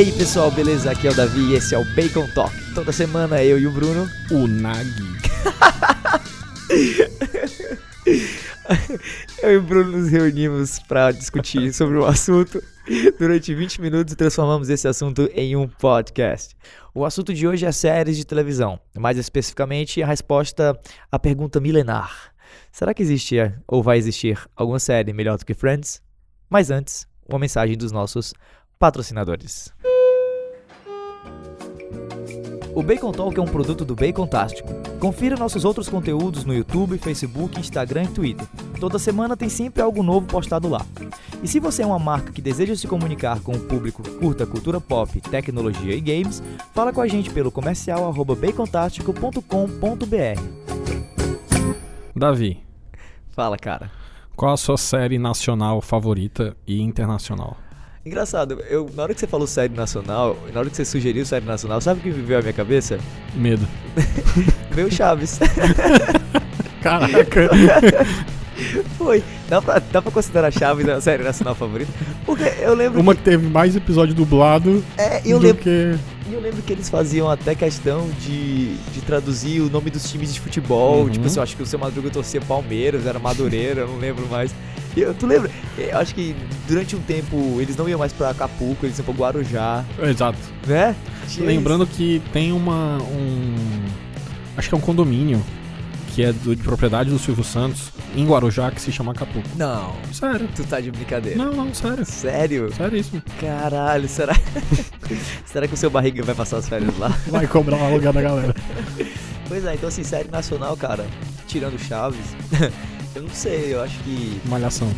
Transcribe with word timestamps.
E 0.00 0.02
aí 0.02 0.12
pessoal, 0.12 0.50
beleza? 0.50 0.90
Aqui 0.90 1.06
é 1.06 1.10
o 1.10 1.14
Davi 1.14 1.50
e 1.50 1.56
esse 1.56 1.74
é 1.74 1.78
o 1.78 1.84
Bacon 1.94 2.26
Talk. 2.28 2.56
Toda 2.74 2.90
semana 2.90 3.44
eu 3.44 3.58
e 3.58 3.66
o 3.66 3.70
Bruno. 3.70 4.08
O 4.30 4.46
Nagi. 4.46 5.04
eu 9.42 9.52
e 9.52 9.56
o 9.58 9.62
Bruno 9.62 9.98
nos 9.98 10.08
reunimos 10.08 10.78
para 10.78 11.12
discutir 11.12 11.74
sobre 11.74 11.98
um 11.98 12.06
assunto 12.06 12.62
durante 13.18 13.54
20 13.54 13.82
minutos 13.82 14.14
e 14.14 14.16
transformamos 14.16 14.70
esse 14.70 14.88
assunto 14.88 15.28
em 15.34 15.54
um 15.54 15.68
podcast. 15.68 16.56
O 16.94 17.04
assunto 17.04 17.34
de 17.34 17.46
hoje 17.46 17.66
é 17.66 17.72
séries 17.72 18.16
de 18.16 18.24
televisão, 18.24 18.80
mais 18.98 19.18
especificamente 19.18 20.02
a 20.02 20.06
resposta 20.06 20.80
à 21.12 21.18
pergunta 21.18 21.60
milenar: 21.60 22.32
será 22.72 22.94
que 22.94 23.02
existe 23.02 23.36
ou 23.68 23.82
vai 23.82 23.98
existir 23.98 24.38
alguma 24.56 24.78
série 24.78 25.12
melhor 25.12 25.36
do 25.36 25.44
que 25.44 25.52
Friends? 25.52 26.00
Mas 26.48 26.70
antes, 26.70 27.06
uma 27.28 27.38
mensagem 27.38 27.76
dos 27.76 27.92
nossos 27.92 28.32
patrocinadores. 28.78 29.70
O 32.74 32.82
Bacon 32.82 33.10
Talk 33.10 33.38
é 33.38 33.42
um 33.42 33.46
produto 33.46 33.84
do 33.84 33.96
Bacon 33.96 34.26
Tástico. 34.26 34.72
Confira 35.00 35.36
nossos 35.36 35.64
outros 35.64 35.88
conteúdos 35.88 36.44
no 36.44 36.54
YouTube, 36.54 36.98
Facebook, 36.98 37.58
Instagram 37.58 38.04
e 38.04 38.08
Twitter. 38.08 38.46
Toda 38.78 38.98
semana 38.98 39.36
tem 39.36 39.48
sempre 39.48 39.82
algo 39.82 40.02
novo 40.02 40.26
postado 40.26 40.68
lá. 40.68 40.84
E 41.42 41.48
se 41.48 41.58
você 41.58 41.82
é 41.82 41.86
uma 41.86 41.98
marca 41.98 42.32
que 42.32 42.40
deseja 42.40 42.76
se 42.76 42.86
comunicar 42.86 43.40
com 43.40 43.52
o 43.52 43.60
público 43.60 44.02
que 44.02 44.10
curta 44.10 44.46
cultura 44.46 44.80
pop, 44.80 45.20
tecnologia 45.20 45.94
e 45.94 46.00
games, 46.00 46.42
fala 46.72 46.92
com 46.92 47.00
a 47.00 47.08
gente 47.08 47.30
pelo 47.30 47.50
comercial 47.50 48.12
bacontástico.com.br. 48.12 50.40
Davi, 52.14 52.62
Fala, 53.32 53.56
cara. 53.56 53.90
qual 54.36 54.52
a 54.52 54.56
sua 54.56 54.76
série 54.76 55.18
nacional 55.18 55.80
favorita 55.80 56.56
e 56.66 56.80
internacional? 56.80 57.56
Engraçado, 58.04 58.58
eu, 58.70 58.88
na 58.96 59.02
hora 59.02 59.12
que 59.12 59.20
você 59.20 59.26
falou 59.26 59.46
série 59.46 59.74
nacional, 59.74 60.34
na 60.54 60.60
hora 60.60 60.70
que 60.70 60.76
você 60.76 60.86
sugeriu 60.86 61.26
série 61.26 61.44
nacional, 61.44 61.82
sabe 61.82 62.00
o 62.00 62.02
que 62.02 62.10
veio 62.10 62.38
à 62.38 62.42
minha 62.42 62.52
cabeça? 62.52 62.98
Medo. 63.34 63.68
Veio 64.72 64.90
Chaves. 64.90 65.38
Caraca. 66.80 67.50
Foi. 68.96 69.22
Dá 69.50 69.60
pra, 69.60 69.78
dá 69.78 70.00
pra 70.00 70.10
considerar 70.10 70.50
Chaves 70.50 70.88
a 70.88 70.98
série 71.00 71.22
nacional 71.22 71.54
favorita? 71.54 71.92
Porque 72.24 72.44
eu 72.62 72.74
lembro. 72.74 73.00
Uma 73.00 73.14
que 73.14 73.22
teve 73.22 73.46
mais 73.46 73.76
episódio 73.76 74.14
dublado 74.14 74.82
É, 74.96 75.20
eu 75.24 75.38
do 75.38 75.46
lembro, 75.46 75.62
que... 75.62 75.94
e 76.28 76.32
eu 76.32 76.40
lembro 76.40 76.62
que 76.62 76.72
eles 76.72 76.88
faziam 76.88 77.28
até 77.28 77.54
questão 77.54 78.08
de, 78.20 78.76
de 78.76 79.02
traduzir 79.02 79.60
o 79.60 79.68
nome 79.68 79.90
dos 79.90 80.10
times 80.10 80.32
de 80.32 80.40
futebol. 80.40 81.02
Uhum. 81.02 81.10
Tipo 81.10 81.26
assim, 81.26 81.38
eu 81.38 81.42
acho 81.42 81.54
que 81.54 81.62
o 81.62 81.66
seu 81.66 81.78
Madruga 81.78 82.08
torcia 82.08 82.40
Palmeiras, 82.40 83.04
era 83.04 83.18
Madureira, 83.18 83.82
eu 83.82 83.88
não 83.88 83.98
lembro 83.98 84.26
mais. 84.28 84.54
Eu, 84.96 85.14
tu 85.14 85.26
lembra? 85.26 85.50
Eu 85.78 85.98
acho 85.98 86.14
que 86.14 86.34
durante 86.66 86.96
um 86.96 87.00
tempo 87.00 87.56
eles 87.60 87.76
não 87.76 87.88
iam 87.88 87.98
mais 87.98 88.12
pra 88.12 88.30
Acapulco, 88.30 88.84
eles 88.84 88.98
iam 88.98 89.04
pra 89.04 89.14
Guarujá, 89.14 89.84
Exato. 90.02 90.38
né? 90.66 90.94
Lembrando 91.38 91.86
que 91.86 92.20
tem 92.32 92.52
uma... 92.52 92.98
um... 93.02 93.54
Acho 94.56 94.68
que 94.68 94.74
é 94.74 94.78
um 94.78 94.80
condomínio 94.80 95.40
que 96.12 96.24
é 96.24 96.32
do- 96.32 96.56
de 96.56 96.62
propriedade 96.62 97.08
do 97.08 97.18
Silvio 97.20 97.44
Santos 97.44 97.92
em 98.16 98.26
Guarujá 98.26 98.68
que 98.72 98.80
se 98.80 98.90
chama 98.90 99.12
Acapulco. 99.12 99.48
Não, 99.56 99.94
Sério. 100.12 100.48
tu 100.56 100.64
tá 100.64 100.80
de 100.80 100.90
brincadeira. 100.90 101.38
Não, 101.38 101.52
não, 101.52 101.72
sério. 101.72 102.04
Sério? 102.04 102.74
Seríssimo. 102.74 103.22
Caralho, 103.40 104.08
será? 104.08 104.34
será 105.46 105.68
que 105.68 105.74
o 105.74 105.76
seu 105.76 105.88
barriga 105.88 106.20
vai 106.24 106.34
passar 106.34 106.56
as 106.58 106.68
férias 106.68 106.98
lá? 106.98 107.16
Vai 107.30 107.46
cobrar 107.46 107.76
um 107.76 107.86
aluguel 107.86 108.12
da 108.12 108.20
galera. 108.22 108.54
Pois 109.46 109.64
é, 109.64 109.74
então 109.74 109.88
assim, 109.88 110.02
série 110.02 110.28
nacional, 110.28 110.76
cara, 110.76 111.06
tirando 111.46 111.78
Chaves, 111.78 112.36
eu 113.14 113.22
não 113.22 113.30
sei, 113.30 113.74
eu 113.74 113.82
acho 113.82 113.98
que. 114.00 114.40
Malhação. 114.46 114.90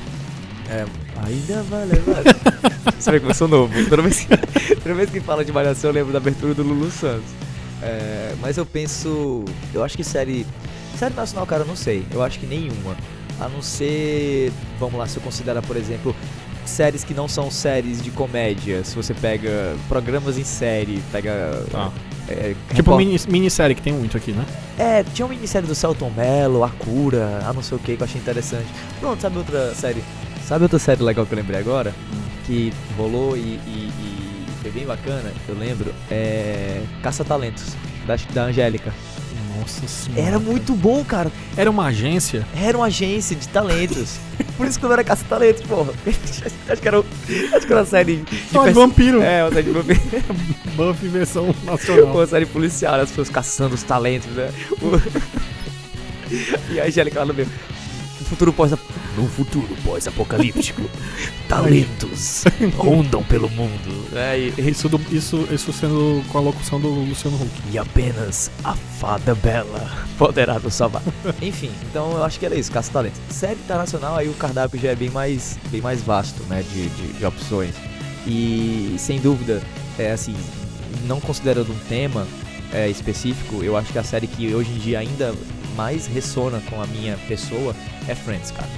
É, 0.68 0.86
ainda 1.26 1.62
vai 1.64 1.86
levar. 1.86 2.22
Vê 3.10 3.18
como 3.18 3.30
eu 3.30 3.34
sou 3.34 3.48
novo. 3.48 3.88
Toda 3.88 4.02
vez, 4.02 4.20
que, 4.20 4.76
toda 4.76 4.94
vez 4.94 5.10
que 5.10 5.20
fala 5.20 5.44
de 5.44 5.52
Malhação, 5.52 5.90
eu 5.90 5.94
lembro 5.94 6.12
da 6.12 6.18
abertura 6.18 6.54
do 6.54 6.62
Lulu 6.62 6.90
Santos. 6.90 7.28
É, 7.82 8.34
mas 8.40 8.56
eu 8.56 8.64
penso. 8.64 9.44
Eu 9.74 9.82
acho 9.82 9.96
que 9.96 10.04
série. 10.04 10.46
Série 10.96 11.14
nacional, 11.14 11.46
cara, 11.46 11.62
eu 11.62 11.66
não 11.66 11.76
sei. 11.76 12.04
Eu 12.12 12.22
acho 12.22 12.38
que 12.38 12.46
nenhuma. 12.46 12.96
A 13.40 13.48
não 13.48 13.60
ser. 13.60 14.52
Vamos 14.78 14.98
lá, 14.98 15.06
se 15.06 15.16
eu 15.16 15.22
considerar, 15.22 15.62
por 15.62 15.76
exemplo. 15.76 16.14
Séries 16.64 17.02
que 17.02 17.12
não 17.12 17.26
são 17.26 17.50
séries 17.50 18.00
de 18.00 18.10
comédia. 18.12 18.84
Se 18.84 18.94
você 18.94 19.12
pega 19.12 19.74
programas 19.88 20.38
em 20.38 20.44
série, 20.44 21.02
pega. 21.10 21.64
Tá. 21.70 21.92
É, 22.28 22.54
Tipo 22.68 22.74
repor- 22.92 22.96
mini, 22.98 23.16
minissérie 23.28 23.74
que 23.74 23.82
tem 23.82 23.92
muito 23.92 24.16
aqui, 24.16 24.32
né? 24.32 24.44
É, 24.78 25.02
tinha 25.14 25.26
uma 25.26 25.34
minissérie 25.34 25.66
do 25.68 25.74
Celton 25.74 26.10
Mello, 26.16 26.62
A 26.64 26.70
Cura, 26.70 27.42
a 27.46 27.52
não 27.52 27.62
sei 27.62 27.76
o 27.76 27.80
que, 27.80 27.96
que 27.96 28.02
eu 28.02 28.04
achei 28.06 28.20
interessante. 28.20 28.66
Pronto, 29.00 29.20
sabe 29.20 29.38
outra 29.38 29.74
série? 29.74 30.02
Sabe 30.46 30.64
outra 30.64 30.78
série 30.78 31.02
legal 31.02 31.24
que 31.26 31.32
eu 31.32 31.36
lembrei 31.38 31.58
agora? 31.60 31.94
Que 32.46 32.72
rolou 32.96 33.36
e, 33.36 33.40
e- 33.40 33.90
e 34.00 34.44
foi 34.62 34.70
bem 34.70 34.86
bacana, 34.86 35.32
eu 35.48 35.54
lembro? 35.56 35.92
É. 36.10 36.82
Caça 37.02 37.24
Talentos, 37.24 37.74
da, 38.06 38.16
da 38.32 38.44
Angélica. 38.44 38.92
Nossa 39.58 39.86
senhora. 39.86 40.22
Era 40.22 40.38
muito 40.40 40.74
bom, 40.74 41.04
cara. 41.04 41.30
Era 41.56 41.70
uma 41.70 41.86
agência? 41.86 42.44
Era 42.56 42.76
uma 42.76 42.86
agência 42.86 43.36
de 43.36 43.46
talentos. 43.48 44.16
Por 44.56 44.66
isso 44.66 44.78
que 44.78 44.84
não 44.84 44.92
era 44.92 45.02
Caça 45.04 45.24
Talentos, 45.28 45.62
porra. 45.62 45.92
acho 46.68 46.82
que 46.82 46.88
era, 46.88 46.98
acho 46.98 47.66
que 47.66 47.72
era 47.72 47.80
uma 47.80 47.86
série 47.86 48.16
de. 48.16 48.24
Não, 48.52 48.64
de 48.66 48.72
vampiro. 48.72 49.22
É, 49.22 49.42
uma 49.44 49.52
série 49.52 49.66
de 49.66 49.70
vampiro. 49.72 50.00
Buffy 50.76 51.08
versão 51.08 51.54
nacional. 51.64 52.14
Uma 52.14 52.26
série 52.26 52.46
policial, 52.46 52.96
né? 52.96 53.02
as 53.02 53.08
pessoas 53.10 53.28
caçando 53.30 53.74
os 53.74 53.82
talentos, 53.82 54.30
né? 54.32 54.50
O- 54.80 55.00
e 56.72 56.80
a 56.80 56.84
Angélica 56.86 57.20
lá 57.20 57.26
no 57.26 57.34
meio. 57.34 57.48
Futuro 58.28 58.52
pós 58.52 58.72
No 59.16 59.28
futuro 59.28 59.68
pós-apocalíptico, 59.84 60.82
talentos 61.48 62.44
rondam 62.76 63.22
pelo 63.24 63.48
mundo. 63.50 64.06
É, 64.16 64.38
e, 64.38 64.70
Isso, 64.70 64.88
do- 64.88 65.00
isso, 65.14 65.46
isso 65.50 65.72
sendo 65.72 66.24
com 66.30 66.38
a 66.38 66.40
locução 66.40 66.80
do 66.80 66.88
Luciano 66.88 67.36
Huck. 67.36 67.50
e 67.70 67.78
apenas 67.78 68.50
a 68.64 68.74
fada 68.74 69.34
bela 69.34 69.90
poderá 70.16 70.58
nos 70.58 70.74
salvar. 70.74 71.02
Enfim, 71.42 71.70
então 71.90 72.12
eu 72.12 72.24
acho 72.24 72.38
que 72.38 72.46
era 72.46 72.54
isso, 72.54 72.72
caça 72.72 72.90
talentos. 72.90 73.20
Série 73.28 73.60
internacional, 73.60 74.16
aí 74.16 74.28
o 74.28 74.34
cardápio 74.34 74.80
já 74.80 74.90
é 74.90 74.94
bem 74.94 75.10
mais, 75.10 75.58
bem 75.70 75.80
mais 75.82 76.00
vasto, 76.02 76.42
né, 76.44 76.64
de, 76.72 76.88
de, 76.88 77.12
de 77.12 77.26
opções. 77.26 77.74
E 78.26 78.94
sem 78.98 79.20
dúvida, 79.20 79.60
é 79.98 80.12
assim, 80.12 80.34
não 81.06 81.20
considerando 81.20 81.70
um 81.72 81.78
tema 81.88 82.26
é, 82.72 82.88
específico, 82.88 83.62
eu 83.62 83.76
acho 83.76 83.92
que 83.92 83.98
a 83.98 84.04
série 84.04 84.26
que 84.26 84.54
hoje 84.54 84.70
em 84.70 84.78
dia 84.78 85.00
ainda 85.00 85.34
mais 85.76 86.06
ressona 86.06 86.60
com 86.68 86.80
a 86.80 86.86
minha 86.86 87.16
pessoa 87.28 87.74
é 88.08 88.14
Friends, 88.14 88.50
cara. 88.50 88.68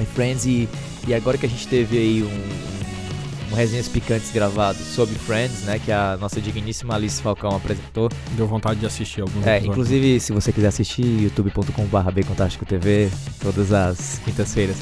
É 0.00 0.04
Friends 0.04 0.46
e, 0.46 0.68
e 1.06 1.14
agora 1.14 1.36
que 1.38 1.46
a 1.46 1.48
gente 1.48 1.66
teve 1.68 1.98
aí 1.98 2.22
um, 2.22 2.26
um, 2.26 3.52
um 3.52 3.54
resenhas 3.54 3.88
picantes 3.88 4.30
gravados 4.30 4.80
sobre 4.80 5.14
Friends, 5.14 5.62
né, 5.62 5.78
que 5.78 5.90
a 5.92 6.16
nossa 6.20 6.40
digníssima 6.40 6.94
Alice 6.94 7.20
Falcão 7.20 7.54
apresentou. 7.56 8.08
Deu 8.32 8.46
vontade 8.46 8.80
de 8.80 8.86
assistir 8.86 9.20
alguns 9.20 9.44
É, 9.46 9.56
episódios. 9.58 9.70
inclusive, 9.70 10.20
se 10.20 10.32
você 10.32 10.52
quiser 10.52 10.68
assistir, 10.68 11.04
youtube.com.br 11.04 12.64
TV, 12.66 13.10
todas 13.40 13.72
as 13.72 14.20
quintas-feiras. 14.24 14.76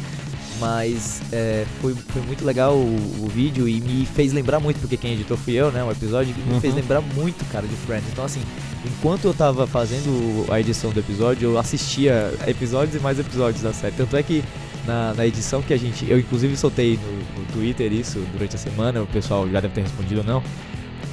Mas 0.60 1.20
é, 1.32 1.64
foi, 1.80 1.94
foi 1.94 2.22
muito 2.22 2.44
legal 2.44 2.74
o, 2.74 2.96
o 3.24 3.28
vídeo 3.28 3.68
e 3.68 3.80
me 3.80 4.04
fez 4.06 4.32
lembrar 4.32 4.58
muito, 4.60 4.80
porque 4.80 4.96
quem 4.96 5.12
editou 5.12 5.36
fui 5.36 5.54
eu, 5.54 5.70
né? 5.70 5.84
O 5.84 5.90
episódio, 5.90 6.34
me 6.46 6.54
Uhum. 6.54 6.60
fez 6.60 6.74
lembrar 6.74 7.00
muito, 7.00 7.44
cara, 7.52 7.66
de 7.66 7.74
Friends. 7.76 8.08
Então, 8.12 8.24
assim, 8.24 8.40
enquanto 8.84 9.24
eu 9.26 9.34
tava 9.34 9.66
fazendo 9.66 10.46
a 10.50 10.58
edição 10.60 10.90
do 10.90 11.00
episódio, 11.00 11.50
eu 11.52 11.58
assistia 11.58 12.32
episódios 12.46 12.96
e 12.96 12.98
mais 13.00 13.18
episódios 13.18 13.62
da 13.62 13.72
série. 13.72 13.94
Tanto 13.96 14.16
é 14.16 14.22
que 14.22 14.42
na, 14.86 15.14
na 15.14 15.26
edição 15.26 15.62
que 15.62 15.72
a 15.72 15.76
gente. 15.76 16.08
Eu, 16.10 16.18
inclusive, 16.18 16.56
soltei 16.56 16.98
no, 16.98 17.40
no 17.42 17.46
Twitter 17.52 17.92
isso 17.92 18.18
durante 18.32 18.56
a 18.56 18.58
semana, 18.58 19.02
o 19.02 19.06
pessoal 19.06 19.48
já 19.48 19.60
deve 19.60 19.74
ter 19.74 19.82
respondido 19.82 20.20
ou 20.20 20.26
não. 20.26 20.42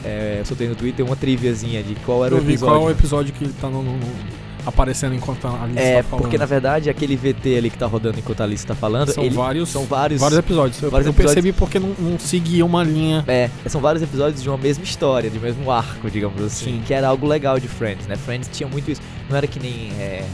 É, 0.04 0.38
eu 0.40 0.46
soltei 0.46 0.68
no 0.68 0.76
Twitter 0.76 1.06
uma 1.06 1.16
triviazinha 1.16 1.82
de 1.84 1.96
qual 2.06 2.24
era 2.26 2.34
Eu 2.36 2.40
o 2.40 2.42
vi 2.42 2.52
episódio. 2.54 2.76
qual 2.76 2.84
é 2.84 2.92
o 2.92 2.92
episódio 2.96 3.34
que 3.34 3.48
tá 3.50 3.70
no, 3.70 3.82
no- 3.84 3.98
no- 3.98 4.45
aparecendo 4.66 5.14
enquanto 5.16 5.46
a 5.48 5.64
Alice 5.64 5.80
É, 5.80 5.98
tá 5.98 6.04
falando. 6.10 6.22
porque 6.24 6.38
na 6.38 6.46
verdade 6.46 6.90
aquele 6.90 7.16
VT 7.16 7.58
ali 7.58 7.70
que 7.70 7.78
tá 7.78 7.86
rodando 7.86 8.20
enquanto 8.20 8.42
a 8.42 8.44
Alice 8.44 8.66
tá 8.66 8.74
falando, 8.76 9.12
são, 9.12 9.24
ele- 9.24 9.36
vários, 9.36 9.70
são 9.70 9.84
vários, 9.86 10.20
vários 10.22 10.40
episódios. 10.40 10.82
Eu, 10.82 10.90
vários 10.92 11.06
eu 11.08 11.12
episódios. 11.14 11.34
percebi 11.36 11.54
porque 11.58 11.80
não, 11.80 11.90
não 12.00 12.18
seguia 12.20 12.66
uma 12.66 12.84
linha. 12.84 13.24
É, 13.28 13.50
são 13.68 13.80
vários 13.82 14.02
episódios 14.04 14.42
de 14.42 14.50
uma 14.50 14.58
mesma 14.58 14.84
história, 14.84 15.30
de 15.30 15.40
mesmo 15.40 15.70
arco, 15.72 16.10
digamos 16.10 16.42
assim, 16.42 16.66
Sim. 16.78 16.84
que 16.86 16.94
era 16.94 17.08
algo 17.08 17.28
legal 17.28 17.60
de 17.60 17.68
Friends, 17.68 18.08
né? 18.08 18.16
Friends 18.16 18.50
tinha 18.52 18.68
muito 18.68 18.90
isso. 18.92 19.02
Não 19.30 19.38
era 19.38 19.48
que 19.48 19.60
nem 19.60 19.92
é, 20.00 20.26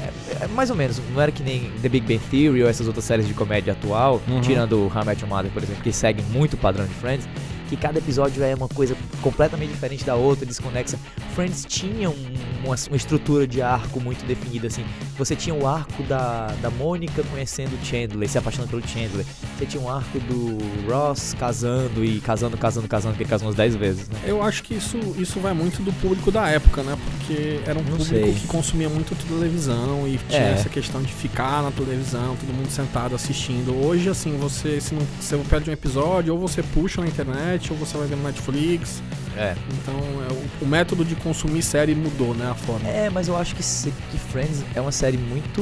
é, 0.00 0.44
é, 0.44 0.46
mais 0.48 0.70
ou 0.70 0.76
menos, 0.76 1.00
não 1.14 1.20
era 1.20 1.32
que 1.32 1.42
nem 1.42 1.70
The 1.82 1.88
Big 1.88 2.06
Bang 2.06 2.20
Theory 2.30 2.62
ou 2.62 2.68
essas 2.68 2.86
outras 2.86 3.04
séries 3.04 3.26
de 3.26 3.34
comédia 3.34 3.72
atual, 3.72 4.20
Uhum. 4.28 4.40
tirando 4.40 4.72
o 4.74 4.92
How 4.94 5.02
I 5.02 5.06
Met 5.06 5.22
Your 5.22 5.28
Mother, 5.34 5.50
por 5.50 5.62
exemplo, 5.62 5.82
que 5.82 5.92
seguem 5.92 6.24
muito 6.26 6.54
o 6.54 6.56
padrão 6.56 6.86
de 6.86 6.94
Friends, 6.94 7.28
que 7.68 7.76
cada 7.76 7.98
episódio 7.98 8.42
é 8.42 8.54
uma 8.54 8.68
coisa 8.68 8.96
completamente 9.30 9.70
diferente 9.70 10.04
da 10.04 10.14
outra, 10.14 10.46
desconexa. 10.46 10.98
Friends 11.34 11.64
tinha 11.68 12.08
um 12.08 12.16
uma, 12.64 12.74
uma 12.88 12.96
estrutura 12.96 13.46
de 13.46 13.62
arco 13.62 14.00
muito 14.00 14.24
definida, 14.26 14.66
assim. 14.66 14.84
Você 15.16 15.36
tinha 15.36 15.54
o 15.54 15.66
arco 15.66 16.02
da, 16.04 16.48
da 16.60 16.70
Mônica 16.70 17.22
conhecendo 17.30 17.74
o 17.80 17.84
Chandler, 17.84 18.28
se 18.28 18.36
apaixonando 18.38 18.70
pelo 18.70 18.86
Chandler. 18.86 19.24
Você 19.56 19.66
tinha 19.66 19.82
um 19.82 19.88
arco 19.88 20.18
do 20.20 20.58
Ross 20.90 21.34
casando 21.38 22.04
e 22.04 22.20
casando, 22.20 22.56
casando, 22.56 22.88
casando, 22.88 23.16
que 23.16 23.22
ele 23.22 23.30
casou 23.30 23.46
umas 23.46 23.56
10 23.56 23.76
vezes, 23.76 24.08
né? 24.08 24.18
Eu 24.24 24.42
acho 24.42 24.62
que 24.64 24.74
isso, 24.74 24.98
isso 25.18 25.38
vai 25.40 25.52
muito 25.54 25.82
do 25.82 25.92
público 25.94 26.30
da 26.30 26.48
época, 26.48 26.82
né? 26.82 26.96
Porque 27.10 27.60
era 27.64 27.78
um 27.78 27.82
Não 27.82 27.92
público 27.96 28.04
sei. 28.26 28.34
que 28.34 28.46
consumia 28.46 28.88
muito 28.88 29.14
televisão 29.26 30.06
e 30.06 30.18
tinha 30.28 30.40
É. 30.42 30.52
essa 30.54 30.68
questão 30.68 31.02
de 31.02 31.12
ficar 31.12 31.62
na 31.62 31.70
televisão, 31.70 32.36
todo 32.36 32.52
mundo 32.54 32.70
sentado 32.70 33.14
assistindo. 33.14 33.74
Hoje, 33.86 34.08
assim, 34.08 34.36
você 34.36 34.80
se 34.80 34.94
não 34.94 35.02
você 35.20 35.36
perde 35.48 35.70
um 35.70 35.72
episódio, 35.72 36.34
ou 36.34 36.40
você 36.40 36.62
puxa 36.62 37.00
na 37.00 37.06
internet, 37.06 37.72
ou 37.72 37.78
você 37.78 37.96
vai 37.96 38.06
ver 38.08 38.16
no 38.16 38.24
Netflix. 38.24 39.02
É. 39.38 39.54
Então, 39.72 39.94
é, 40.28 40.32
o, 40.32 40.64
o 40.64 40.68
método 40.68 41.04
de 41.04 41.14
consumir 41.14 41.62
série 41.62 41.94
mudou, 41.94 42.34
né? 42.34 42.50
A 42.50 42.54
forma. 42.54 42.88
É, 42.88 43.08
mas 43.08 43.28
eu 43.28 43.36
acho 43.36 43.54
que, 43.54 43.62
que 43.62 44.18
Friends 44.32 44.64
é 44.74 44.80
uma 44.80 44.90
série 44.92 45.16
muito 45.16 45.60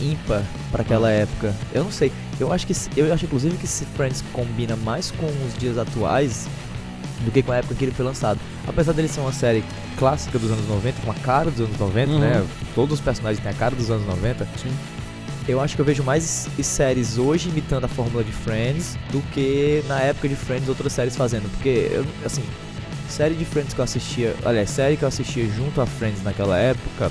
ímpar 0.00 0.42
pra 0.70 0.82
aquela 0.82 1.10
época. 1.10 1.54
Eu 1.74 1.82
não 1.84 1.90
sei. 1.90 2.12
Eu 2.38 2.52
acho 2.52 2.66
que 2.66 2.74
eu 2.96 3.12
acho 3.12 3.24
inclusive 3.24 3.56
que 3.56 3.66
se 3.66 3.84
Friends 3.96 4.22
combina 4.32 4.76
mais 4.76 5.10
com 5.10 5.26
os 5.26 5.58
dias 5.58 5.76
atuais 5.76 6.46
do 7.24 7.32
que 7.32 7.42
com 7.42 7.50
a 7.50 7.56
época 7.56 7.74
que 7.74 7.84
ele 7.84 7.92
foi 7.92 8.04
lançado. 8.04 8.38
Apesar 8.66 8.92
dele 8.92 9.08
ser 9.08 9.18
uma 9.20 9.32
série 9.32 9.64
clássica 9.98 10.38
dos 10.38 10.52
anos 10.52 10.68
90, 10.68 11.00
com 11.04 11.10
a 11.10 11.14
cara 11.14 11.50
dos 11.50 11.60
anos 11.60 11.76
90, 11.76 12.12
Uhum. 12.12 12.18
né? 12.20 12.46
Todos 12.76 12.94
os 12.94 13.04
personagens 13.04 13.42
têm 13.42 13.50
a 13.50 13.54
cara 13.54 13.74
dos 13.74 13.90
anos 13.90 14.06
90. 14.06 14.46
Sim. 14.62 14.70
Eu 15.48 15.60
acho 15.60 15.74
que 15.74 15.80
eu 15.80 15.84
vejo 15.84 16.04
mais 16.04 16.48
séries 16.62 17.18
hoje 17.18 17.48
imitando 17.48 17.86
a 17.86 17.88
fórmula 17.88 18.22
de 18.22 18.30
Friends 18.30 18.96
do 19.10 19.20
que 19.32 19.82
na 19.88 19.98
época 20.00 20.28
de 20.28 20.36
Friends 20.36 20.68
outras 20.68 20.92
séries 20.92 21.16
fazendo. 21.16 21.50
Porque, 21.50 21.88
eu, 21.90 22.06
assim, 22.24 22.42
série 23.08 23.34
de 23.34 23.44
Friends 23.44 23.72
que 23.74 23.80
eu 23.80 23.84
assistia, 23.84 24.34
aliás, 24.44 24.70
série 24.70 24.96
que 24.96 25.02
eu 25.02 25.08
assistia 25.08 25.46
junto 25.48 25.80
a 25.80 25.86
Friends 25.86 26.22
naquela 26.22 26.58
época, 26.58 27.10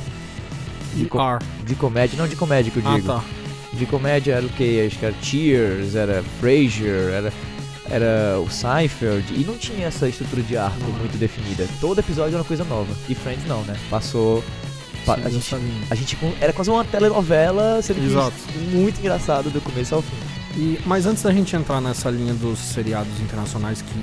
de, 0.94 1.05
co- 1.05 1.19
de 1.65 1.75
comédia, 1.75 2.17
não 2.17 2.27
de 2.27 2.35
comédia 2.35 2.71
que 2.71 2.77
eu 2.79 2.83
Ah, 2.85 2.95
digo. 2.95 3.07
tá. 3.07 3.23
De 3.73 3.85
comédia 3.85 4.33
era 4.33 4.45
o 4.45 4.49
que? 4.49 4.85
Acho 4.88 4.97
que 4.97 5.05
era 5.05 5.15
Cheers, 5.21 5.95
era 5.95 6.23
Frasier, 6.39 7.11
era, 7.13 7.33
era 7.89 8.39
o 8.39 8.49
Seinfeld. 8.49 9.25
E 9.33 9.44
não 9.44 9.57
tinha 9.57 9.88
essa 9.88 10.07
estrutura 10.07 10.41
de 10.41 10.57
arco 10.57 10.79
Não. 10.79 10.89
muito 10.99 11.17
definida. 11.17 11.67
Todo 11.81 11.99
episódio 11.99 12.29
era 12.29 12.38
uma 12.38 12.45
coisa 12.45 12.63
nova. 12.63 12.91
E 13.09 13.13
Friends 13.13 13.45
não, 13.47 13.61
né? 13.63 13.75
Passou. 13.89 14.44
pa- 15.05 15.15
Sim, 15.17 15.21
a 15.25 15.29
gente, 15.29 15.55
a 15.91 15.95
gente 15.95 16.17
era 16.41 16.53
quase 16.53 16.69
uma 16.69 16.83
telenovela, 16.85 17.81
sendo 17.81 18.03
Exato. 18.03 18.33
muito 18.71 18.99
engraçado 18.99 19.49
do 19.49 19.61
começo 19.61 19.94
ao 19.95 20.01
fim. 20.01 20.15
E, 20.55 20.79
mas 20.85 21.05
antes 21.05 21.21
da 21.21 21.31
gente 21.31 21.55
entrar 21.55 21.79
nessa 21.81 22.09
linha 22.09 22.33
dos 22.33 22.57
seriados 22.57 23.19
internacionais, 23.19 23.81
que 23.81 23.94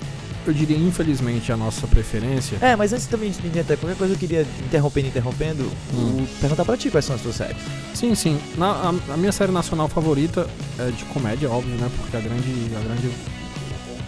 eu 0.46 0.52
diria 0.52 0.76
infelizmente 0.76 1.50
a 1.52 1.56
nossa 1.56 1.86
preferência, 1.86 2.58
É, 2.60 2.76
mas 2.76 2.92
antes 2.92 3.06
também 3.06 3.30
de 3.30 3.58
entrar 3.58 3.76
qualquer 3.76 3.96
coisa 3.96 4.14
eu 4.14 4.18
queria, 4.18 4.46
interrompendo, 4.64 5.08
interrompendo, 5.08 5.70
Hum. 5.94 6.26
perguntar 6.40 6.64
pra 6.64 6.76
ti 6.76 6.90
quais 6.90 7.04
são 7.04 7.16
as 7.16 7.22
tuas 7.22 7.36
séries. 7.36 7.56
sim, 7.94 8.14
sim. 8.14 8.38
Na, 8.56 8.70
a, 9.08 9.14
a 9.14 9.16
minha 9.16 9.32
série 9.32 9.52
nacional 9.52 9.88
favorita 9.88 10.46
é 10.78 10.90
de 10.90 11.04
comédia, 11.06 11.50
óbvio, 11.50 11.74
né? 11.76 11.90
Porque 11.96 12.16
a 12.16 12.20
grande. 12.20 12.50
A 12.76 12.80
grande 12.80 13.10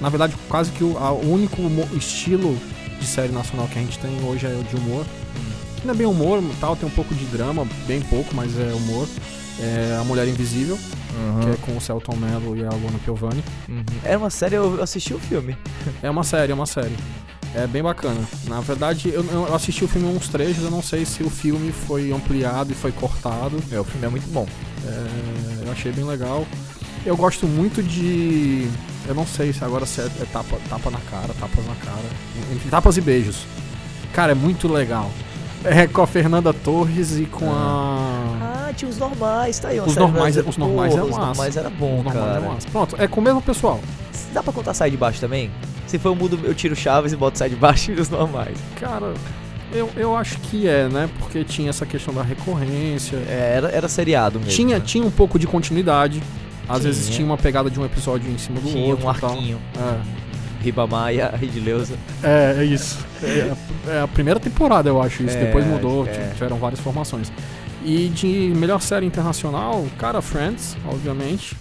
na 0.00 0.10
verdade, 0.10 0.34
quase 0.48 0.70
que 0.72 0.84
o, 0.84 0.98
a- 0.98 1.12
o 1.12 1.32
único 1.32 1.56
estilo 1.96 2.56
de 3.00 3.06
série 3.06 3.32
nacional 3.32 3.66
que 3.68 3.78
a 3.78 3.82
gente 3.82 3.98
tem 3.98 4.10
hoje 4.24 4.44
é 4.46 4.50
o 4.50 4.62
de 4.62 4.76
humor. 4.76 5.06
Que 5.80 5.86
não 5.86 5.94
é 5.94 5.96
bem 5.96 6.06
humor 6.06 6.42
tal, 6.60 6.76
tem 6.76 6.86
um 6.88 6.92
pouco 6.92 7.14
de 7.14 7.24
drama, 7.26 7.66
bem 7.86 8.00
pouco, 8.02 8.34
mas 8.34 8.58
é 8.58 8.72
humor. 8.74 9.08
É 9.58 9.96
A 9.98 10.04
Mulher 10.04 10.28
Invisível, 10.28 10.78
que 11.42 11.50
é 11.50 11.56
com 11.66 11.76
o 11.76 11.80
Celton 11.80 12.16
Mello 12.16 12.56
e 12.56 12.64
a 12.64 12.70
Luana 12.70 12.98
Piovani. 13.04 13.42
Uhum. 13.68 13.84
Era 14.04 14.18
uma 14.18 14.30
série, 14.30 14.56
eu 14.56 14.82
assisti 14.82 15.14
o 15.14 15.18
filme. 15.18 15.56
É 16.02 16.10
uma 16.10 16.24
série, 16.24 16.52
é 16.52 16.54
uma 16.54 16.66
série. 16.66 16.96
É 17.54 17.66
bem 17.66 17.82
bacana. 17.82 18.20
Na 18.44 18.60
verdade, 18.60 19.08
eu, 19.08 19.24
eu 19.24 19.54
assisti 19.54 19.84
o 19.84 19.88
filme 19.88 20.06
uns 20.08 20.28
trechos, 20.28 20.62
eu 20.62 20.70
não 20.70 20.82
sei 20.82 21.04
se 21.06 21.22
o 21.22 21.30
filme 21.30 21.72
foi 21.72 22.12
ampliado 22.12 22.70
e 22.72 22.74
foi 22.74 22.92
cortado. 22.92 23.62
É, 23.72 23.80
o 23.80 23.84
filme 23.84 24.06
é 24.06 24.10
muito 24.10 24.30
bom. 24.30 24.46
É, 24.84 25.66
eu 25.66 25.72
achei 25.72 25.90
bem 25.90 26.04
legal. 26.04 26.46
Eu 27.04 27.16
gosto 27.16 27.46
muito 27.46 27.82
de. 27.82 28.68
Eu 29.06 29.14
não 29.14 29.26
sei 29.26 29.52
se 29.52 29.64
agora 29.64 29.86
se 29.86 30.00
é, 30.00 30.04
é 30.04 30.24
tapa, 30.32 30.58
tapa 30.68 30.90
na 30.90 30.98
cara, 31.00 31.32
tapas 31.40 31.64
na 31.66 31.74
cara. 31.76 32.04
Enfim, 32.52 32.68
tapas 32.68 32.96
e 32.96 33.00
beijos. 33.00 33.46
Cara, 34.12 34.32
é 34.32 34.34
muito 34.34 34.68
legal. 34.68 35.10
É 35.64 35.86
com 35.86 36.02
a 36.02 36.06
Fernanda 36.06 36.52
Torres 36.52 37.18
e 37.18 37.24
com 37.24 37.50
a. 37.50 38.35
Tinha 38.76 38.90
os 38.90 38.98
normais, 38.98 39.58
tá 39.58 39.68
aí. 39.68 39.78
uma 39.80 39.86
Os 39.88 39.96
normais- 39.96 40.36
os 40.36 40.56
normais 40.56 40.92
é 40.94 40.96
Porra, 40.98 41.10
massa. 41.10 41.20
normais 41.26 41.56
era 41.56 41.70
bom, 41.70 41.98
Os 41.98 42.04
normais 42.04 42.26
cara. 42.26 42.44
é 42.44 42.48
massa. 42.48 42.68
Pronto, 42.70 42.96
é 42.98 43.08
com 43.08 43.20
o 43.20 43.24
mesmo 43.24 43.40
pessoal. 43.42 43.80
Dá 44.32 44.42
pra 44.42 44.52
contar 44.52 44.74
sai 44.74 44.90
de 44.90 44.96
baixo 44.96 45.18
também? 45.20 45.50
Se 45.86 45.98
for 45.98 46.10
o 46.10 46.14
mudo, 46.16 46.38
eu 46.44 46.54
tiro 46.54 46.76
Chaves 46.76 47.12
e 47.12 47.16
boto 47.16 47.38
sai 47.38 47.48
de 47.48 47.56
baixo 47.56 47.90
e 47.92 47.94
os 48.00 48.10
normais. 48.10 48.56
Cara, 48.78 49.14
eu, 49.72 49.88
eu 49.96 50.16
acho 50.16 50.38
que 50.40 50.68
é, 50.68 50.88
né? 50.88 51.08
Porque 51.18 51.42
tinha 51.44 51.70
essa 51.70 51.86
questão 51.86 52.12
da 52.12 52.22
recorrência. 52.22 53.16
É, 53.28 53.54
era, 53.56 53.68
era 53.70 53.88
seriado 53.88 54.38
mesmo. 54.38 54.52
Tinha, 54.54 54.78
né? 54.78 54.84
tinha 54.84 55.06
um 55.06 55.10
pouco 55.10 55.38
de 55.38 55.46
continuidade. 55.46 56.22
Às 56.68 56.80
Tinha. 56.80 56.92
vezes 56.92 57.08
tinha 57.14 57.24
uma 57.26 57.36
pegada 57.38 57.70
de 57.70 57.78
um 57.80 57.84
episódio 57.84 58.28
em 58.30 58.36
cima 58.38 58.60
do 58.60 58.68
Tinha 58.68 58.86
outro. 58.90 59.06
um 59.06 59.10
e 59.12 59.14
tal. 59.20 59.30
arquinho. 59.30 59.58
É. 59.78 60.00
Ribamar 60.62 61.14
e 61.14 61.20
a 61.22 61.28
Ridileuza. 61.28 61.94
É, 62.22 62.56
é 62.58 62.64
isso. 62.64 62.98
É, 63.22 63.52
a- 63.88 63.92
é 63.92 64.00
a 64.02 64.08
primeira 64.08 64.40
temporada, 64.40 64.88
eu 64.88 65.00
acho 65.00 65.22
isso. 65.22 65.36
É, 65.36 65.44
Depois 65.44 65.64
mudou, 65.64 66.06
é. 66.08 66.30
tiveram 66.34 66.56
várias 66.56 66.80
formações. 66.80 67.30
E 67.88 68.08
de 68.08 68.52
melhor 68.56 68.80
série 68.80 69.06
internacional, 69.06 69.86
cara, 69.96 70.20
Friends, 70.20 70.76
obviamente. 70.84 71.56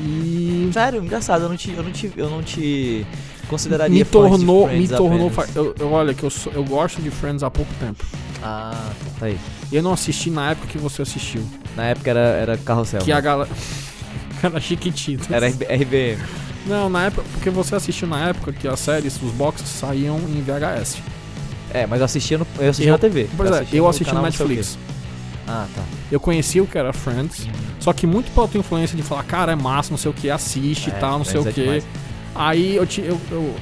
E 0.00 0.68
Sério, 0.72 1.02
engraçado, 1.04 1.42
eu 1.44 1.48
não 1.48 1.56
te, 1.56 1.70
eu 1.72 1.82
não 1.82 1.92
te, 1.92 2.12
eu 2.16 2.28
não 2.30 2.42
te 2.42 3.06
consideraria 3.48 3.96
me 3.98 4.04
tornou, 4.04 4.66
me 4.66 4.72
Friends 4.86 4.90
tornou. 4.90 5.28
apenas. 5.28 5.34
fa- 5.34 5.46
Eu, 5.58 5.74
eu- 5.78 5.92
olha, 5.92 6.12
que 6.12 6.24
eu, 6.24 6.30
sou- 6.30 6.52
eu 6.52 6.64
gosto 6.64 7.00
de 7.00 7.10
Friends 7.10 7.42
há 7.44 7.50
pouco 7.50 7.72
tempo. 7.80 8.04
Ah, 8.42 8.90
tá 9.18 9.26
aí. 9.26 9.38
E 9.70 9.76
eu 9.76 9.82
não 9.82 9.92
assisti 9.92 10.28
na 10.30 10.50
época 10.50 10.66
que 10.68 10.78
você 10.78 11.02
assistiu. 11.02 11.42
Na 11.76 11.84
época 11.86 12.10
era, 12.10 12.20
era 12.20 12.56
Carrossel. 12.58 13.00
Que 13.00 13.12
a 13.12 13.16
né? 13.16 13.20
galera. 13.22 13.50
Era 14.40 14.60
Chiquititas. 14.60 15.28
Era 15.30 15.48
RB 15.48 15.64
RBM. 15.64 16.18
Não, 16.66 16.88
na 16.88 17.06
época. 17.06 17.24
Porque 17.32 17.50
você 17.50 17.74
assistiu 17.74 18.06
na 18.06 18.28
época 18.28 18.52
que 18.52 18.68
as 18.68 18.78
séries, 18.78 19.20
os 19.20 19.32
boxes 19.32 19.68
saíam 19.68 20.16
em 20.28 20.40
VHS. 20.42 20.98
É, 21.74 21.86
mas 21.86 21.98
eu 21.98 22.04
assistia, 22.04 22.38
no, 22.38 22.46
eu 22.60 22.70
assistia 22.70 22.86
Eu- 22.90 22.92
na 22.92 22.98
TV. 22.98 23.28
Pois 23.36 23.50
é, 23.50 23.66
eu 23.72 23.88
assisti 23.88 24.14
no. 24.14 24.22
Netflix. 24.22 24.78
Ah, 25.48 25.66
tá. 25.74 25.82
Eu 26.12 26.20
conhecia 26.20 26.62
o 26.62 26.66
que 26.66 26.76
era 26.76 26.92
Friends. 26.92 27.46
Só 27.80 27.92
que 27.92 28.06
muito 28.06 28.30
pela 28.32 28.46
tua 28.46 28.60
influência 28.60 28.96
de 28.96 29.02
falar, 29.02 29.22
cara, 29.24 29.52
é 29.52 29.56
massa, 29.56 29.90
não 29.90 29.98
sei 29.98 30.10
o 30.10 30.14
que, 30.14 30.28
assiste 30.30 30.88
e 30.88 30.90
É, 30.90 30.94
tal, 30.94 31.18
não 31.18 31.24
sei 31.24 31.40
o 31.40 31.48
é 31.48 31.52
que. 31.52 31.60
demais. 31.62 31.86
Aí 32.34 32.76
eu, 32.76 32.86
te, 32.86 33.00
eu, 33.00 33.18
eu 33.30 33.54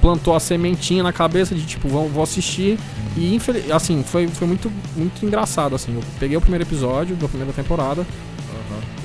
plantou 0.00 0.34
a 0.34 0.40
sementinha 0.40 1.02
na 1.02 1.12
cabeça 1.12 1.54
de 1.54 1.64
tipo, 1.64 1.88
vou, 1.88 2.08
vou 2.08 2.22
assistir. 2.22 2.78
E 3.16 3.38
assim, 3.72 4.02
foi, 4.02 4.28
foi 4.28 4.46
muito, 4.46 4.70
muito 4.96 5.24
engraçado, 5.24 5.74
assim. 5.74 5.94
Eu 5.94 6.02
peguei 6.20 6.36
o 6.36 6.40
primeiro 6.40 6.64
episódio 6.64 7.16
da 7.16 7.28
primeira 7.28 7.52
temporada. 7.52 8.06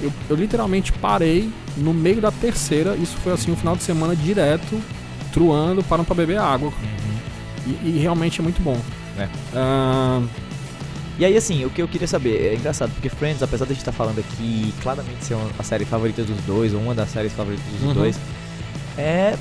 Eu, 0.01 0.11
eu 0.29 0.35
literalmente 0.35 0.91
parei 0.93 1.49
no 1.75 1.93
meio 1.93 2.21
da 2.21 2.31
terceira. 2.31 2.95
Isso 2.95 3.15
foi 3.23 3.33
assim, 3.33 3.51
um 3.51 3.55
final 3.55 3.75
de 3.75 3.83
semana 3.83 4.15
direto, 4.15 4.79
truando, 5.33 5.83
parando 5.83 6.05
pra 6.05 6.15
beber 6.15 6.37
água. 6.37 6.71
E, 7.65 7.89
e 7.89 7.99
realmente 7.99 8.39
é 8.39 8.43
muito 8.43 8.61
bom. 8.61 8.79
É. 9.17 9.27
Ah, 9.55 10.21
E 11.19 11.25
aí, 11.25 11.35
assim, 11.35 11.65
o 11.65 11.69
que 11.69 11.81
eu 11.81 11.87
queria 11.87 12.07
saber, 12.07 12.53
é 12.53 12.55
engraçado, 12.55 12.91
porque 12.91 13.09
Friends, 13.09 13.41
apesar 13.41 13.65
de 13.65 13.71
a 13.71 13.73
gente 13.73 13.81
estar 13.81 13.91
falando 13.91 14.19
aqui 14.19 14.71
claramente 14.83 15.25
ser 15.25 15.33
uma, 15.33 15.49
a 15.57 15.63
série 15.63 15.83
favorita 15.83 16.23
dos 16.23 16.37
dois, 16.45 16.73
ou 16.73 16.79
uma 16.79 16.93
das 16.93 17.09
séries 17.09 17.33
favoritas 17.33 17.65
dos 17.73 17.81
Uhum. 17.89 17.93
dois, 17.93 18.19
é, 18.95 19.35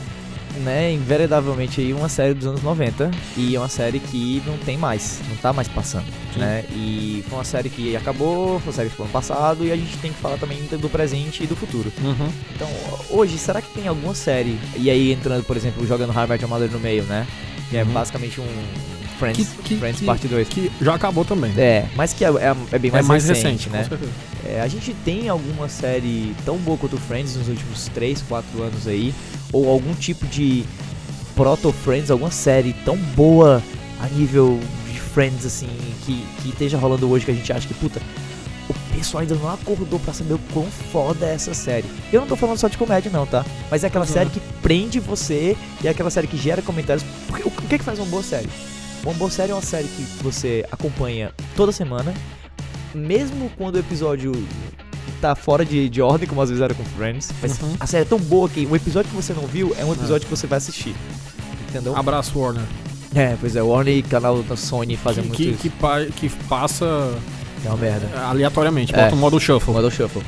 né, 0.65 0.91
enveredavelmente 0.91 1.83
aí 1.83 1.93
uma 1.93 2.09
série 2.09 2.33
dos 2.33 2.47
anos 2.47 2.63
90, 2.63 3.11
e 3.37 3.55
é 3.55 3.59
uma 3.59 3.69
série 3.69 4.01
que 4.01 4.43
não 4.47 4.57
tem 4.57 4.79
mais, 4.79 5.21
não 5.29 5.37
tá 5.37 5.53
mais 5.53 5.69
passando, 5.69 6.07
Sim. 6.33 6.41
né, 6.41 6.65
e 6.71 7.23
foi 7.29 7.39
uma 7.39 7.45
série 7.45 7.69
que 7.69 7.95
acabou, 7.95 8.59
foi 8.61 8.69
uma 8.69 8.73
série 8.73 8.89
que 8.89 8.97
foi 8.97 9.05
ano 9.05 9.13
passado, 9.13 9.63
e 9.67 9.71
a 9.71 9.77
gente 9.77 9.99
tem 9.99 10.11
que 10.15 10.19
falar 10.19 10.39
também 10.39 10.59
do 10.81 10.89
presente 10.89 11.43
e 11.45 11.47
do 11.47 11.55
futuro. 11.55 11.93
uhum. 12.03 12.29
Então, 12.55 12.69
hoje, 13.11 13.37
será 13.37 13.61
que 13.61 13.69
tem 13.75 13.87
alguma 13.87 14.15
série, 14.15 14.59
e 14.77 14.89
aí 14.89 15.13
entrando, 15.13 15.45
por 15.45 15.59
exemplo, 15.59 15.87
jogando 15.87 16.11
Harvard 16.11 16.47
Mother 16.47 16.71
no 16.71 16.81
meio, 16.81 17.03
né, 17.03 17.27
que 17.69 17.77
é 17.77 17.83
Uhum. 17.83 17.91
basicamente 17.93 18.41
um 18.41 18.47
Friends, 19.19 19.49
Que- 19.49 19.63
que- 19.63 19.77
Friends 19.79 20.01
que- 20.01 20.07
parte 20.07 20.29
2. 20.29 20.49
Que 20.49 20.71
já 20.81 20.95
acabou 20.95 21.25
também. 21.25 21.53
É, 21.57 21.87
mas 21.97 22.13
que 22.13 22.25
é, 22.25 22.29
é- 22.29 22.57
é 22.73 22.79
bem 22.79 22.91
É 22.95 23.03
mais, 23.03 23.25
recente, 23.27 23.69
né? 23.71 23.83
com 23.83 23.89
certeza. 23.89 24.11
É, 24.45 24.61
a 24.61 24.69
gente 24.69 24.95
tem 25.05 25.29
alguma 25.29 25.69
série 25.69 26.35
tão 26.45 26.57
boa 26.59 26.77
quanto 26.79 26.97
Friends 26.99 27.35
nos 27.37 27.49
últimos 27.49 27.89
3, 27.95 28.23
4 28.29 28.63
anos 28.63 28.87
aí? 28.87 29.13
Ou 29.53 29.69
algum 29.69 29.95
tipo 29.95 30.27
de 30.27 30.65
proto-Friends, 31.35 32.11
alguma 32.11 32.31
série 32.31 32.73
tão 32.85 32.97
boa 32.97 33.63
a 34.01 34.07
nível 34.09 34.59
de 34.93 35.01
Friends, 35.01 35.45
assim, 35.47 35.69
que, 36.05 36.25
que 36.43 36.49
esteja 36.51 36.77
rolando 36.79 37.09
hoje 37.11 37.25
que 37.25 37.31
a 37.31 37.35
gente 37.35 37.53
acha 37.53 37.67
que, 37.67 37.75
puta, 37.75 38.01
o 38.69 38.75
pessoal 38.97 39.23
ainda 39.23 39.35
não 39.35 39.49
acordou 39.53 39.99
pra 39.99 40.13
saber 40.13 40.35
o 40.35 40.41
quão 40.53 40.67
foda 40.93 41.27
é 41.27 41.35
essa 41.35 41.55
série. 41.55 41.85
Eu 42.13 42.21
não 42.21 42.29
tô 42.29 42.37
falando 42.37 42.59
só 42.59 42.69
de 42.69 42.77
comédia, 42.79 43.11
não, 43.11 43.27
tá? 43.27 43.45
Mas 43.71 43.85
é 43.85 43.87
aquela 43.87 44.05
Uhum. 44.07 44.13
série 44.13 44.31
que 44.31 44.41
prende 44.63 45.01
você 45.01 45.57
e 45.83 45.87
é 45.87 45.91
aquela 45.91 46.11
série 46.11 46.27
que 46.27 46.37
gera 46.37 46.63
comentários. 46.63 47.05
Porque, 47.27 47.43
o, 47.43 47.49
o 47.49 47.51
que, 47.69 47.79
que 47.79 47.85
faz 47.85 47.99
uma 47.99 48.07
boa 48.07 48.23
série? 48.23 48.49
Uma 49.07 49.15
boa 49.15 49.31
série 49.31 49.53
é 49.53 49.55
uma 49.55 49.63
série 49.63 49.87
que 49.87 50.03
você 50.21 50.67
acompanha 50.73 51.33
toda 51.55 51.71
semana, 51.71 52.13
mesmo 52.93 53.49
quando 53.57 53.77
o 53.77 53.79
episódio 53.79 54.33
tá 55.21 55.35
fora 55.37 55.65
de, 55.65 55.89
de 55.89 56.03
ordem, 56.03 56.29
como 56.29 56.43
às 56.43 56.49
vezes 56.51 56.61
era 56.63 56.75
com 56.75 56.85
Friends. 56.85 57.31
Mas 57.41 57.61
Uhum. 57.63 57.77
a 57.79 57.87
série 57.87 58.03
é 58.03 58.09
tão 58.09 58.19
boa 58.19 58.49
que 58.49 58.67
o 58.67 58.75
episódio 58.75 59.09
que 59.09 59.17
você 59.17 59.33
não 59.33 59.47
viu 59.47 59.75
é 59.79 59.85
um 59.85 59.93
episódio 59.93 60.27
que 60.27 60.31
você 60.35 60.47
vai 60.49 60.57
assistir. 60.59 60.93
Entendeu? 61.69 61.97
Abraço, 61.97 62.37
Warner. 62.39 62.65
É, 63.15 63.37
pois 63.41 63.55
é, 63.55 63.63
Warner 63.63 63.97
e 63.97 64.03
canal 64.03 64.43
da 64.43 64.57
Sony 64.57 64.97
fazem 64.97 65.23
que, 65.23 65.29
muito 65.29 65.37
que, 65.43 65.49
isso. 65.51 65.59
que, 65.61 65.71
pa- 65.71 66.05
que 66.05 66.29
passa 66.49 66.85
É 67.65 67.69
uma 67.69 67.77
merda. 67.77 68.09
aleatoriamente, 68.27 68.93
É. 68.95 69.05
bota 69.05 69.15
o 69.15 69.19
modo 69.19 69.39
shuffle. 69.39 69.73
Model 69.73 69.91
Shuffle. 69.91 70.23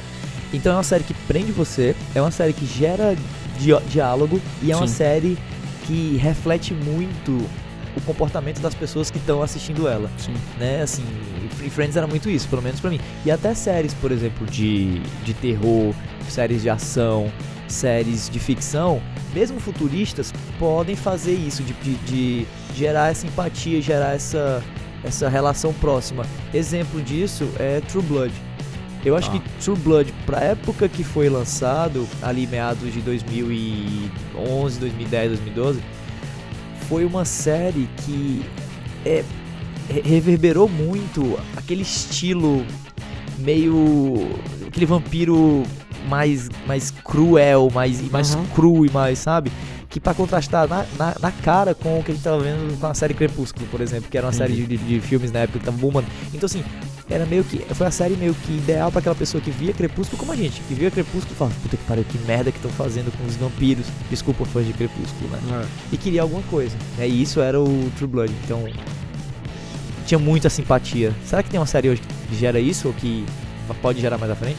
Então 0.52 0.72
é 0.72 0.76
uma 0.76 0.82
série 0.84 1.02
que 1.04 1.12
prende 1.26 1.50
você, 1.52 1.94
é 2.14 2.20
uma 2.22 2.30
série 2.30 2.52
que 2.52 2.64
gera 2.64 3.14
di- 3.58 3.90
diálogo 3.90 4.40
e 4.62 4.70
é 4.72 4.76
uma 4.76 4.86
Sim. 4.86 4.94
série 4.94 5.38
que 5.86 6.16
reflete 6.22 6.72
muito 6.72 7.44
o 7.98 8.00
comportamento 8.02 8.60
das 8.60 8.74
pessoas 8.74 9.10
que 9.10 9.18
estão 9.18 9.42
assistindo 9.42 9.86
ela, 9.88 10.10
Sim. 10.18 10.34
né? 10.58 10.82
Assim, 10.82 11.04
e 11.62 11.68
Friends 11.70 11.96
era 11.96 12.06
muito 12.06 12.28
isso, 12.30 12.48
pelo 12.48 12.62
menos 12.62 12.80
pra 12.80 12.90
mim. 12.90 13.00
E 13.26 13.30
até 13.30 13.54
séries, 13.54 13.92
por 13.94 14.10
exemplo, 14.12 14.46
de, 14.46 15.00
de 15.24 15.34
terror, 15.34 15.94
séries 16.28 16.62
de 16.62 16.70
ação, 16.70 17.30
séries 17.66 18.30
de 18.30 18.38
ficção, 18.38 19.00
mesmo 19.34 19.60
futuristas, 19.60 20.32
podem 20.58 20.96
fazer 20.96 21.34
isso, 21.34 21.62
de, 21.62 21.72
de, 21.74 21.94
de 22.06 22.46
gerar 22.74 23.10
essa 23.10 23.26
empatia, 23.26 23.80
gerar 23.82 24.14
essa, 24.14 24.62
essa 25.04 25.28
relação 25.28 25.72
próxima. 25.74 26.24
Exemplo 26.54 27.02
disso 27.02 27.48
é 27.58 27.80
True 27.88 28.04
Blood. 28.04 28.34
Eu 29.04 29.16
acho 29.16 29.30
Ah. 29.30 29.32
que 29.38 29.40
True 29.64 29.76
Blood, 29.78 30.12
pra 30.26 30.40
época 30.40 30.88
que 30.88 31.04
foi 31.04 31.28
lançado, 31.28 32.06
ali 32.22 32.46
meados 32.46 32.92
de 32.92 33.00
2011, 33.00 34.78
2010, 34.80 35.28
2012, 35.30 35.80
foi 36.88 37.04
uma 37.04 37.24
série 37.24 37.88
que 38.04 38.42
é, 39.04 39.22
re- 39.90 40.02
reverberou 40.04 40.68
muito 40.68 41.38
aquele 41.56 41.82
estilo 41.82 42.64
meio. 43.38 44.28
aquele 44.66 44.86
vampiro 44.86 45.62
mais, 46.08 46.48
mais 46.66 46.90
cruel, 46.90 47.70
mais, 47.74 48.00
mais 48.10 48.34
Uhum. 48.34 48.44
cru 48.54 48.86
e 48.86 48.90
mais, 48.90 49.18
sabe? 49.18 49.50
Que 49.98 50.00
pra 50.00 50.14
contrastar 50.14 50.68
na, 50.68 50.86
na, 50.96 51.16
na 51.20 51.32
cara 51.32 51.74
com 51.74 51.98
o 51.98 52.04
que 52.04 52.12
a 52.12 52.14
gente 52.14 52.22
tava 52.22 52.38
vendo 52.38 52.78
com 52.78 52.86
a 52.86 52.94
série 52.94 53.14
Crepúsculo, 53.14 53.66
por 53.66 53.80
exemplo, 53.80 54.08
que 54.08 54.16
era 54.16 54.28
uma 54.28 54.32
série 54.32 54.52
de, 54.52 54.76
de 54.76 55.00
filmes 55.00 55.32
na 55.32 55.40
época 55.40 55.58
que 55.58 55.64
tava 55.64 55.76
bombando. 55.76 56.06
Então, 56.32 56.46
assim, 56.46 56.62
era 57.10 57.26
meio 57.26 57.42
que. 57.42 57.58
Foi 57.74 57.84
a 57.84 57.90
série 57.90 58.14
meio 58.14 58.32
que 58.32 58.52
ideal 58.52 58.92
pra 58.92 59.00
aquela 59.00 59.16
pessoa 59.16 59.40
que 59.42 59.50
via 59.50 59.72
Crepúsculo 59.72 60.16
como 60.16 60.30
a 60.30 60.36
gente, 60.36 60.60
que 60.60 60.74
via 60.74 60.88
Crepúsculo 60.88 61.32
e 61.32 61.34
falava, 61.34 61.56
puta 61.60 61.76
que 61.76 61.82
pariu, 61.82 62.04
que 62.04 62.16
merda 62.18 62.52
que 62.52 62.58
estão 62.58 62.70
fazendo 62.70 63.10
com 63.18 63.26
os 63.26 63.34
vampiros. 63.34 63.86
Desculpa, 64.08 64.44
fãs 64.44 64.64
de 64.68 64.72
Crepúsculo, 64.72 65.30
né? 65.30 65.66
e 65.90 65.96
queria 65.96 66.22
alguma 66.22 66.42
coisa. 66.44 66.76
Né? 66.96 67.08
E 67.08 67.20
isso 67.20 67.40
era 67.40 67.60
o 67.60 67.90
True 67.96 68.08
Blood. 68.08 68.32
Então 68.44 68.68
tinha 70.06 70.18
muita 70.20 70.48
simpatia. 70.48 71.12
Será 71.26 71.42
que 71.42 71.50
tem 71.50 71.58
uma 71.58 71.66
série 71.66 71.88
hoje 71.88 72.02
que 72.28 72.36
gera 72.36 72.60
isso 72.60 72.86
ou 72.86 72.94
que 72.94 73.26
pode 73.82 74.00
gerar 74.00 74.16
mais 74.16 74.30
à 74.30 74.36
frente? 74.36 74.58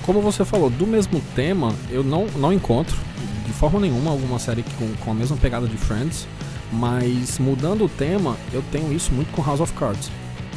Como 0.00 0.22
você 0.22 0.46
falou, 0.46 0.70
do 0.70 0.86
mesmo 0.86 1.20
tema, 1.36 1.74
eu 1.90 2.02
não, 2.02 2.24
não 2.38 2.50
encontro 2.50 2.96
de 3.48 3.54
forma 3.54 3.80
nenhuma 3.80 4.10
alguma 4.10 4.38
série 4.38 4.62
com, 4.78 4.86
com 5.04 5.10
a 5.10 5.14
mesma 5.14 5.36
pegada 5.38 5.66
de 5.66 5.76
Friends, 5.76 6.26
mas 6.70 7.38
mudando 7.38 7.84
o 7.86 7.88
tema, 7.88 8.36
eu 8.52 8.62
tenho 8.70 8.92
isso 8.92 9.10
muito 9.12 9.32
com 9.32 9.42
House 9.42 9.60
of 9.60 9.72
Cards. 9.72 10.10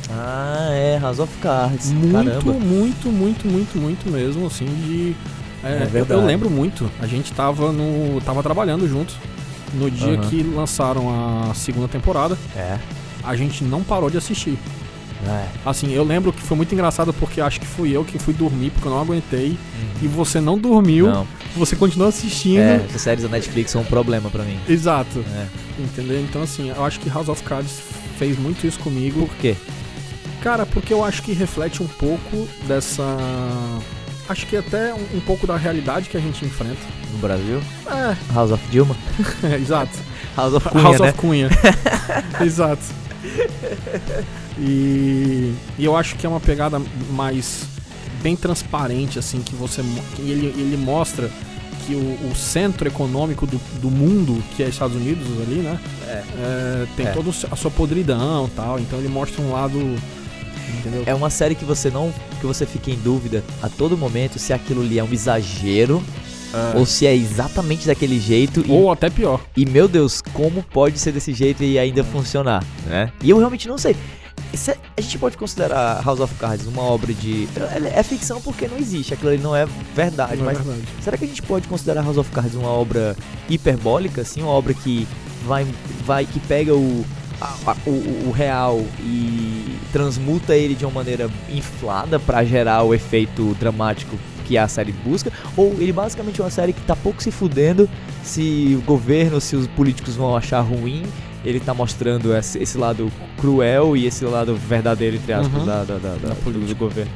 Ah, 0.09 0.67
é, 0.71 0.99
House 0.99 1.19
of 1.19 1.33
Cards. 1.39 1.91
Muito, 1.93 2.11
Caramba. 2.11 2.51
muito, 2.53 3.07
muito, 3.09 3.47
muito, 3.47 3.77
muito 3.77 4.09
mesmo, 4.11 4.45
assim, 4.45 4.65
de. 4.65 5.15
é, 5.63 5.69
É 5.79 5.83
eu- 5.83 5.89
verdade. 5.89 6.19
eu, 6.19 6.25
lembro 6.27 6.49
muito. 6.49 6.91
A 6.99 7.07
gente 7.07 7.31
tava 7.31 7.71
no. 7.71 8.19
tava 8.21 8.43
trabalhando 8.43 8.87
junto. 8.87 9.13
No 9.73 9.89
dia 9.89 10.15
Aham. 10.19 10.29
que 10.29 10.43
lançaram 10.43 11.49
a 11.49 11.53
segunda 11.53 11.87
temporada, 11.87 12.37
É. 12.57 12.77
a 13.23 13.33
gente 13.37 13.63
não 13.63 13.81
parou 13.81 14.09
de 14.09 14.17
assistir. 14.17 14.57
é. 15.25 15.45
Assim, 15.65 15.93
eu 15.93 16.03
lembro 16.03 16.33
que 16.33 16.41
foi 16.41 16.57
muito 16.57 16.73
engraçado 16.73 17.13
porque 17.13 17.39
acho 17.39 17.57
que 17.61 17.65
fui 17.65 17.95
eu 17.95 18.03
que 18.03 18.19
fui 18.19 18.33
dormir, 18.33 18.71
porque 18.71 18.85
eu 18.87 18.91
não 18.91 18.99
aguentei. 18.99 19.57
E 20.01 20.07
você 20.07 20.41
não 20.41 20.57
dormiu, 20.57 21.07
Não. 21.07 21.25
Você 21.55 21.75
continuou 21.75 22.09
assistindo. 22.09 22.59
É, 22.59 22.75
essas 22.87 23.01
séries 23.01 23.23
da 23.23 23.29
Netflix 23.29 23.71
são 23.71 23.81
um 23.81 23.85
problema 23.85 24.29
pra 24.29 24.43
mim. 24.43 24.59
Exato. 24.67 25.23
É. 25.35 25.45
Entendeu? 25.79 26.21
Então, 26.21 26.43
assim, 26.43 26.69
eu 26.69 26.83
acho 26.83 26.99
que 26.99 27.09
House 27.09 27.29
of 27.29 27.43
Cards 27.43 27.79
fez 28.17 28.37
muito 28.37 28.65
isso 28.65 28.79
comigo. 28.79 29.27
Por 29.27 29.35
quê? 29.37 29.55
Cara, 30.41 30.65
porque 30.65 30.93
eu 30.93 31.03
acho 31.03 31.21
que 31.21 31.33
reflete 31.33 31.83
um 31.83 31.87
pouco 31.87 32.47
dessa. 32.67 33.03
Acho 34.27 34.47
que 34.47 34.55
até 34.55 34.93
um, 34.93 35.17
um 35.17 35.19
pouco 35.19 35.45
da 35.45 35.57
realidade 35.57 36.09
que 36.09 36.17
a 36.17 36.19
gente 36.19 36.45
enfrenta. 36.45 36.79
No 37.11 37.19
Brasil? 37.19 37.61
É, 37.87 38.33
House 38.33 38.51
of 38.51 38.63
Dilma? 38.69 38.95
exato. 39.61 39.97
House 40.35 40.53
of 40.53 40.69
Cunha, 40.69 40.83
House 40.83 40.99
né? 40.99 41.09
of 41.09 41.17
Cunha. 41.17 41.49
exato. 42.41 43.01
E, 44.57 45.53
e 45.77 45.85
eu 45.85 45.95
acho 45.95 46.15
que 46.15 46.25
é 46.25 46.29
uma 46.29 46.39
pegada 46.39 46.81
mais 47.11 47.65
bem 48.21 48.35
transparente, 48.35 49.17
assim, 49.19 49.41
que 49.41 49.55
você. 49.55 49.81
que 50.15 50.21
ele, 50.21 50.47
ele 50.57 50.77
mostra 50.77 51.29
que 51.87 51.95
o, 51.95 52.29
o 52.31 52.35
centro 52.35 52.87
econômico 52.87 53.47
do, 53.47 53.59
do 53.81 53.89
mundo, 53.89 54.41
que 54.55 54.61
é 54.63 54.69
Estados 54.69 54.95
Unidos 54.95 55.25
ali, 55.41 55.55
né? 55.61 55.79
É. 56.07 56.11
é, 56.37 56.85
tem 56.95 57.07
É. 57.07 57.11
toda 57.11 57.29
a 57.51 57.55
sua 57.55 57.71
podridão 57.71 58.45
e 58.45 58.49
tal. 58.55 58.79
Então 58.79 58.99
ele 58.99 59.07
mostra 59.09 59.41
um 59.41 59.51
lado. 59.51 59.77
Entendeu? 60.79 61.03
É 61.05 61.13
uma 61.13 61.29
série 61.29 61.53
que 61.55 61.65
você 61.65 61.89
não. 61.89 62.13
que 62.39 62.45
você 62.45 62.65
fica 62.65 62.89
em 62.89 62.95
dúvida 62.95 63.43
a 63.61 63.67
todo 63.69 63.97
momento 63.97 64.39
se 64.39 64.53
aquilo 64.53 64.81
ali 64.81 64.97
é 64.99 65.03
um 65.03 65.11
exagero 65.11 66.01
É. 66.53 66.77
ou 66.77 66.85
se 66.85 67.05
é 67.05 67.13
exatamente 67.15 67.85
daquele 67.87 68.19
jeito 68.19 68.63
e 68.65 68.71
Ou 68.71 68.91
até 68.91 69.09
pior. 69.09 69.41
E 69.57 69.65
meu 69.65 69.87
Deus, 69.87 70.21
como 70.33 70.63
pode 70.63 70.97
ser 70.99 71.11
desse 71.11 71.33
jeito 71.33 71.63
e 71.63 71.77
ainda 71.77 72.03
funcionar, 72.03 72.63
né? 72.87 73.11
E 73.23 73.29
eu 73.29 73.37
realmente 73.37 73.67
não 73.67 73.77
sei. 73.77 73.95
Isso 74.53 74.71
é- 74.71 74.77
a 74.97 75.01
gente 75.01 75.17
pode 75.17 75.37
considerar 75.37 76.03
House 76.03 76.19
of 76.19 76.33
Cards 76.35 76.65
uma 76.67 76.81
obra 76.81 77.13
de. 77.13 77.47
É, 77.85 77.99
é 77.99 78.03
ficção 78.03 78.41
porque 78.41 78.67
não 78.67 78.77
existe, 78.77 79.13
aquilo 79.13 79.29
ali 79.31 79.41
não 79.41 79.55
é 79.55 79.65
verdade, 79.95 80.35
Não 80.37 80.49
é 80.49 80.53
mas 80.53 80.57
verdade. 80.65 80.87
será 81.01 81.17
que 81.17 81.23
a 81.23 81.27
gente 81.27 81.41
pode 81.41 81.67
considerar 81.67 82.03
House 82.03 82.17
of 82.17 82.29
Cards 82.31 82.55
uma 82.55 82.69
obra 82.69 83.15
hiperbólica, 83.49 84.21
assim? 84.21 84.41
Uma 84.41 84.51
obra 84.51 84.73
que 84.73 85.07
vai. 85.45 85.65
vai 86.05 86.25
que 86.25 86.39
pega 86.41 86.75
o. 86.75 87.05
a- 87.39 87.75
o, 87.87 88.27
o 88.27 88.31
real 88.31 88.79
e 88.99 89.75
transmuta 89.91 90.55
ele 90.55 90.75
de 90.75 90.85
uma 90.85 90.93
maneira 90.93 91.29
inflada 91.49 92.19
pra 92.19 92.43
gerar 92.43 92.83
o 92.83 92.93
efeito 92.93 93.55
dramático 93.59 94.15
que 94.45 94.57
a 94.57 94.67
série 94.67 94.91
busca, 94.91 95.31
ou 95.57 95.73
ele 95.79 95.91
basicamente 95.93 96.39
é 96.41 96.43
uma 96.43 96.49
série 96.51 96.73
que 96.73 96.81
tá 96.81 96.95
pouco 96.95 97.23
se 97.23 97.31
fudendo 97.31 97.89
se 98.23 98.75
o 98.77 98.81
governo, 98.85 99.39
se 99.41 99.55
os 99.55 99.65
políticos 99.67 100.15
vão 100.15 100.35
achar 100.35 100.59
ruim, 100.61 101.03
ele 101.43 101.59
tá 101.59 101.73
mostrando 101.73 102.35
esse, 102.35 102.59
esse 102.59 102.77
lado 102.77 103.11
cruel 103.39 103.95
e 103.97 104.05
esse 104.05 104.23
lado 104.25 104.55
verdadeiro, 104.55 105.15
entre 105.15 105.33
aspas, 105.33 105.53
Uhum. 105.61 105.65
da, 105.65 105.83
da, 105.83 105.97
da- 105.97 106.15
da- 106.15 106.29
do, 106.29 106.35
política. 106.43 106.67
do 106.73 106.75
governo. 106.75 107.11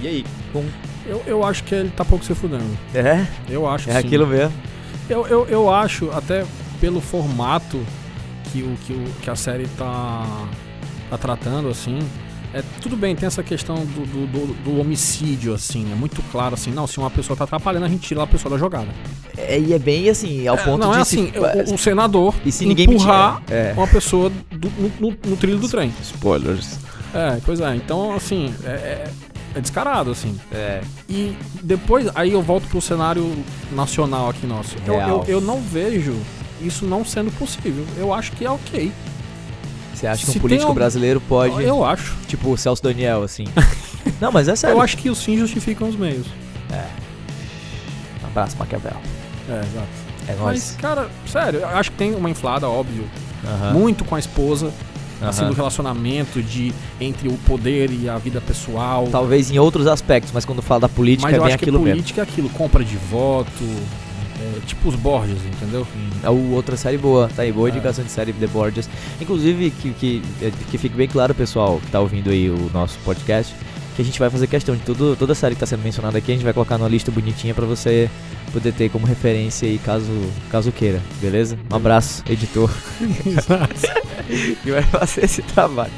E 0.00 0.06
aí, 0.06 0.24
com... 0.52 0.64
Eu, 1.06 1.22
eu 1.26 1.44
acho 1.44 1.62
que 1.64 1.74
ele 1.74 1.88
tá 1.90 2.04
pouco 2.04 2.24
se 2.24 2.34
fudendo. 2.34 2.64
é? 2.94 3.26
Eu 3.48 3.66
acho 3.68 3.88
É 3.88 3.92
sim. 3.92 3.98
aquilo 3.98 4.26
mesmo. 4.26 4.52
Eu, 5.08 5.26
eu, 5.28 5.46
eu 5.46 5.70
acho, 5.72 6.10
até 6.10 6.44
pelo 6.80 7.00
formato 7.00 7.80
que, 8.52 8.60
o, 8.62 8.76
que, 8.86 8.92
o, 8.92 9.04
que 9.22 9.30
a 9.30 9.36
série 9.36 9.66
tá, 9.78 10.26
tá 11.08 11.16
tratando, 11.16 11.68
assim. 11.68 11.98
É, 12.58 12.62
tudo 12.80 12.96
bem, 12.96 13.14
tem 13.14 13.26
essa 13.26 13.42
questão 13.42 13.76
do, 13.76 14.06
do, 14.06 14.26
do- 14.26 14.54
do 14.64 14.80
homicídio, 14.80 15.52
assim. 15.52 15.90
É 15.92 15.94
muito 15.94 16.22
claro, 16.32 16.54
assim. 16.54 16.70
Não, 16.70 16.86
se 16.86 16.98
uma 16.98 17.10
pessoa 17.10 17.36
tá 17.36 17.44
atrapalhando, 17.44 17.84
a 17.84 17.88
gente 17.88 18.06
tira 18.06 18.22
a 18.22 18.26
pessoa 18.26 18.50
da 18.52 18.58
jogada. 18.58 18.88
É, 19.36 19.58
e 19.58 19.72
é 19.74 19.78
bem 19.78 20.08
assim, 20.08 20.46
ao 20.48 20.56
ponto 20.56 20.78
não 20.78 20.92
de 20.92 20.98
é 21.00 21.04
se- 21.04 21.20
assim, 21.20 21.70
o, 21.70 21.74
o 21.74 21.78
senador 21.78 22.34
E 22.44 22.50
se 22.50 22.64
ninguém 22.64 22.86
empurrar 22.86 23.40
me 23.40 23.46
tira? 23.46 23.58
É. 23.58 23.72
uma 23.76 23.86
pessoa 23.86 24.30
do- 24.50 24.70
no, 24.78 25.10
no- 25.10 25.16
no 25.26 25.36
trilho 25.36 25.58
do 25.58 25.68
trem. 25.68 25.92
Spoilers. 26.02 26.78
É, 27.14 27.38
pois 27.44 27.60
é. 27.60 27.76
Então, 27.76 28.14
assim, 28.14 28.54
é, 28.64 28.68
é- 28.70 29.10
é 29.54 29.60
descarado, 29.60 30.10
assim. 30.10 30.38
É. 30.52 30.80
E 31.08 31.36
depois, 31.62 32.08
aí 32.14 32.32
eu 32.32 32.40
volto 32.42 32.66
pro 32.68 32.80
cenário 32.80 33.30
nacional 33.72 34.30
aqui 34.30 34.46
nosso. 34.46 34.76
Eu, 34.86 34.94
eu, 34.94 35.24
eu 35.28 35.40
não 35.40 35.60
vejo 35.60 36.14
isso 36.62 36.86
não 36.86 37.04
sendo 37.04 37.30
possível. 37.32 37.84
Eu 37.98 38.14
acho 38.14 38.32
que 38.32 38.44
é 38.46 38.50
ok. 38.50 38.90
Você 39.96 40.06
acha 40.06 40.26
que 40.26 40.32
Se 40.32 40.36
um 40.38 40.40
político 40.42 40.66
algum- 40.68 40.74
brasileiro 40.78 41.20
pode, 41.22 41.62
Eu 41.64 41.82
acho. 41.84 42.14
tipo 42.28 42.50
o 42.50 42.56
Celso 42.58 42.82
Daniel, 42.82 43.22
assim? 43.22 43.44
não, 44.20 44.30
mas 44.30 44.46
é 44.46 44.54
sério. 44.54 44.76
Eu 44.76 44.82
acho 44.82 44.96
que 44.98 45.08
os 45.08 45.22
fins 45.22 45.38
justificam 45.38 45.88
os 45.88 45.96
meios. 45.96 46.26
Um 48.22 48.26
abraço, 48.26 48.56
Maquiavel. 48.58 48.92
É, 49.48 49.52
exato. 49.60 49.86
É 50.28 50.32
Mas, 50.32 50.38
nóis. 50.40 50.76
cara, 50.80 51.08
sério, 51.26 51.60
eu 51.60 51.68
acho 51.68 51.90
que 51.92 51.96
tem 51.96 52.14
uma 52.14 52.28
inflada, 52.28 52.68
óbvio. 52.68 53.04
Aham, 53.44 53.72
Muito 53.74 54.04
com 54.04 54.14
a 54.16 54.18
esposa, 54.18 54.72
assim, 55.22 55.46
do 55.46 55.52
relacionamento 55.54 56.42
de 56.42 56.74
entre 57.00 57.28
o 57.28 57.34
poder 57.46 57.90
e 57.90 58.08
a 58.08 58.18
vida 58.18 58.40
pessoal. 58.40 59.08
Talvez 59.10 59.50
em 59.50 59.58
outros 59.58 59.86
aspectos, 59.86 60.32
mas 60.34 60.44
quando 60.44 60.60
fala 60.62 60.80
da 60.80 60.88
política, 60.88 61.28
Mas 61.28 61.36
eu 61.36 61.42
vem 61.42 61.48
acho 61.52 61.58
que 61.58 61.64
aquilo 61.64 61.78
mesmo. 61.78 61.92
política 61.94 62.20
é 62.20 62.24
aquilo, 62.24 62.48
compra 62.50 62.84
de 62.84 62.96
voto, 62.96 63.50
é, 64.40 64.60
tipo 64.66 64.88
os 64.88 64.94
Borges, 64.96 65.38
entendeu? 65.46 65.86
É 66.22 66.30
o- 66.30 66.52
outra 66.52 66.76
série 66.76 66.98
boa, 66.98 67.28
tá 67.34 67.42
aí, 67.42 67.52
boa 67.52 67.68
É. 67.68 67.72
indicação 67.72 68.04
de 68.04 68.10
série 68.10 68.32
The 68.32 68.46
Borges. 68.46 68.88
Inclusive, 69.20 69.70
que, 69.70 69.90
que, 69.94 70.22
é, 70.42 70.50
que 70.70 70.78
fique 70.78 70.94
bem 70.96 71.08
claro, 71.08 71.34
pessoal, 71.34 71.80
que 71.84 71.90
tá 71.90 72.00
ouvindo 72.00 72.30
aí 72.30 72.48
o 72.50 72.70
nosso 72.72 72.98
podcast, 73.04 73.54
que 73.94 74.02
a 74.02 74.04
gente 74.04 74.18
vai 74.18 74.28
fazer 74.28 74.46
questão 74.46 74.74
de 74.76 74.82
tudo, 74.82 75.16
toda 75.16 75.32
a 75.32 75.34
série 75.34 75.54
que 75.54 75.60
tá 75.60 75.66
sendo 75.66 75.82
mencionada 75.82 76.18
aqui, 76.18 76.30
a 76.30 76.34
gente 76.34 76.44
vai 76.44 76.52
colocar 76.52 76.76
numa 76.76 76.88
lista 76.88 77.10
bonitinha 77.10 77.54
pra 77.54 77.64
você 77.64 78.10
poder 78.52 78.72
ter 78.72 78.90
como 78.90 79.06
referência 79.06 79.66
aí, 79.66 79.78
caso, 79.78 80.10
caso 80.50 80.70
queira, 80.70 81.00
beleza? 81.20 81.58
Um 81.72 81.76
abraço, 81.76 82.22
editor, 82.28 82.70
que 84.62 84.70
vai 84.70 84.82
fazer 84.82 85.24
esse 85.24 85.42
trabalho. 85.42 85.92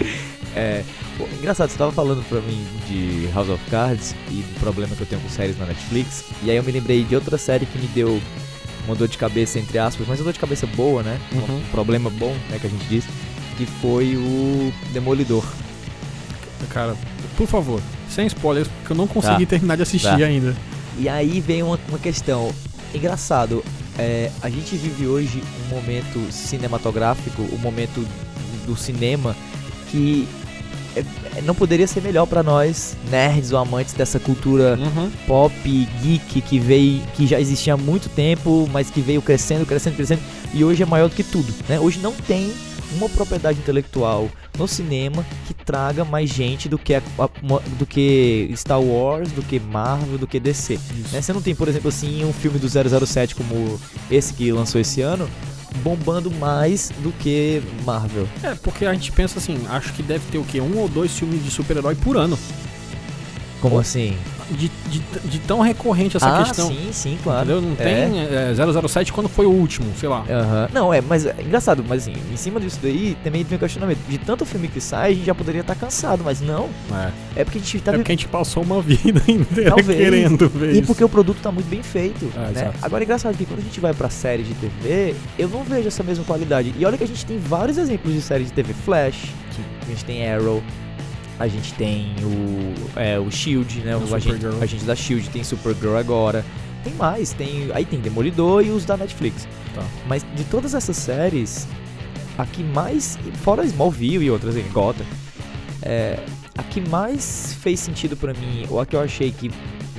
É, 0.54 0.82
pô, 1.18 1.24
engraçado, 1.38 1.68
você 1.70 1.76
tava 1.76 1.92
falando 1.92 2.26
pra 2.28 2.40
mim 2.40 2.64
de 2.88 3.28
House 3.34 3.48
of 3.50 3.62
Cards 3.70 4.14
e 4.30 4.34
do 4.36 4.60
problema 4.60 4.94
que 4.94 5.02
eu 5.02 5.06
tenho 5.06 5.20
com 5.20 5.28
séries 5.28 5.58
na 5.58 5.66
Netflix, 5.66 6.24
e 6.42 6.50
aí 6.50 6.56
eu 6.56 6.62
me 6.62 6.72
lembrei 6.72 7.04
de 7.04 7.14
outra 7.14 7.36
série 7.36 7.66
que 7.66 7.76
me 7.78 7.88
deu 7.88 8.20
uma 8.86 8.94
dor 8.94 9.08
de 9.08 9.18
cabeça, 9.18 9.58
entre 9.58 9.78
aspas, 9.78 10.06
mas 10.08 10.18
uma 10.20 10.24
dor 10.24 10.32
de 10.32 10.38
cabeça 10.38 10.66
boa, 10.66 11.02
né? 11.02 11.20
Uhum. 11.32 11.56
Um 11.58 11.70
problema 11.70 12.08
bom, 12.08 12.34
né, 12.48 12.58
que 12.58 12.66
a 12.66 12.70
gente 12.70 12.84
diz, 12.86 13.04
que 13.58 13.66
foi 13.66 14.16
o 14.16 14.72
Demolidor. 14.92 15.44
Cara, 16.70 16.96
por 17.36 17.46
favor, 17.46 17.80
sem 18.08 18.26
spoilers, 18.26 18.68
porque 18.68 18.92
eu 18.92 18.96
não 18.96 19.06
consegui 19.06 19.44
Tá. 19.46 19.50
terminar 19.50 19.76
de 19.76 19.82
assistir 19.82 20.08
Tá. 20.08 20.16
ainda. 20.16 20.56
E 20.98 21.08
aí 21.08 21.40
vem 21.40 21.62
uma, 21.62 21.78
uma 21.88 21.98
questão. 21.98 22.50
Engraçado, 22.94 23.62
é, 23.98 24.30
a 24.42 24.48
gente 24.48 24.76
vive 24.76 25.06
hoje 25.06 25.42
um 25.66 25.74
momento 25.74 26.32
cinematográfico, 26.32 27.42
um 27.52 27.58
momento 27.58 28.06
do 28.66 28.76
cinema 28.76 29.36
que 29.90 30.26
não 31.44 31.54
poderia 31.54 31.86
ser 31.86 32.00
melhor 32.02 32.26
pra 32.26 32.42
nós, 32.42 32.96
nerds 33.10 33.52
ou 33.52 33.58
amantes 33.58 33.94
dessa 33.94 34.18
cultura 34.18 34.78
Uhum. 34.78 35.10
pop, 35.26 35.52
geek, 36.02 36.40
que 36.40 36.58
veio, 36.58 37.00
que 37.14 37.26
já 37.26 37.40
existia 37.40 37.74
há 37.74 37.76
muito 37.76 38.08
tempo, 38.08 38.68
mas 38.72 38.90
que 38.90 39.00
veio 39.00 39.22
crescendo, 39.22 39.64
crescendo, 39.66 39.96
crescendo, 39.96 40.20
e 40.52 40.64
hoje 40.64 40.82
é 40.82 40.86
maior 40.86 41.08
do 41.08 41.14
que 41.14 41.22
tudo, 41.22 41.52
né? 41.68 41.78
Hoje 41.78 41.98
não 42.00 42.12
tem 42.12 42.52
uma 42.96 43.08
propriedade 43.08 43.58
intelectual 43.58 44.28
no 44.56 44.66
cinema 44.66 45.24
que 45.46 45.52
traga 45.52 46.04
mais 46.04 46.30
gente 46.30 46.68
do 46.70 46.78
que, 46.78 46.94
a- 46.94 47.02
a- 47.18 47.28
do 47.78 47.84
que 47.86 48.50
Star 48.56 48.80
Wars, 48.80 49.30
do 49.30 49.42
que 49.42 49.60
Marvel, 49.60 50.16
do 50.18 50.26
que 50.26 50.40
DC. 50.40 50.78
Né? 51.12 51.20
Você 51.20 51.32
não 51.32 51.42
tem, 51.42 51.54
por 51.54 51.68
exemplo, 51.68 51.88
assim, 51.90 52.24
um 52.24 52.32
filme 52.32 52.58
do 52.58 52.66
007 52.68 53.34
como 53.34 53.78
esse 54.10 54.32
que 54.32 54.50
lançou 54.50 54.80
esse 54.80 55.02
ano, 55.02 55.28
bombando 55.76 56.30
mais 56.30 56.90
do 56.98 57.12
que 57.12 57.62
Marvel. 57.84 58.28
É, 58.42 58.54
porque 58.54 58.84
a 58.86 58.92
gente 58.92 59.12
pensa 59.12 59.38
assim, 59.38 59.58
acho 59.68 59.92
que 59.92 60.02
deve 60.02 60.24
ter 60.30 60.38
o 60.38 60.44
quê? 60.44 60.60
Um 60.60 60.78
ou 60.78 60.88
dois 60.88 61.16
filmes 61.16 61.44
de 61.44 61.50
super-herói 61.50 61.94
por 61.94 62.16
ano. 62.16 62.38
Como 63.60 63.78
assim? 63.78 64.16
De, 64.50 64.70
de, 64.86 65.02
de 65.24 65.38
tão 65.40 65.60
recorrente 65.60 66.16
essa 66.16 66.26
ah, 66.40 66.42
questão. 66.44 66.68
sim, 66.68 66.88
sim, 66.90 67.18
claro. 67.22 67.42
Entendeu? 67.42 67.60
Não 67.62 67.72
É. 67.72 68.06
tem 68.06 68.18
é, 68.20 68.88
007 68.88 69.12
quando 69.12 69.28
foi 69.28 69.44
o 69.44 69.50
último, 69.50 69.86
sei 69.98 70.08
lá. 70.08 70.24
Aham. 70.28 70.68
Não, 70.72 70.92
é, 70.94 71.00
mas 71.02 71.26
é 71.26 71.34
engraçado, 71.40 71.84
mas 71.86 72.02
assim, 72.08 72.14
em 72.32 72.36
cima 72.36 72.58
disso 72.58 72.78
daí 72.82 73.16
também 73.22 73.44
vem 73.44 73.56
o 73.56 73.58
questionamento. 73.60 73.98
De 74.08 74.16
tanto 74.18 74.46
filme 74.46 74.66
que 74.68 74.80
sai, 74.80 75.12
a 75.12 75.14
gente 75.14 75.26
já 75.26 75.34
poderia 75.34 75.60
estar 75.60 75.74
cansado, 75.74 76.22
mas 76.24 76.40
não. 76.40 76.68
É. 77.36 77.40
É 77.40 77.44
porque 77.44 77.58
a 77.58 77.60
gente 77.60 77.80
tá 77.80 77.92
É 77.92 77.96
porque 77.96 78.12
a 78.12 78.14
gente 78.14 78.28
passou 78.28 78.62
uma 78.62 78.80
vida 78.80 79.20
inteira 79.30 79.70
Talvez. 79.76 79.98
querendo 79.98 80.48
ver 80.48 80.70
E 80.74 80.78
isso. 80.78 80.86
porque 80.86 81.04
o 81.04 81.08
produto 81.08 81.38
tá 81.42 81.52
muito 81.52 81.68
bem 81.68 81.82
feito. 81.82 82.30
É, 82.34 82.38
né? 82.38 82.50
exato. 82.52 82.78
Agora 82.80 83.02
é 83.02 83.04
engraçado 83.04 83.36
que 83.36 83.44
quando 83.44 83.60
a 83.60 83.62
gente 83.62 83.80
vai 83.80 83.92
pra 83.92 84.08
séries 84.08 84.46
de 84.48 84.54
TV, 84.54 85.14
eu 85.38 85.48
não 85.48 85.62
vejo 85.62 85.88
essa 85.88 86.02
mesma 86.02 86.24
qualidade. 86.24 86.74
E 86.78 86.84
olha 86.86 86.96
que 86.96 87.04
a 87.04 87.08
gente 87.08 87.24
tem 87.26 87.38
vários 87.38 87.76
exemplos 87.76 88.14
de 88.14 88.20
séries 88.22 88.46
de 88.48 88.52
TV. 88.54 88.72
Flash, 88.72 89.26
que 89.54 89.62
a 89.86 89.94
gente 89.94 90.04
tem 90.04 90.26
Arrow, 90.30 90.62
a 91.38 91.46
gente 91.48 91.72
tem 91.74 92.14
o, 92.22 92.98
é, 92.98 93.18
o 93.18 93.30
Shield, 93.30 93.80
né? 93.80 93.96
O 93.96 94.14
agente, 94.14 94.44
agente 94.60 94.84
da 94.84 94.94
Shield, 94.96 95.28
tem 95.30 95.42
Supergirl 95.44 95.96
agora. 95.96 96.44
Tem 96.84 96.92
mais, 96.94 97.32
tem. 97.32 97.70
Aí 97.74 97.84
tem 97.84 98.00
Demolidor 98.00 98.64
e 98.64 98.70
os 98.70 98.84
da 98.84 98.96
Netflix. 98.96 99.46
Tá. 99.74 99.82
Mas 100.06 100.24
de 100.34 100.44
todas 100.44 100.74
essas 100.74 100.96
séries, 100.96 101.66
a 102.36 102.44
que 102.46 102.62
mais. 102.62 103.18
Fora 103.42 103.64
Smallville 103.64 104.24
e 104.26 104.30
outras, 104.30 104.56
em 104.56 104.62
Gotham, 104.72 105.04
é, 105.82 106.18
a 106.56 106.62
que 106.62 106.80
mais 106.80 107.56
fez 107.60 107.80
sentido 107.80 108.16
pra 108.16 108.32
mim, 108.34 108.66
ou 108.68 108.80
a 108.80 108.86
que 108.86 108.96
eu 108.96 109.00
achei 109.00 109.30
que 109.30 109.50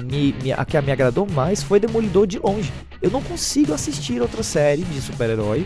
me, 0.03 0.33
me- 0.43 0.51
a 0.53 0.65
que 0.65 0.79
me 0.81 0.91
agradou 0.91 1.27
mais 1.29 1.61
foi 1.63 1.79
Demolidor 1.79 2.25
de 2.27 2.39
longe. 2.39 2.71
Eu 3.01 3.09
não 3.11 3.21
consigo 3.21 3.73
assistir 3.73 4.21
outra 4.21 4.43
série 4.43 4.81
de 4.83 4.99
super-herói 5.01 5.65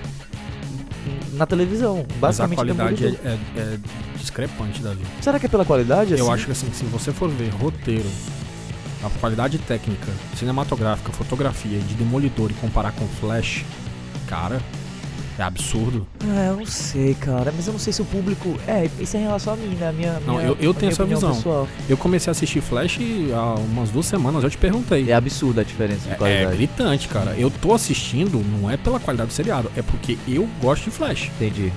na 1.34 1.46
televisão. 1.46 2.06
Mas 2.22 2.40
a 2.40 2.46
Basicamente 2.48 2.56
qualidade 2.56 3.06
é, 3.06 3.10
é- 3.30 3.38
é 3.60 3.80
discrepante, 4.24 4.82
Davi. 4.82 5.04
Será 5.22 5.40
que 5.40 5.46
é 5.46 5.50
pela 5.50 5.66
qualidade? 5.66 6.14
Eu 6.14 6.26
assim? 6.26 6.34
acho 6.34 6.46
que 6.48 6.52
assim, 6.54 6.72
se 6.74 6.84
você 6.86 7.12
for 7.12 7.30
ver 7.30 7.50
roteiro, 7.50 8.10
a 9.04 9.10
qualidade 9.20 9.58
técnica, 9.60 10.08
cinematográfica, 10.38 11.12
fotografia 11.12 11.78
de 11.80 11.94
Demolidor 11.94 12.50
e 12.52 12.54
comparar 12.56 12.92
com 12.94 13.06
Flash, 13.20 13.66
cara, 14.28 14.62
é 15.38 15.42
absurdo. 15.44 16.08
É, 16.24 16.50
eu 16.50 16.58
não 16.58 16.66
sei, 16.66 17.14
cara. 17.16 17.52
Mas 17.56 17.66
eu 17.68 17.74
não 17.74 17.80
sei 17.80 17.92
se 17.92 18.02
o 18.02 18.06
público. 18.06 18.56
É, 18.68 18.88
isso 19.00 19.18
é 19.18 19.20
em 19.20 19.24
relação 19.24 19.54
a 19.54 19.58
mim, 19.58 19.76
né? 19.76 19.90
A 19.90 19.92
minha, 19.92 20.14
Não, 20.26 20.36
minha- 20.36 20.48
eu- 20.48 20.58
eu 20.62 20.72
a 20.72 20.74
tenho 20.76 20.92
essa 20.92 21.04
visão. 21.04 21.36
Pessoal. 21.36 21.68
Eu 21.90 21.98
comecei 21.98 22.30
a 22.30 22.34
assistir 22.34 22.62
Flash 22.62 23.00
há 23.36 23.56
umas 23.56 23.90
duas 23.90 24.06
semanas, 24.06 24.44
eu 24.44 24.50
te 24.50 24.58
perguntei. 24.58 25.10
É 25.10 25.14
absurda 25.16 25.62
a 25.62 25.64
diferença 25.64 26.02
de 26.04 26.10
É, 26.10 26.14
é 26.14 26.16
qualidade. 26.16 26.56
gritante, 26.56 27.08
cara. 27.08 27.32
Eu 27.38 27.50
tô 27.50 27.74
assistindo, 27.74 28.40
não 28.58 28.70
é 28.70 28.78
pela 28.78 29.00
qualidade 29.00 29.30
do 29.30 29.34
seriado, 29.34 29.70
é 29.76 29.82
porque 29.82 30.18
eu 30.28 30.48
gosto 30.62 30.86
de 30.86 30.92
Flash. 30.92 31.30
Entendi. 31.36 31.74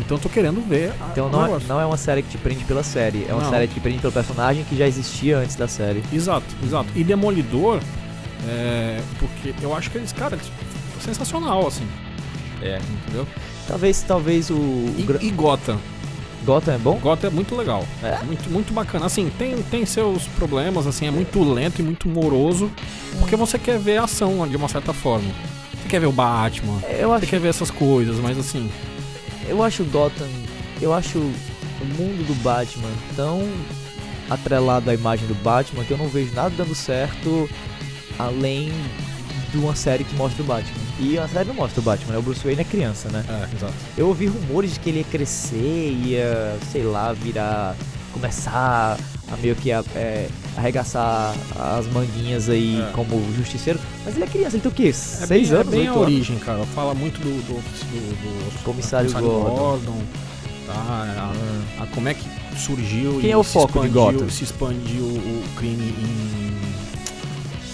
Então 0.00 0.16
eu 0.16 0.22
tô 0.22 0.28
querendo 0.28 0.60
ver. 0.66 0.90
a- 1.00 1.08
Então 1.12 1.28
não 1.28 1.56
é, 1.56 1.60
não 1.68 1.80
é 1.80 1.86
uma 1.86 1.96
série 1.96 2.22
que 2.22 2.30
te 2.30 2.38
prende 2.38 2.64
pela 2.64 2.82
série, 2.82 3.26
é 3.28 3.32
uma 3.34 3.42
Não. 3.42 3.50
série 3.50 3.68
que 3.68 3.74
te 3.74 3.80
prende 3.80 3.98
pelo 3.98 4.12
personagem 4.12 4.64
que 4.64 4.76
já 4.76 4.86
existia 4.86 5.38
antes 5.38 5.56
da 5.56 5.68
série. 5.68 6.02
Exato, 6.12 6.46
exato. 6.64 6.88
E 6.96 7.04
Demolidor, 7.04 7.80
é, 8.48 9.00
porque 9.18 9.54
eu 9.62 9.74
acho 9.74 9.90
que 9.90 9.98
eles, 9.98 10.12
cara, 10.12 10.34
eles- 10.36 10.50
sensacional, 11.00 11.66
assim. 11.66 11.86
É, 12.62 12.78
entendeu? 13.04 13.26
Talvez, 13.66 14.02
talvez 14.06 14.50
o, 14.50 14.54
E, 14.98 15.02
gra- 15.06 15.18
e 15.22 15.30
Gotham. 15.30 15.78
Gotham 16.44 16.74
é 16.74 16.78
bom? 16.78 16.98
Gotham 16.98 17.28
é 17.28 17.30
muito 17.30 17.54
legal. 17.54 17.84
É? 18.02 18.18
Muito, 18.24 18.50
muito 18.50 18.72
bacana. 18.72 19.06
Assim, 19.06 19.30
tem, 19.38 19.60
tem 19.62 19.84
seus 19.86 20.24
problemas, 20.24 20.86
assim, 20.86 21.06
é 21.06 21.10
muito 21.10 21.42
lento 21.42 21.80
e 21.80 21.82
muito 21.82 22.08
moroso. 22.08 22.70
Porque 23.18 23.36
você 23.36 23.58
quer 23.58 23.78
ver 23.78 23.98
a 23.98 24.04
ação 24.04 24.46
de 24.48 24.56
uma 24.56 24.68
certa 24.68 24.92
forma. 24.92 25.28
Você 25.82 25.88
quer 25.88 26.00
ver 26.00 26.06
o 26.06 26.12
Batman, 26.12 26.80
Eu 26.88 27.10
você 27.10 27.16
acho, 27.16 27.26
quer 27.26 27.40
ver 27.40 27.48
essas 27.48 27.70
coisas, 27.70 28.16
mas 28.18 28.38
assim. 28.38 28.70
Eu 29.50 29.62
acho 29.64 29.84
Gotham, 29.84 30.28
eu 30.80 30.94
acho 30.94 31.18
o 31.18 31.84
mundo 31.98 32.24
do 32.26 32.34
Batman 32.42 32.88
tão 33.16 33.42
atrelado 34.30 34.88
à 34.88 34.94
imagem 34.94 35.26
do 35.26 35.34
Batman 35.42 35.84
que 35.84 35.90
eu 35.90 35.98
não 35.98 36.08
vejo 36.08 36.32
nada 36.34 36.54
dando 36.56 36.74
certo 36.74 37.50
além 38.16 38.70
de 39.50 39.58
uma 39.58 39.74
série 39.74 40.04
que 40.04 40.14
mostra 40.14 40.40
o 40.42 40.46
Batman. 40.46 40.78
E 41.00 41.18
a 41.18 41.26
série 41.26 41.48
não 41.48 41.56
mostra 41.56 41.80
o 41.80 41.82
Batman, 41.82 42.12
né? 42.12 42.18
O 42.18 42.22
Bruce 42.22 42.44
Wayne 42.44 42.60
é 42.60 42.64
criança, 42.64 43.08
né? 43.08 43.24
É, 43.28 43.56
exato. 43.56 43.74
Eu 43.98 44.06
ouvi 44.06 44.26
rumores 44.26 44.74
de 44.74 44.80
que 44.80 44.90
ele 44.90 44.98
ia 44.98 45.04
crescer, 45.04 45.98
ia, 46.04 46.56
sei 46.70 46.84
lá, 46.84 47.12
virar. 47.12 47.74
começar 48.12 48.96
a 49.32 49.36
meio 49.36 49.54
que 49.54 49.70
a- 49.72 49.84
é, 49.94 50.28
arregaçar 50.56 51.34
as 51.78 51.86
manguinhas 51.86 52.48
aí 52.48 52.80
É. 52.80 52.92
como 52.92 53.22
justiceiro. 53.36 53.78
Mas 54.04 54.14
ele 54.14 54.24
é 54.24 54.26
criança, 54.26 54.56
ele 54.56 54.62
tem 54.62 54.72
o 54.72 54.74
quê? 54.74 54.88
É 54.88 54.92
Seis 54.92 55.48
bem, 55.50 55.58
anos? 55.58 55.72
É 55.72 55.76
bem 55.76 55.86
a 55.86 55.90
oito 55.92 56.02
anos? 56.02 56.12
origem, 56.14 56.38
cara. 56.38 56.64
Fala 56.74 56.94
muito 56.94 57.20
do, 57.20 57.30
do, 57.46 57.54
do, 57.54 58.52
do 58.58 58.62
Comissário 58.64 59.10
Gordon. 59.12 59.54
Gordon, 59.56 60.02
tá? 60.66 60.72
A- 60.74 61.82
a- 61.82 61.86
como 61.94 62.08
é 62.08 62.14
que 62.14 62.24
surgiu 62.58 63.18
Quem 63.20 63.30
e 63.30 63.32
é 63.32 63.36
o 63.36 63.44
se 63.44 63.52
foco 63.52 63.80
de 63.80 63.86
expandiu-? 63.86 64.30
Se 64.30 64.44
expandiu 64.44 65.04
o 65.04 65.42
crime 65.56 65.94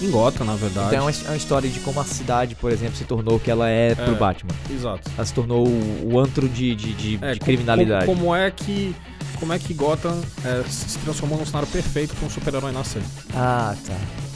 em, 0.03 0.07
em 0.07 0.11
Gotham, 0.11 0.45
na 0.45 0.55
verdade. 0.57 0.89
Então 0.89 0.99
é 0.99 1.03
uma, 1.03 1.11
é 1.11 1.29
uma 1.31 1.37
história 1.37 1.69
de 1.71 1.81
como 1.81 1.99
a 2.01 2.05
cidade, 2.05 2.55
por 2.55 2.71
exemplo, 2.71 2.97
se 2.97 3.05
tornou 3.05 3.37
o 3.37 3.41
que 3.41 3.51
ela 3.51 3.69
é, 3.69 3.95
pro 3.95 4.13
É. 4.13 4.15
Batman. 4.15 4.51
Exato. 4.71 5.11
Ela 5.17 5.25
se 5.27 5.33
tornou 5.33 5.67
o, 5.67 6.11
o 6.13 6.21
antro 6.21 6.49
de, 6.49 6.75
de, 6.75 6.93
de- 6.93 7.19
É, 7.23 7.33
de 7.35 7.41
criminalidade. 7.41 8.05
Como, 8.07 8.21
como 8.21 8.35
é 8.37 8.51
que 8.51 8.95
como 9.37 9.53
é 9.53 9.59
que 9.59 9.73
Gotham 9.75 10.21
é, 10.45 10.63
se 10.69 10.99
transformou 10.99 11.39
num 11.39 11.47
cenário 11.47 11.69
perfeito 11.69 12.15
para 12.17 12.27
um 12.27 12.31
super-herói 12.31 12.73
nascer? 12.73 13.03
Ah, 13.35 13.75
tá. 13.87 13.95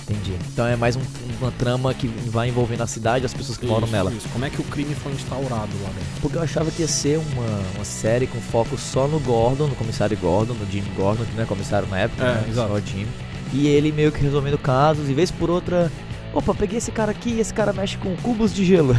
Entendi. 0.08 0.32
Então 0.52 0.66
é 0.66 0.74
mais 0.74 0.96
um- 0.96 1.00
uma 1.40 1.52
trama 1.52 1.94
que 1.94 2.08
vai 2.08 2.48
envolvendo 2.48 2.82
a 2.82 2.86
cidade 2.86 3.24
e 3.24 3.26
as 3.26 3.32
pessoas 3.34 3.56
que 3.56 3.64
moram 3.64 3.84
Isso, 3.84 3.92
nela. 3.92 4.12
isso. 4.12 4.28
Como 4.32 4.44
é 4.44 4.50
que 4.50 4.60
o 4.60 4.64
crime 4.64 4.92
foi 4.94 5.12
instaurado 5.12 5.70
lá 5.82 5.88
dentro? 5.90 6.20
Porque 6.20 6.36
eu 6.36 6.42
achava 6.42 6.68
que 6.70 6.82
ia 6.82 6.88
ser 6.88 7.18
uma, 7.18 7.60
uma 7.76 7.84
série 7.84 8.26
com 8.26 8.40
foco 8.40 8.76
só 8.76 9.06
no 9.06 9.20
Gordon, 9.20 9.68
no 9.68 9.74
comissário 9.76 10.16
Gordon, 10.16 10.54
no 10.54 10.66
Jim 10.70 10.82
Gordon, 10.96 11.24
que 11.24 11.34
não 11.36 11.44
é 11.44 11.46
comissário 11.46 11.86
na 11.88 11.98
época, 12.00 12.24
É, 12.24 12.34
né? 12.34 12.44
exato. 12.50 12.68
Só 12.68 12.74
o 12.74 12.80
Jim. 12.80 13.06
E 13.52 13.68
ele 13.68 13.92
meio 13.92 14.10
que 14.10 14.20
resolvendo 14.20 14.58
casos, 14.58 15.08
e 15.08 15.14
vez 15.14 15.30
por 15.30 15.48
outra. 15.48 15.90
Opa, 16.32 16.54
peguei 16.54 16.78
esse 16.78 16.90
cara 16.92 17.10
aqui 17.12 17.30
e 17.30 17.40
esse 17.40 17.52
cara 17.54 17.72
mexe 17.72 17.96
com 17.96 18.14
cubos 18.16 18.52
de 18.52 18.64
gelo. 18.64 18.96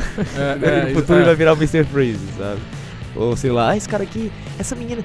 É, 0.62 0.90
no 0.90 0.96
futuro 1.00 1.20
ele 1.20 1.26
vai 1.26 1.36
virar 1.36 1.54
o 1.54 1.58
Mr. 1.58 1.84
Freeze, 1.86 2.20
sabe? 2.38 2.60
Ou 3.16 3.36
sei 3.36 3.52
lá, 3.52 3.72
ah, 3.72 3.78
esse 3.78 3.88
cara 3.90 4.04
aqui, 4.04 4.32
essa 4.58 4.76
menina. 4.76 5.02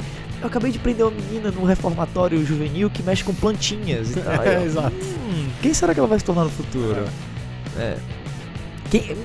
Eu 0.46 0.48
acabei 0.48 0.70
de 0.70 0.78
prender 0.78 1.04
uma 1.04 1.10
menina 1.10 1.50
num 1.50 1.64
reformatório 1.64 2.46
juvenil 2.46 2.88
que 2.88 3.02
mexe 3.02 3.24
com 3.24 3.34
plantinhas 3.34 4.12
e 4.12 4.20
tal. 4.22 4.44
É, 4.44 4.62
exato. 4.62 4.94
Hum, 4.94 5.48
quem 5.60 5.74
será 5.74 5.92
que 5.92 5.98
ela 5.98 6.08
vai 6.08 6.20
se 6.20 6.24
tornar 6.24 6.44
no 6.44 6.50
futuro? 6.50 7.04
É. 7.76 7.96
Quem, 8.88 9.16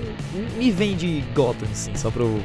me 0.58 0.72
vende 0.72 1.24
Gotham, 1.36 1.68
assim, 1.72 1.96
só 1.96 2.10
pra 2.10 2.24
eu. 2.24 2.42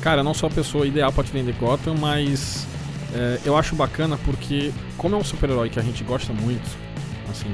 Cara, 0.00 0.20
eu 0.20 0.24
não 0.24 0.32
sou 0.32 0.46
a 0.48 0.50
pessoa 0.50 0.86
ideal 0.86 1.12
pra 1.12 1.22
te 1.22 1.30
vender 1.30 1.54
Gotham, 1.60 1.94
mas 1.94 2.66
é, 3.14 3.38
eu 3.44 3.54
acho 3.54 3.76
bacana 3.76 4.18
porque, 4.24 4.72
como 4.96 5.14
é 5.14 5.18
um 5.18 5.24
super-herói 5.24 5.68
que 5.68 5.78
a 5.78 5.82
gente 5.82 6.02
gosta 6.02 6.32
muito, 6.32 6.70
assim. 7.30 7.52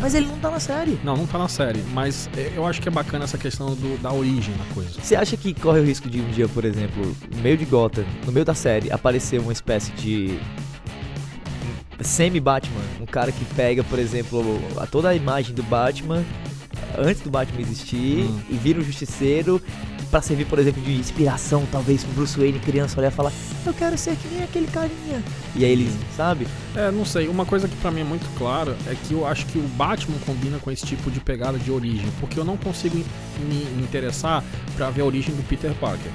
Mas 0.00 0.14
ele 0.14 0.26
não 0.26 0.38
tá 0.38 0.50
na 0.50 0.60
série. 0.60 0.98
Não, 1.02 1.16
não 1.16 1.26
tá 1.26 1.38
na 1.38 1.48
série, 1.48 1.82
mas 1.94 2.28
é, 2.36 2.52
eu 2.54 2.66
acho 2.66 2.80
que 2.82 2.88
é 2.88 2.90
bacana 2.90 3.24
essa 3.24 3.38
questão 3.38 3.74
do- 3.74 3.96
da 4.02 4.12
origem 4.12 4.54
da 4.56 4.74
coisa. 4.74 4.90
Você 5.00 5.16
acha 5.16 5.36
que 5.36 5.54
corre 5.54 5.80
o 5.80 5.84
risco 5.84 6.10
de 6.10 6.20
um 6.20 6.30
dia, 6.30 6.46
por 6.48 6.64
exemplo, 6.64 7.16
no 7.34 7.40
meio 7.40 7.56
de 7.56 7.64
Gotham, 7.64 8.04
no 8.26 8.32
meio 8.32 8.44
da 8.44 8.54
série, 8.54 8.90
aparecer 8.92 9.40
uma 9.40 9.52
espécie 9.52 9.92
de 9.92 10.38
semi-Batman? 12.00 12.80
Um 13.00 13.06
cara 13.06 13.32
que 13.32 13.44
pega, 13.54 13.82
por 13.84 13.98
exemplo, 13.98 14.60
a, 14.78 14.86
toda 14.86 15.08
a 15.08 15.14
imagem 15.14 15.54
do 15.54 15.62
Batman 15.62 16.22
antes 16.98 17.22
do 17.22 17.30
Batman 17.30 17.60
existir 17.62 18.24
Hum. 18.28 18.40
e 18.50 18.54
vira 18.56 18.78
um 18.80 18.84
justiceiro 18.84 19.60
pra 20.14 20.22
servir, 20.22 20.46
por 20.46 20.60
exemplo, 20.60 20.80
de 20.80 20.92
inspiração, 20.92 21.66
talvez 21.72 22.04
pro 22.04 22.12
Bruce 22.12 22.38
Wayne 22.38 22.60
criança 22.60 23.00
olhar 23.00 23.10
e 23.10 23.10
falar: 23.10 23.32
Eu 23.66 23.74
quero 23.74 23.98
ser 23.98 24.14
que 24.14 24.28
nem 24.28 24.44
aquele 24.44 24.68
carinha. 24.68 25.20
E 25.56 25.64
aí 25.64 25.72
ele, 25.72 25.90
sabe? 26.16 26.46
É, 26.76 26.88
não 26.92 27.04
sei, 27.04 27.26
uma 27.26 27.44
coisa 27.44 27.66
que 27.66 27.74
pra 27.78 27.90
mim 27.90 28.02
é 28.02 28.04
muito 28.04 28.24
clara 28.38 28.76
é 28.86 28.94
que 28.94 29.12
eu 29.12 29.26
acho 29.26 29.44
que 29.46 29.58
o 29.58 29.62
Batman 29.70 30.16
combina 30.24 30.60
com 30.60 30.70
esse 30.70 30.86
tipo 30.86 31.10
de 31.10 31.18
pegada 31.18 31.58
de 31.58 31.68
origem, 31.68 32.06
porque 32.20 32.38
eu 32.38 32.44
não 32.44 32.56
consigo 32.56 32.96
me 33.40 33.82
interessar 33.82 34.44
pra 34.76 34.88
ver 34.88 35.00
a 35.02 35.04
origem 35.04 35.34
do 35.34 35.42
Peter 35.48 35.74
Parker. 35.74 36.12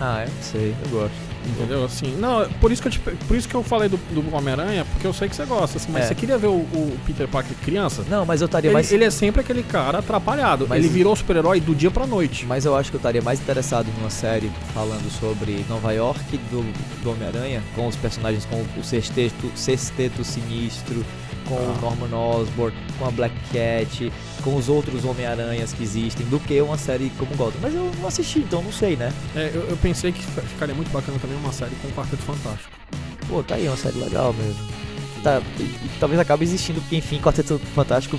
Ah, 0.00 0.24
eu 0.26 0.34
não 0.34 0.42
sei, 0.42 0.74
eu 0.84 0.90
gosto. 0.90 1.27
Entendeu? 1.48 1.84
Assim, 1.84 2.16
não, 2.18 2.48
por 2.60 2.70
isso 2.70 2.82
que 2.82 2.88
eu, 2.88 2.92
te, 2.92 2.98
por 3.00 3.36
isso 3.36 3.48
que 3.48 3.54
eu 3.54 3.62
falei 3.62 3.88
do, 3.88 3.96
do 3.96 4.34
Homem-Aranha, 4.34 4.84
porque 4.92 5.06
eu 5.06 5.12
sei 5.12 5.28
que 5.28 5.34
você 5.36 5.44
gosta, 5.44 5.78
assim, 5.78 5.90
mas 5.90 6.04
É. 6.04 6.08
você 6.08 6.14
queria 6.14 6.36
ver 6.38 6.48
o, 6.48 6.56
o 6.56 6.98
Peter 7.06 7.26
Parker 7.26 7.56
criança? 7.64 8.04
Não, 8.08 8.24
mas 8.26 8.40
eu 8.40 8.46
estaria 8.46 8.68
Ele, 8.68 8.74
mais. 8.74 8.92
ele 8.92 9.04
é 9.04 9.10
sempre 9.10 9.40
aquele 9.40 9.62
cara 9.62 9.98
atrapalhado. 9.98 10.66
Mas- 10.68 10.78
ele 10.84 10.88
virou 10.92 11.14
super-herói 11.16 11.60
do 11.60 11.74
dia 11.74 11.90
pra 11.90 12.06
noite. 12.06 12.44
Mas 12.46 12.64
eu 12.64 12.76
acho 12.76 12.90
que 12.90 12.96
eu 12.96 12.98
estaria 12.98 13.22
mais 13.22 13.40
interessado 13.40 13.86
numa 13.98 14.10
série 14.10 14.50
falando 14.74 15.10
sobre 15.10 15.64
Nova 15.68 15.92
York 15.92 16.36
do, 16.50 16.62
do 17.02 17.10
Homem-Aranha, 17.10 17.62
com 17.74 17.86
os 17.86 17.96
personagens 17.96 18.44
com 18.44 18.62
o 18.78 18.84
Sexteto, 18.84 19.50
Sexteto 19.54 20.22
Sinistro, 20.24 21.04
com 21.48 21.54
o 21.54 21.74
Ah. 21.76 21.80
Norman 21.80 22.16
Osborn, 22.16 22.76
com 22.98 23.06
a 23.06 23.10
Black 23.10 23.34
Cat, 23.52 24.12
com 24.42 24.54
os 24.56 24.68
outros 24.68 25.04
Homem-Aranhas 25.04 25.72
que 25.72 25.82
existem, 25.82 26.26
do 26.26 26.38
que 26.38 26.60
uma 26.60 26.76
série 26.78 27.10
como 27.18 27.34
Gotham. 27.36 27.58
Mas 27.62 27.74
eu 27.74 27.90
não 28.00 28.06
assisti, 28.08 28.40
então 28.40 28.62
não 28.62 28.72
sei, 28.72 28.96
né? 28.96 29.12
É, 29.34 29.50
eu, 29.54 29.62
eu 29.68 29.76
pensei 29.78 30.12
que 30.12 30.22
fi- 30.22 30.40
ficaria 30.42 30.74
muito 30.74 30.90
bacana 30.90 31.18
também 31.18 31.36
uma 31.38 31.52
série 31.52 31.74
com 31.82 31.88
o 31.88 31.92
Quarteto 31.92 32.22
Fantástico. 32.22 32.70
Pô, 33.28 33.42
tá 33.42 33.54
aí 33.56 33.66
uma 33.66 33.76
série 33.76 33.98
legal 33.98 34.32
mesmo. 34.34 34.68
Tá, 35.22 35.42
e, 35.58 35.62
e 35.62 35.90
talvez 35.98 36.20
acabe 36.20 36.44
existindo, 36.44 36.80
porque 36.80 36.96
enfim, 36.96 37.18
Quarteto 37.20 37.58
Fantástico 37.74 38.18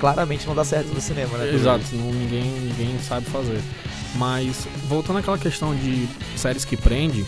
claramente 0.00 0.46
não 0.46 0.54
dá 0.54 0.64
certo 0.64 0.88
no 0.92 1.00
cinema, 1.00 1.38
né? 1.38 1.54
Exato, 1.54 1.84
não, 1.92 2.12
ninguém, 2.12 2.42
ninguém 2.44 2.98
sabe 3.00 3.24
fazer. 3.26 3.60
Mas, 4.16 4.66
voltando 4.88 5.18
àquela 5.20 5.38
questão 5.38 5.74
de 5.74 6.06
séries 6.36 6.64
que 6.64 6.76
prende, 6.76 7.24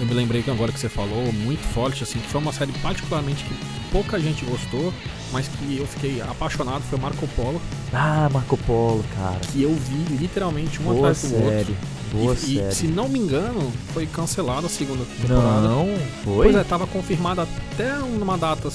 eu 0.00 0.06
me 0.06 0.14
lembrei 0.14 0.42
que 0.42 0.50
agora 0.50 0.72
que 0.72 0.78
você 0.80 0.88
falou, 0.88 1.30
muito 1.32 1.62
forte, 1.74 2.02
assim, 2.02 2.18
que 2.18 2.28
foi 2.28 2.40
uma 2.40 2.52
série 2.52 2.72
particularmente 2.74 3.44
que 3.44 3.54
pouca 3.92 4.18
gente 4.18 4.44
gostou, 4.44 4.92
mas 5.30 5.46
que 5.46 5.76
eu 5.78 5.86
fiquei 5.86 6.20
apaixonado, 6.22 6.82
foi 6.88 6.98
Marco 6.98 7.28
Polo, 7.36 7.60
Ah, 7.92 8.28
Marco 8.32 8.56
Polo, 8.56 9.04
cara. 9.14 9.38
que 9.52 9.62
eu 9.62 9.74
vi 9.74 10.16
literalmente 10.16 10.80
um 10.80 10.84
Boa 10.84 10.96
atrás 11.10 11.22
do 11.22 11.34
outro. 11.36 11.76
Boa 12.12 12.34
e, 12.34 12.36
e, 12.36 12.56
série. 12.58 12.74
se 12.74 12.86
não 12.88 13.08
me 13.08 13.18
engano, 13.18 13.72
foi 13.94 14.06
cancelada 14.06 14.66
a 14.66 14.70
segunda 14.70 15.04
temporada. 15.04 15.60
Não, 15.60 15.86
foi? 16.24 16.46
Pois 16.46 16.56
é, 16.56 16.64
tava 16.64 16.86
confirmada 16.86 17.42
até 17.72 17.94
uma 17.98 18.36
data 18.36 18.68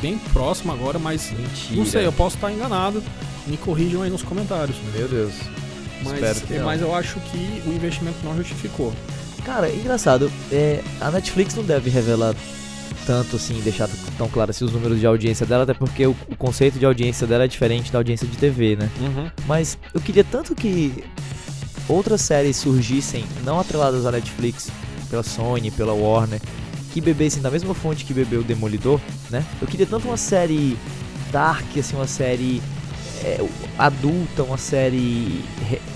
bem 0.00 0.18
próxima 0.32 0.72
agora, 0.72 0.98
mas 0.98 1.30
Mentira. 1.30 1.76
não 1.76 1.84
sei, 1.86 2.06
eu 2.06 2.12
posso 2.12 2.36
estar 2.36 2.50
enganado. 2.52 3.02
Me 3.46 3.56
corrijam 3.56 4.02
aí 4.02 4.10
nos 4.10 4.22
comentários. 4.22 4.76
Meu 4.94 5.06
Deus. 5.08 5.32
Mas, 6.02 6.14
Espero 6.14 6.40
que 6.40 6.54
não. 6.54 6.64
mas 6.64 6.80
eu 6.80 6.94
acho 6.94 7.20
que 7.20 7.62
o 7.66 7.72
investimento 7.72 8.16
não 8.24 8.36
justificou. 8.36 8.92
Cara, 9.44 9.68
é 9.68 9.74
engraçado. 9.74 10.30
É, 10.50 10.82
a 11.00 11.10
Netflix 11.10 11.54
não 11.54 11.62
deve 11.64 11.90
revelar 11.90 12.34
tanto 13.06 13.36
assim, 13.36 13.60
deixar 13.60 13.88
tão 14.16 14.28
claro 14.28 14.50
assim, 14.50 14.64
os 14.64 14.72
números 14.72 14.98
de 15.00 15.06
audiência 15.06 15.44
dela, 15.46 15.64
até 15.64 15.74
porque 15.74 16.06
o, 16.06 16.16
o 16.28 16.36
conceito 16.36 16.78
de 16.78 16.84
audiência 16.86 17.26
dela 17.26 17.44
é 17.44 17.48
diferente 17.48 17.90
da 17.92 17.98
audiência 17.98 18.26
de 18.26 18.36
TV, 18.36 18.76
né? 18.76 18.90
Mas 19.46 19.78
eu 19.94 20.00
queria 20.00 20.24
tanto 20.24 20.54
que 20.54 21.04
outras 21.88 22.20
séries 22.20 22.56
surgissem, 22.56 23.24
não 23.44 23.58
atreladas 23.58 24.06
à 24.06 24.12
Netflix, 24.12 24.70
pela 25.08 25.22
Sony, 25.22 25.70
pela 25.70 25.92
Warner, 25.92 26.40
que 26.92 27.00
bebessem 27.00 27.42
da 27.42 27.50
mesma 27.50 27.74
fonte 27.74 28.04
que 28.04 28.12
bebeu 28.14 28.40
o 28.40 28.44
Demolidor, 28.44 29.00
né? 29.30 29.44
Eu 29.60 29.66
queria 29.66 29.86
tanto 29.86 30.06
uma 30.08 30.16
série 30.16 30.76
dark, 31.32 31.76
assim, 31.78 31.96
uma 31.96 32.06
série 32.06 32.60
é, 33.24 33.38
adulta, 33.78 34.42
uma 34.42 34.56
série. 34.58 35.44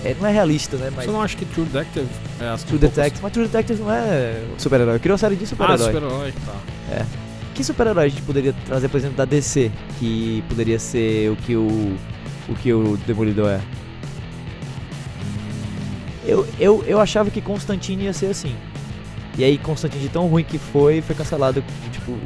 é, 0.03 0.15
não 0.19 0.27
é 0.27 0.31
realista, 0.31 0.77
né? 0.77 0.91
Mas 0.95 1.05
Você 1.05 1.11
não 1.11 1.21
acha 1.21 1.35
que 1.37 1.45
True 1.45 1.65
Detective 1.65 2.07
é 2.39 2.47
as 2.49 2.63
True 2.63 2.79
Detective. 2.79 3.23
Mas 3.23 3.31
True 3.31 3.45
Detective 3.45 3.81
não 3.81 3.91
é 3.91 4.43
super-herói. 4.57 4.95
Eu 4.95 4.99
queria 4.99 5.13
uma 5.13 5.17
série 5.17 5.35
de 5.35 5.43
Ah, 5.43 5.47
super-herói. 5.47 5.77
super-herói, 5.77 6.33
tá. 6.89 7.05
Que 7.53 7.63
super-herói 7.63 8.05
a 8.05 8.07
gente 8.09 8.21
poderia 8.23 8.53
trazer, 8.65 8.89
por 8.89 8.97
exemplo, 8.97 9.15
da 9.15 9.23
DC? 9.25 9.71
Que 9.99 10.43
poderia 10.49 10.77
ser 10.79 11.31
o 11.31 11.35
que 11.37 11.55
o. 11.55 11.95
o 12.49 12.55
que 12.55 12.73
o 12.73 12.97
Demolidor 13.07 13.49
é. 13.49 13.61
Eu, 16.25 16.45
eu, 16.59 16.83
eu 16.87 16.99
achava 16.99 17.29
que 17.29 17.39
Constantine 17.39 18.03
ia 18.05 18.13
ser 18.13 18.27
assim. 18.27 18.55
E 19.37 19.43
aí 19.43 19.57
Constantine 19.57 20.01
de 20.03 20.09
tão 20.09 20.27
ruim 20.27 20.43
que 20.43 20.57
foi, 20.57 21.01
foi 21.01 21.15
cancelado, 21.15 21.63
tipo, 21.91 22.17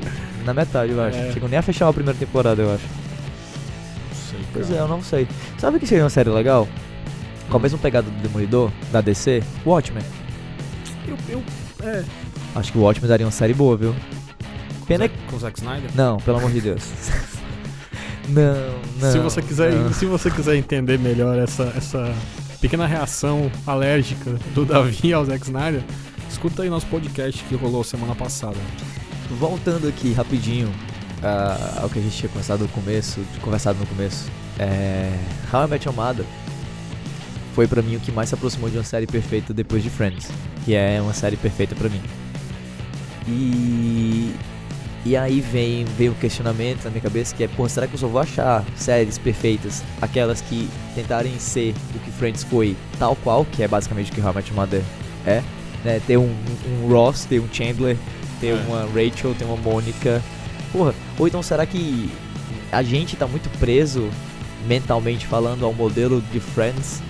na 0.46 0.54
metade, 0.54 0.92
eu 0.94 1.04
acho. 1.04 1.18
É. 1.18 1.32
Chegou 1.32 1.50
nem 1.50 1.60
a 1.60 1.62
fechar 1.62 1.88
a 1.90 1.94
primeira 1.94 2.18
temporada, 2.18 2.62
eu 2.62 2.74
acho. 2.74 2.86
Não 2.88 4.16
sei, 4.16 4.40
Pois 4.54 4.68
cara. 4.68 4.80
é, 4.80 4.84
eu 4.84 4.88
não 4.88 5.02
sei. 5.04 5.28
Sabe 5.58 5.78
o 5.78 5.80
que 5.80 5.86
seria 5.88 6.04
uma 6.04 6.10
série 6.10 6.30
legal? 6.30 6.68
Com 7.50 7.58
a 7.58 7.60
Hum. 7.60 7.64
mesma 7.64 7.78
pegada 7.80 8.10
do 8.10 8.22
Demolidor, 8.22 8.72
da 8.92 9.02
DC? 9.02 9.44
Watchmen. 9.66 10.04
Eu, 11.08 11.18
eu, 11.28 11.44
é, 11.84 12.04
Acho 12.56 12.72
que 12.72 12.78
o 12.78 12.82
Watchmen 12.82 13.10
daria 13.10 13.26
uma 13.26 13.32
série 13.32 13.54
boa, 13.54 13.76
viu? 13.76 13.94
Pena 14.90 15.08
com, 15.08 15.16
Zack, 15.16 15.32
com 15.32 15.40
Zack 15.40 15.60
Snyder? 15.60 15.92
Não, 15.94 16.18
pelo 16.18 16.40
amor 16.40 16.52
de 16.52 16.62
Deus. 16.62 16.84
não, 18.28 18.80
não. 19.00 19.12
se, 19.12 19.20
você 19.20 19.42
quiser, 19.44 19.72
não. 19.72 19.94
se 19.94 20.06
você 20.08 20.32
quiser 20.32 20.56
entender 20.56 20.98
melhor 20.98 21.38
essa, 21.38 21.72
essa 21.78 22.12
pequena 22.60 22.88
reação 22.88 23.52
alérgica 23.68 24.32
do 24.56 24.66
Davi 24.66 25.14
ao 25.14 25.24
Zack 25.24 25.46
Snyder, 25.46 25.84
escuta 26.28 26.64
aí 26.64 26.70
nosso 26.72 26.88
podcast 26.88 27.44
que 27.44 27.56
rolou 27.56 27.84
semana 27.84 28.16
passada. 28.16 28.58
Voltando 29.40 29.88
aqui 29.88 30.12
rapidinho 30.12 30.74
ah, 31.22 31.82
ao 31.84 31.90
que 31.90 32.00
a 32.00 32.02
gente 32.02 32.18
tinha 32.18 32.30
conversado 32.30 32.64
no 32.64 32.70
começo, 32.70 33.22
conversado 33.42 33.78
no 33.78 33.86
começo. 33.86 34.26
É, 34.58 35.16
How 35.54 35.66
I 35.66 35.70
Met 35.70 35.88
Your 35.88 35.96
Mother 35.96 36.26
foi 37.54 37.68
pra 37.68 37.84
mim 37.84 37.96
o 37.96 38.00
que 38.00 38.12
mais 38.12 38.30
se 38.30 38.36
aproximou 38.36 38.72
de 38.72 38.78
uma 38.78 38.84
série 38.84 39.06
perfeita 39.06 39.54
depois 39.54 39.84
de 39.84 39.90
Friends, 39.92 40.30
que 40.66 40.74
é 40.74 41.00
uma 41.00 41.14
série 41.14 41.38
perfeita 41.38 41.76
pra 41.76 41.90
mim. 41.90 42.02
E 43.28 44.34
e 45.06 45.16
aí 45.16 45.40
vem 45.42 45.86
vem 45.98 46.10
o 46.10 46.16
questionamento 46.16 46.84
na 46.84 46.90
minha 46.90 47.02
cabeça 47.02 47.34
que 47.36 47.44
é, 47.44 47.48
pô, 47.48 47.68
será 47.70 47.88
que 47.88 47.94
eu 47.94 48.00
só 48.00 48.08
vou 48.08 48.20
achar 48.22 48.64
séries 48.76 49.18
perfeitas, 49.18 49.84
aquelas 50.02 50.42
que 50.42 50.70
tentarem 50.96 51.38
ser 51.40 51.74
o 51.96 52.00
que 52.00 52.12
Friends 52.12 52.44
foi, 52.44 52.76
tal 52.98 53.16
qual, 53.18 53.46
que 53.46 53.64
é 53.64 53.68
basicamente 53.68 54.12
o 54.12 54.16
que 54.16 54.22
How 54.22 54.32
I 54.32 54.36
Met 54.36 54.50
Your 54.50 54.56
Mother 54.60 54.82
é, 55.26 55.42
né? 55.86 56.02
Ter 56.06 56.18
um, 56.18 56.24
um- 56.26 56.86
um 56.86 56.88
Ross, 56.90 57.26
ter 57.26 57.40
um 57.40 57.48
Chandler, 57.52 57.98
ter 58.42 58.48
É. 58.50 58.54
uma 58.68 58.82
Rachel, 58.88 59.34
ter 59.36 59.46
uma 59.46 59.56
Mônica. 59.58 60.22
Porra, 60.72 60.94
ou 61.18 61.28
então 61.28 61.42
será 61.42 61.66
que 61.66 62.10
a 62.72 62.84
gente 62.84 63.16
tá 63.16 63.26
muito 63.26 63.50
preso 63.58 64.10
mentalmente 64.68 65.26
falando 65.26 65.66
ao 65.66 65.74
modelo 65.74 66.22
de 66.32 66.40
Friends? 66.40 67.02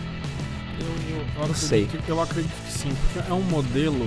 Eu, 0.80 1.15
eu, 1.17 1.21
eu, 1.41 1.47
Não 1.47 1.56
sei. 1.56 1.89
eu 2.08 2.21
acredito 2.21 2.52
que 2.65 2.71
sim, 2.71 2.89
porque 3.13 3.30
é 3.30 3.34
um 3.34 3.41
modelo 3.41 4.06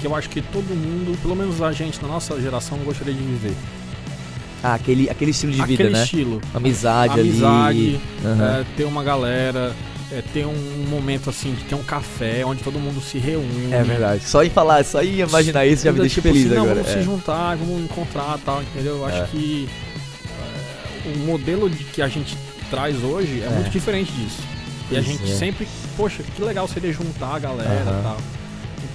que 0.00 0.06
eu 0.06 0.14
acho 0.14 0.28
que 0.30 0.40
todo 0.40 0.64
mundo, 0.74 1.18
pelo 1.20 1.34
menos 1.36 1.60
a 1.60 1.72
gente 1.72 2.00
na 2.02 2.08
nossa 2.08 2.40
geração, 2.40 2.78
gostaria 2.78 3.12
de 3.14 3.22
viver. 3.22 3.54
Ah, 4.62 4.74
aquele, 4.74 5.08
aquele 5.08 5.30
estilo 5.30 5.52
de 5.52 5.60
Aquele 5.62 5.76
vida, 5.76 5.90
né? 5.90 6.02
estilo. 6.04 6.40
Amizade, 6.52 7.20
Amizade, 7.20 7.78
ali. 7.78 8.00
Aham. 8.24 8.60
é, 8.60 8.64
ter 8.76 8.84
uma 8.84 9.04
galera, 9.04 9.72
é, 10.10 10.20
ter 10.32 10.46
um 10.46 10.86
momento 10.88 11.30
assim, 11.30 11.54
de 11.54 11.62
ter 11.64 11.76
um 11.76 11.82
café 11.82 12.44
onde 12.44 12.62
todo 12.64 12.78
mundo 12.78 13.00
se 13.00 13.18
reúne. 13.18 13.72
É, 13.72 13.82
verdade. 13.84 14.24
Só 14.24 14.42
em 14.42 14.50
falar, 14.50 14.84
só 14.84 15.00
em 15.02 15.20
imaginar 15.20 15.64
isso 15.64 15.84
já 15.84 15.92
me 15.92 16.00
deixa 16.00 16.16
tipo 16.16 16.28
feliz 16.28 16.46
assim, 16.46 16.54
não, 16.56 16.62
agora. 16.64 16.80
vamos 16.82 16.90
é. 16.90 16.98
se 16.98 17.04
juntar, 17.04 17.56
vamos 17.56 17.84
encontrar 17.84 18.38
tal, 18.44 18.60
entendeu? 18.62 18.96
Eu 18.96 19.06
acho 19.06 19.18
É. 19.22 19.26
que 19.26 19.68
é, 21.06 21.08
o 21.14 21.18
modelo 21.26 21.70
de 21.70 21.84
que 21.84 22.02
a 22.02 22.08
gente 22.08 22.36
traz 22.68 23.00
hoje 23.04 23.40
é, 23.42 23.46
É. 23.46 23.50
muito 23.50 23.70
diferente 23.70 24.10
disso. 24.12 24.42
E 24.90 24.96
a 24.96 25.00
gente 25.02 25.22
é. 25.22 25.34
sempre, 25.34 25.68
poxa, 25.96 26.22
que 26.34 26.42
legal 26.42 26.66
seria 26.66 26.92
juntar 26.92 27.36
a 27.36 27.38
galera 27.38 27.70
e 28.00 28.02
tal. 28.02 28.16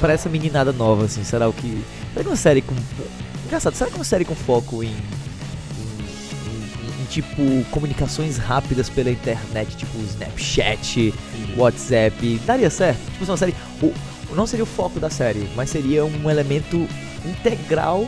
Pra 0.04 0.12
essa 0.12 0.28
meninada 0.28 0.74
nova, 0.74 1.06
assim, 1.06 1.24
será 1.24 1.48
o 1.48 1.54
que. 1.54 1.82
Será 2.12 2.24
que 2.26 2.30
uma 2.30 2.36
série 2.36 2.62
com. 2.62 2.76
Engraçado, 3.46 3.74
será 3.74 3.89
que 3.89 3.96
uma 3.96 4.04
série 4.04 4.26
com 4.26 4.36
foco 4.36 4.84
em. 4.84 4.88
em, 4.88 4.92
em- 4.92 7.02
em, 7.02 7.06
tipo, 7.06 7.63
comunicações 7.72 8.38
rápidas 8.38 8.89
pela 8.89 9.10
internet, 9.10 9.78
tipo 9.78 9.98
Snapchat, 10.00 11.13
WhatsApp, 11.56 12.38
daria 12.46 12.70
certo? 12.70 13.00
Tipo, 13.13 13.24
uma 13.24 13.38
série. 13.38 13.56
O, 13.82 13.94
não 14.36 14.46
seria 14.46 14.63
o 14.63 14.68
foco 14.68 15.00
da 15.00 15.10
série, 15.10 15.48
mas 15.56 15.70
seria 15.70 16.04
um 16.04 16.30
elemento 16.30 16.86
integral 17.26 18.06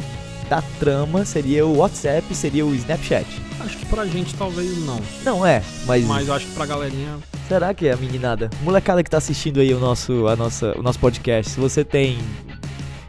da 0.49 0.61
trama, 0.77 1.23
seria 1.23 1.65
o 1.65 1.77
WhatsApp, 1.77 2.35
seria 2.35 2.65
o 2.65 2.75
Snapchat. 2.75 3.25
Acho 3.61 3.77
que 3.77 3.85
pra 3.85 4.05
gente 4.05 4.35
talvez 4.35 4.77
não. 4.85 4.99
Não 5.23 5.45
é, 5.45 5.63
mas, 5.85 6.03
Mas 6.03 6.27
eu 6.27 6.33
acho 6.33 6.45
que 6.45 6.51
pra 6.55 6.65
galerinha. 6.65 7.19
Será 7.47 7.73
que 7.73 7.87
é 7.87 7.93
a 7.93 7.97
meninada? 7.97 8.49
Molecada 8.63 9.03
que 9.03 9.09
tá 9.09 9.17
assistindo 9.17 9.59
aí 9.59 9.73
o 9.73 9.79
nosso, 9.79 10.27
a 10.27 10.35
nossa, 10.35 10.77
o 10.77 10.83
nosso 10.83 10.99
podcast, 10.99 11.51
se 11.51 11.59
você 11.59 11.83
tem 11.83 12.17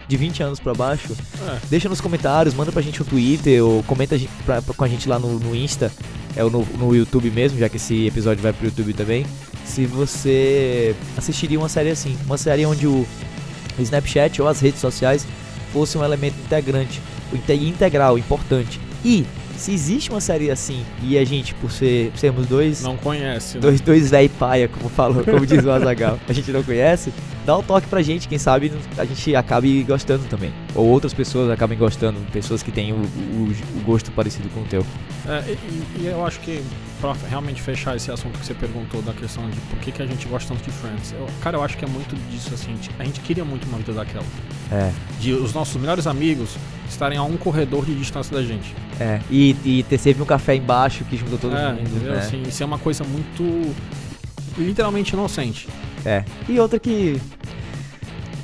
de 0.09 0.17
20 0.17 0.43
anos 0.43 0.61
pra 0.61 0.73
baixo, 0.75 1.17
É, 1.49 1.59
Deixa 1.69 1.89
nos 1.89 2.01
comentários, 2.01 2.55
manda 2.55 2.71
pra 2.71 2.81
gente 2.83 2.99
no 3.01 3.05
Twitter 3.05 3.65
ou 3.65 3.83
comenta 3.85 4.17
pra- 4.45 4.63
pra- 4.63 4.75
com 4.75 4.85
a 4.85 4.89
gente 4.89 5.09
lá 5.09 5.19
no, 5.19 5.39
no 5.39 5.55
Insta, 5.55 5.91
é 6.37 6.45
ou 6.45 6.51
no, 6.51 6.65
no 6.79 6.95
YouTube 6.95 7.31
mesmo, 7.31 7.59
já 7.59 7.69
que 7.69 7.77
esse 7.77 8.07
episódio 8.07 8.43
vai 8.43 8.53
pro 8.53 8.67
YouTube 8.67 8.93
também. 8.93 9.27
Se 9.65 9.85
você 9.85 10.95
assistiria 11.17 11.59
uma 11.59 11.69
série 11.69 11.91
assim, 11.91 12.17
uma 12.25 12.39
série 12.39 12.65
onde 12.65 12.87
o 12.87 13.05
Snapchat 13.79 14.41
ou 14.41 14.49
as 14.49 14.61
redes 14.61 14.81
sociais 14.81 15.27
fosse 15.73 15.99
um 15.99 16.05
elemento 16.05 16.37
integrante, 16.39 17.01
inte- 17.33 17.53
integral, 17.55 18.17
importante. 18.17 18.81
E 19.05 19.27
se 19.57 19.73
existe 19.73 20.11
uma 20.11 20.21
série 20.21 20.51
assim 20.51 20.85
e 21.03 21.19
a 21.19 21.25
gente, 21.25 21.55
por 21.55 21.71
ser 21.71 22.13
sermos 22.17 22.47
dois 22.47 22.83
não 22.83 22.97
conhece. 22.97 23.57
né? 23.57 23.61
dois, 23.61 23.81
dois 23.81 24.11
véi 24.11 24.29
paia, 24.29 24.69
como 24.69 24.89
falou, 24.89 25.25
como 25.25 25.47
diz 25.47 25.65
o 25.65 25.71
Azagal, 25.71 26.19
a 26.29 26.33
gente 26.33 26.51
não 26.53 26.63
conhece, 26.63 27.13
dá 27.47 27.57
o 27.57 27.63
toque 27.63 27.87
pra 27.87 28.03
gente, 28.03 28.27
quem 28.27 28.39
sabe 28.39 28.73
a 28.99 29.05
gente 29.05 29.35
acabe 29.37 29.85
gostando 29.85 30.25
também. 30.25 30.53
Ou 30.75 30.87
outras 30.87 31.15
pessoas 31.15 31.49
acabem 31.49 31.79
gostando, 31.79 32.19
pessoas 32.33 32.63
que 32.63 32.73
têm 32.73 32.93
o, 32.93 32.97
o, 32.97 33.53
o 33.79 33.85
gosto 33.85 34.11
parecido 34.11 34.49
com 34.51 34.61
o 34.61 34.65
teu. 34.65 34.85
É, 35.29 35.43
e, 35.49 36.03
e, 36.03 36.07
eu 36.07 36.27
acho 36.27 36.41
que, 36.41 36.61
pra 37.01 37.15
realmente 37.31 37.63
fechar 37.63 37.97
esse 37.97 38.11
assunto 38.11 38.39
que 38.39 38.45
você 38.45 38.53
perguntou 38.53 39.01
da 39.01 39.13
questão 39.13 39.49
de 39.49 39.57
por 39.61 39.79
que, 39.79 39.93
que 39.93 40.03
a 40.03 40.07
gente 40.07 40.27
gosta 40.27 40.53
tanto 40.53 40.65
de 40.65 40.71
Friends, 40.71 41.13
eu, 41.13 41.27
cara, 41.41 41.57
eu 41.57 41.63
acho 41.63 41.79
que 41.79 41.85
é 41.85 41.89
muito 41.89 42.17
disso, 42.31 42.53
assim, 42.53 42.75
a 42.99 43.05
gente 43.05 43.21
queria 43.21 43.45
muito 43.45 43.67
uma 43.69 43.79
vida 43.79 43.93
daquela. 43.93 44.27
É. 44.73 44.91
De 45.21 45.33
os 45.33 45.55
nossos 45.55 45.81
melhores 45.81 46.07
amigos 46.09 46.57
estarem 46.89 47.17
a 47.17 47.23
um 47.23 47.37
corredor 47.37 47.85
de 47.85 47.95
distância 47.95 48.37
da 48.37 48.43
gente. 48.43 48.75
É, 48.99 49.21
e, 49.31 49.57
e 49.65 49.83
ter 49.85 49.99
sempre 49.99 50.23
um 50.23 50.27
café 50.27 50.57
embaixo 50.57 51.05
que 51.05 51.17
junta 51.17 51.39
todo 51.39 51.57
é, 51.57 51.69
mundo. 51.69 51.83
Entendeu? 51.83 52.13
Né? 52.13 52.19
Assim, 52.19 52.43
isso 52.43 52.63
é 52.63 52.67
uma 52.67 52.79
coisa 52.79 53.05
muito. 53.05 53.75
literalmente 54.59 55.13
inocente. 55.13 55.69
É. 56.07 56.25
E 56.49 56.59
outra 56.61 56.79
que. 56.79 57.21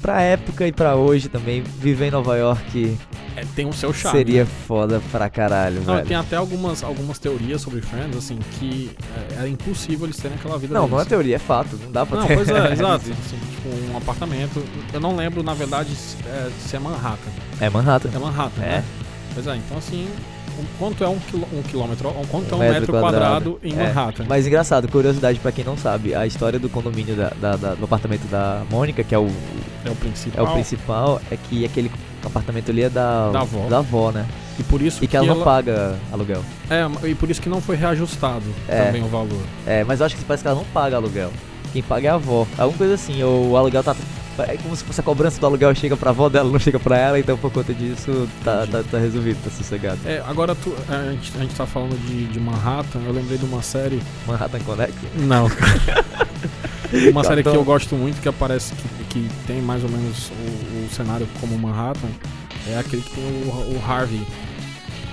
Pra 0.03 0.21
época 0.21 0.67
e 0.67 0.73
pra 0.73 0.97
hoje 0.97 1.29
também, 1.29 1.63
viver 1.63 2.07
em 2.07 2.11
Nova 2.11 2.37
York 2.37 2.99
é, 3.37 3.45
tem 3.55 3.67
o 3.67 3.73
seu 3.73 3.93
charme. 3.95 4.19
seria 4.19 4.43
né? 4.45 4.51
foda 4.67 5.01
pra 5.13 5.31
caralho, 5.31 5.81
Não, 5.83 5.95
velho. 5.95 6.07
tem 6.09 6.17
até 6.17 6.35
algumas, 6.37 6.83
algumas 6.83 7.19
teorias 7.21 7.63
sobre 7.63 7.81
Friends, 7.81 8.17
assim, 8.17 8.37
que 8.59 8.91
é, 9.31 9.39
era 9.39 9.49
impossível 9.49 10.05
eles 10.07 10.17
terem 10.17 10.37
aquela 10.37 10.59
vida 10.59 10.75
Não, 10.75 10.83
deles. 10.83 10.93
não 10.93 11.01
é 11.01 11.05
teoria, 11.05 11.37
é 11.37 11.39
fato. 11.39 11.79
Não 11.85 11.93
dá 11.93 12.05
pra 12.05 12.19
Não, 12.19 12.27
ter. 12.27 12.35
pois 12.35 12.49
é, 12.49 12.73
exato. 12.75 12.95
Assim, 13.11 13.13
tipo, 13.55 13.93
um 13.93 13.97
apartamento. 13.97 14.63
Eu 14.93 15.01
não 15.01 15.15
lembro, 15.17 15.43
na 15.43 15.55
verdade, 15.55 15.95
se 15.95 16.17
é, 16.27 16.51
se 16.59 16.75
é 16.77 16.79
Manhattan. 16.81 17.31
É 17.61 17.71
Manhattan. 17.71 18.11
É 18.13 18.19
Manhattan, 18.19 18.63
É. 18.63 18.67
né? 18.67 18.85
Pois 19.35 19.47
é, 19.47 19.57
então 19.57 19.79
assim, 19.79 20.07
um, 20.07 20.32
quanto 20.79 21.03
é 21.05 21.09
um, 21.09 21.19
quilô, 21.19 21.47
um 21.53 21.63
quilômetro, 21.63 22.09
um, 22.11 22.25
quanto 22.27 22.53
é 22.53 22.57
um 22.57 22.61
metro 22.61 22.81
metro, 22.81 23.01
quadrado, 23.01 23.59
em 23.63 23.73
É, 23.73 23.93
Manhattan? 23.93 24.25
Mas 24.29 24.47
engraçado, 24.47 24.89
curiosidade 24.89 25.39
pra 25.39 25.53
quem 25.53 25.65
não 25.65 25.77
sabe, 25.77 26.15
a 26.15 26.27
história 26.27 26.59
do 26.59 26.69
condomínio 26.69 27.15
da, 27.17 27.31
da- 27.41 27.57
da- 27.57 27.75
do 27.75 27.85
apartamento 27.85 28.27
da 28.31 28.63
Mônica, 28.71 29.03
que 29.05 29.15
é 29.15 29.19
o, 29.19 29.27
É 29.85 29.89
o 29.89 29.93
é 29.93 29.95
principal. 29.95 30.45
o 30.45 30.53
principal, 30.53 31.21
é 31.31 31.37
que 31.37 31.65
aquele 31.65 31.91
apartamento 32.25 32.71
ali 32.71 32.83
é 32.83 32.89
da, 32.91 33.31
Da 33.69 33.79
avó. 33.79 34.11
né? 34.13 34.27
E 34.59 34.63
por 34.63 34.83
isso 34.83 35.03
E 35.03 35.07
que 35.07 35.17
ela 35.17 35.27
não 35.27 35.43
paga 35.43 35.97
aluguel. 36.13 36.43
É, 36.71 36.85
e 37.09 37.15
por 37.15 37.31
isso 37.31 37.41
que 37.41 37.49
não 37.49 37.61
foi 37.61 37.75
reajustado 37.77 38.45
É. 38.69 38.85
também 38.85 39.03
o 39.03 39.07
valor. 39.09 39.41
É, 39.67 39.83
mas 39.85 40.01
eu 40.01 40.07
acho 40.07 40.15
que 40.17 40.25
parece 40.25 40.43
que 40.43 40.49
ela 40.49 40.57
não 40.59 40.65
paga 40.67 40.97
aluguel. 40.97 41.31
Quem 41.73 41.83
paga 41.83 42.09
é 42.09 42.11
a 42.11 42.15
avó. 42.15 42.47
Alguma 42.59 42.77
coisa 42.79 42.95
assim, 42.95 43.23
ou 43.23 43.51
o 43.53 43.57
aluguel 43.57 43.83
tá. 43.83 43.97
É 44.39 44.57
como 44.57 44.75
se 44.75 44.83
fosse 44.85 45.01
a 45.01 45.03
cobrança 45.03 45.39
do 45.41 45.47
aluguel 45.47 45.75
chega 45.75 45.97
pra 45.97 46.11
avó 46.11 46.29
dela, 46.29 46.51
não 46.51 46.59
chega 46.59 46.79
pra 46.81 46.97
ela, 46.99 47.19
então 47.19 47.37
por 47.37 47.51
conta 47.53 47.73
disso 47.75 48.29
tá, 48.45 48.67
tá, 48.67 48.83
tá 48.83 48.99
resolvido, 48.99 49.39
tá 49.45 49.51
sossegado. 49.51 49.99
É, 50.07 50.23
agora 50.27 50.55
tu, 50.55 50.75
é, 50.91 50.95
a, 51.09 51.13
gente, 51.13 51.33
a 51.37 51.41
gente 51.41 51.55
tá 51.55 51.67
falando 51.67 51.97
de, 52.07 52.27
de 52.27 52.41
Manhattan, 52.41 53.01
eu 53.07 53.13
lembrei 53.13 53.37
de 53.39 53.45
uma 53.45 53.63
série. 53.63 54.03
Manhattan 54.27 54.61
Connect? 54.61 54.95
Não. 55.17 55.47
uma 57.13 57.25
série 57.25 57.43
que 57.43 57.49
Então- 57.49 57.55
eu 57.61 57.65
gosto 57.65 57.95
muito, 57.95 58.21
que 58.21 58.29
aparece 58.29 58.73
que, 58.75 59.05
que 59.05 59.29
tem 59.47 59.61
mais 59.61 59.83
ou 59.85 59.91
menos 59.91 60.31
o, 60.31 60.87
o 60.87 60.89
cenário 60.95 61.29
como 61.41 61.59
Manhattan, 61.59 62.09
é 62.69 62.79
aquele 62.79 63.03
que 63.03 63.11
tem 63.11 63.25
o, 63.25 63.77
o 63.77 63.83
Harvey. 63.87 64.21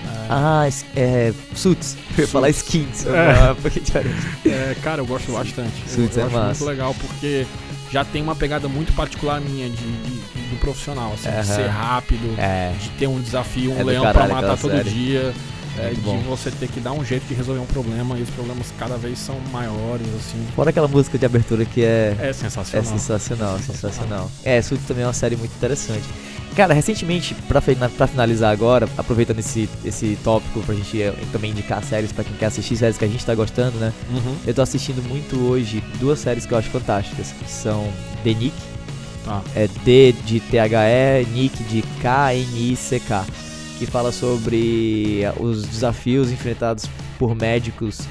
É, 0.05 0.27
Ah, 0.29 0.67
é. 0.95 1.33
Suits. 1.55 1.97
Eu 2.17 2.21
ia 2.23 2.27
falar 2.27 2.49
skins. 2.51 3.05
É. 3.07 4.49
É, 4.49 4.75
cara, 4.81 5.01
eu 5.01 5.05
gosto 5.05 5.31
bastante. 5.31 5.73
Eu, 5.87 5.93
Suits 5.95 6.17
eu 6.17 6.23
é 6.23 6.25
acho 6.27 6.35
massa. 6.35 6.47
muito 6.47 6.65
legal 6.65 6.95
porque 6.99 7.45
já 7.91 8.03
tem 8.05 8.21
uma 8.21 8.35
pegada 8.35 8.67
muito 8.67 8.93
particular 8.93 9.39
minha 9.41 9.69
de, 9.69 9.75
de- 9.75 10.49
do 10.49 10.59
profissional, 10.59 11.13
assim, 11.13 11.29
Aham. 11.29 11.41
de 11.41 11.47
ser 11.47 11.67
rápido, 11.67 12.35
É. 12.39 12.71
de 12.79 12.89
ter 12.91 13.07
um 13.07 13.19
desafio, 13.21 13.71
um 13.73 13.79
É 13.79 13.83
leão 13.83 14.03
pra 14.03 14.13
caralho 14.13 14.33
matar 14.33 14.57
todo 14.57 14.71
série. 14.71 14.89
dia. 14.89 15.33
É, 15.79 15.89
de 15.93 16.01
bom. 16.01 16.17
você 16.21 16.51
ter 16.51 16.67
que 16.67 16.79
dar 16.79 16.91
um 16.93 17.03
jeito 17.03 17.25
de 17.27 17.33
resolver 17.33 17.59
um 17.61 17.65
problema 17.65 18.17
e 18.17 18.21
os 18.21 18.29
problemas 18.29 18.67
cada 18.77 18.97
vez 18.97 19.17
são 19.19 19.35
maiores, 19.51 20.07
assim. 20.15 20.45
Fora 20.55 20.69
aquela 20.69 20.87
música 20.87 21.17
de 21.17 21.25
abertura 21.25 21.65
que 21.65 21.83
é. 21.83 22.15
É 22.19 22.27
É 22.29 22.33
sensacional. 22.33 22.85
sensacional, 22.85 23.59
sensacional. 23.59 24.31
É, 24.43 24.61
Suits 24.61 24.85
também 24.87 25.03
é 25.03 25.07
uma 25.07 25.13
série 25.13 25.35
muito 25.35 25.51
interessante. 25.55 26.03
Cara, 26.55 26.73
recentemente, 26.73 27.35
pra, 27.47 27.61
pra 27.95 28.07
finalizar 28.07 28.51
agora, 28.51 28.89
aproveitando 28.97 29.39
esse, 29.39 29.69
esse 29.85 30.17
tópico 30.23 30.59
pra 30.61 30.73
gente 30.75 31.01
eh, 31.01 31.13
também 31.31 31.51
indicar 31.51 31.81
séries 31.83 32.11
pra 32.11 32.23
quem 32.23 32.33
quer 32.35 32.47
assistir 32.47 32.75
séries 32.75 32.97
que 32.97 33.05
a 33.05 33.07
gente 33.07 33.23
tá 33.23 33.35
gostando, 33.35 33.77
né? 33.77 33.93
Uhum. 34.11 34.35
Eu 34.47 34.53
tô 34.53 34.61
assistindo 34.63 35.01
muito 35.07 35.37
hoje 35.47 35.81
duas 35.99 36.19
séries 36.19 36.45
que 36.47 36.53
eu 36.53 36.57
acho 36.57 36.69
fantásticas, 36.69 37.31
que 37.31 37.49
são 37.49 37.87
The 38.23 38.33
Nick, 38.33 38.53
Tá. 39.23 39.41
é 39.55 39.67
D 39.85 40.11
de 40.25 40.39
THE, 40.39 41.27
Nick 41.31 41.63
de 41.65 41.83
K-N-I-C-K, 42.01 43.25
que 43.79 43.85
fala 43.85 44.11
sobre 44.11 45.21
eh, 45.23 45.33
os 45.39 45.63
desafios 45.65 46.29
enfrentados 46.31 46.85
por 47.17 47.33
médicos 47.33 48.01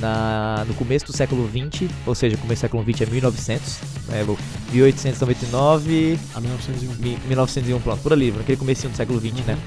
na, 0.00 0.64
no 0.68 0.74
começo 0.74 1.06
do 1.06 1.12
século 1.12 1.48
XX, 1.48 1.90
ou 2.06 2.14
seja, 2.14 2.36
começo 2.36 2.60
do 2.60 2.62
século 2.62 2.82
XX 2.84 3.00
é 3.02 3.06
1900, 3.06 3.78
né, 4.08 4.24
1899, 4.72 6.18
A 6.34 6.40
1901. 6.40 6.94
mi- 7.02 7.18
1901, 7.26 7.80
pronto, 7.80 8.00
por 8.02 8.12
ali, 8.12 8.30
naquele 8.30 8.58
comecinho 8.58 8.90
do 8.92 8.96
século 8.96 9.18
XX, 9.20 9.44
né? 9.46 9.58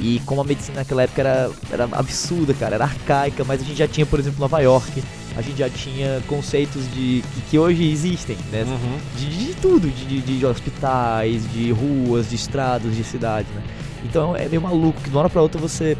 E 0.00 0.20
como 0.26 0.40
a 0.40 0.44
medicina 0.44 0.76
naquela 0.78 1.02
época 1.02 1.20
era, 1.22 1.50
era 1.72 1.84
absurda, 1.92 2.54
cara, 2.54 2.76
era 2.76 2.84
arcaica, 2.84 3.44
mas 3.44 3.60
a 3.60 3.64
gente 3.64 3.76
já 3.78 3.88
tinha, 3.88 4.06
por 4.06 4.20
exemplo, 4.20 4.38
Nova 4.40 4.60
York, 4.60 5.02
a 5.36 5.42
gente 5.42 5.58
já 5.58 5.68
tinha 5.68 6.20
conceitos 6.28 6.84
de 6.94 7.22
que, 7.34 7.40
que 7.50 7.58
hoje 7.58 7.88
existem, 7.90 8.36
né? 8.52 8.62
Uhum. 8.64 8.98
de, 9.16 9.46
de 9.46 9.54
tudo, 9.54 9.88
de, 9.88 10.04
de- 10.22 10.38
de 10.38 10.46
hospitais, 10.46 11.42
de 11.52 11.72
ruas, 11.72 12.28
de 12.30 12.36
estradas, 12.36 12.94
de 12.94 13.02
cidades, 13.04 13.50
né? 13.52 13.62
Então 14.04 14.34
é 14.36 14.48
meio 14.48 14.62
maluco 14.62 15.00
que 15.00 15.08
de 15.08 15.14
uma 15.14 15.20
hora 15.20 15.30
pra 15.30 15.42
outra 15.42 15.60
você 15.60 15.96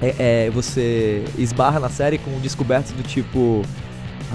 é, 0.00 0.46
é, 0.46 0.50
você 0.50 1.24
esbarra 1.38 1.78
na 1.78 1.88
série 1.88 2.18
com 2.18 2.30
descobertas 2.40 2.90
do 2.92 3.02
tipo 3.02 3.62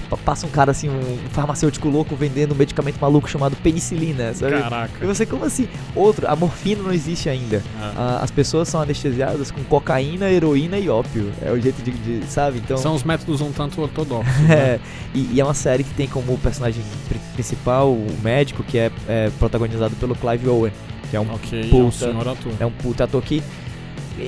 pa- 0.09 0.17
passa 0.17 0.45
um 0.45 0.49
cara 0.49 0.71
assim, 0.71 0.87
um 0.89 1.17
farmacêutico 1.31 1.89
louco 1.89 2.15
vendendo 2.15 2.53
um 2.53 2.55
medicamento 2.55 2.97
maluco 3.01 3.27
chamado 3.29 3.55
penicilina, 3.57 4.33
sabe? 4.33 4.55
E 4.55 4.61
Caraca. 4.61 5.05
você, 5.05 5.25
como 5.25 5.43
assim? 5.43 5.67
Outro, 5.95 6.25
a 6.27 6.35
morfina 6.35 6.83
não 6.83 6.93
existe 6.93 7.27
ainda. 7.29 7.57
É. 7.57 7.61
A- 7.97 8.19
as 8.23 8.31
pessoas 8.31 8.69
são 8.69 8.81
anestesiadas 8.81 9.51
com 9.51 9.61
cocaína, 9.65 10.29
heroína 10.29 10.77
e 10.77 10.87
ópio. 10.87 11.31
É 11.41 11.51
o 11.51 11.59
jeito 11.59 11.81
de, 11.81 11.91
de- 11.91 12.25
sabe? 12.31 12.59
Então, 12.59 12.77
São 12.77 12.93
os 12.95 13.03
métodos 13.03 13.41
um 13.41 13.51
tanto 13.51 13.81
ortodoxos. 13.81 14.33
né? 14.47 14.53
é, 14.55 14.79
e, 15.13 15.31
e 15.33 15.41
é 15.41 15.43
uma 15.43 15.53
série 15.53 15.83
que 15.83 15.93
tem 15.93 16.07
como 16.07 16.37
personagem 16.37 16.81
pri- 17.09 17.19
principal 17.33 17.89
o 17.91 18.07
médico, 18.23 18.63
que 18.63 18.77
é, 18.77 18.91
é 19.07 19.29
protagonizado 19.39 19.95
pelo 19.97 20.15
Clive 20.15 20.47
Owen, 20.47 20.71
que 21.09 21.15
é 21.17 21.19
um, 21.19 21.33
Ok, 21.33 21.61
é 21.61 21.65
um 21.65 21.89
Puta. 21.89 22.09
ator. 22.31 22.53
é 22.59 22.65
um 22.65 22.71
puta 22.71 23.03
ator 23.05 23.21
que 23.21 23.41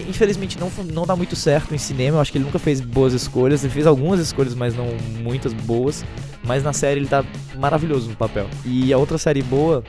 infelizmente 0.07 0.59
não, 0.59 0.71
não 0.93 1.05
dá 1.05 1.15
muito 1.15 1.35
certo 1.35 1.73
em 1.73 1.77
cinema. 1.77 2.17
Eu 2.17 2.21
acho 2.21 2.31
que 2.31 2.37
ele 2.37 2.45
nunca 2.45 2.59
fez 2.59 2.79
boas 2.79 3.13
escolhas. 3.13 3.63
Ele 3.63 3.73
fez 3.73 3.87
algumas 3.87 4.19
escolhas, 4.19 4.53
mas 4.53 4.75
não 4.75 4.85
muitas 5.21 5.51
boas. 5.53 6.03
Mas 6.43 6.63
na 6.63 6.73
série 6.73 6.99
ele 6.99 7.07
tá 7.07 7.23
maravilhoso 7.57 8.09
no 8.09 8.15
papel. 8.15 8.47
E 8.63 8.93
a 8.93 8.97
outra 8.97 9.17
série 9.17 9.41
boa, 9.41 9.83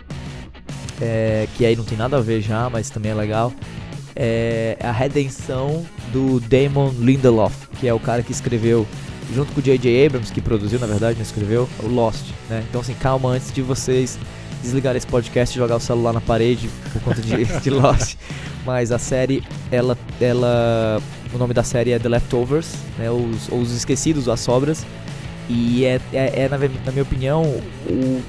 é, 1.01 1.47
que 1.57 1.65
aí 1.65 1.77
não 1.77 1.85
tem 1.85 1.97
nada 1.99 2.17
a 2.17 2.21
ver 2.21 2.41
já, 2.41 2.69
mas 2.71 2.91
também 2.91 3.13
é 3.13 3.15
legal, 3.15 3.53
é 4.17 4.77
a 4.83 4.91
redenção 4.93 5.85
do 6.13 6.41
Damon 6.41 6.91
Lindelof, 6.99 7.55
que 7.79 7.87
é 7.87 7.95
o 7.95 8.01
cara 8.01 8.23
que 8.23 8.33
escreveu, 8.33 8.87
junto 9.35 9.53
com 9.53 9.61
o 9.61 9.63
J.J. 9.63 10.07
Abrams, 10.07 10.33
que 10.33 10.41
produziu, 10.41 10.79
na 10.79 10.87
verdade, 10.87 11.17
não 11.17 11.23
escreveu, 11.23 11.69
o 11.83 11.87
Lost, 11.87 12.25
né? 12.49 12.65
Então, 12.69 12.81
assim, 12.81 12.95
calma 12.95 13.31
antes 13.31 13.53
de 13.53 13.63
vocês 13.63 14.19
desligarem 14.63 14.99
esse 14.99 15.07
podcast 15.07 15.57
e 15.57 15.59
jogar 15.61 15.77
o 15.77 15.81
celular 15.81 16.13
na 16.13 16.21
parede 16.21 16.69
por 16.93 17.03
conta 17.03 17.21
de, 17.21 17.45
de 17.61 17.71
Lost. 17.71 18.17
Mas 18.65 18.93
a 18.93 18.99
série, 18.99 19.43
ela, 19.71 19.97
ela, 20.21 21.01
o 21.33 21.39
nome 21.39 21.55
da 21.55 21.63
série 21.63 21.93
é 21.93 21.99
The 21.99 22.09
Leftovers, 22.09 22.75
né? 22.99 23.11
Os, 23.11 23.49
ou 23.51 23.61
os 23.61 23.75
Esquecidos, 23.75 24.29
as 24.29 24.41
Sobras. 24.41 24.85
E 25.49 25.85
é, 25.85 26.01
é, 26.13 26.43
é, 26.43 26.49
na, 26.49 26.59
na 26.59 26.93
minha 26.93 27.03
opinião, 27.03 27.43
o, 27.43 28.23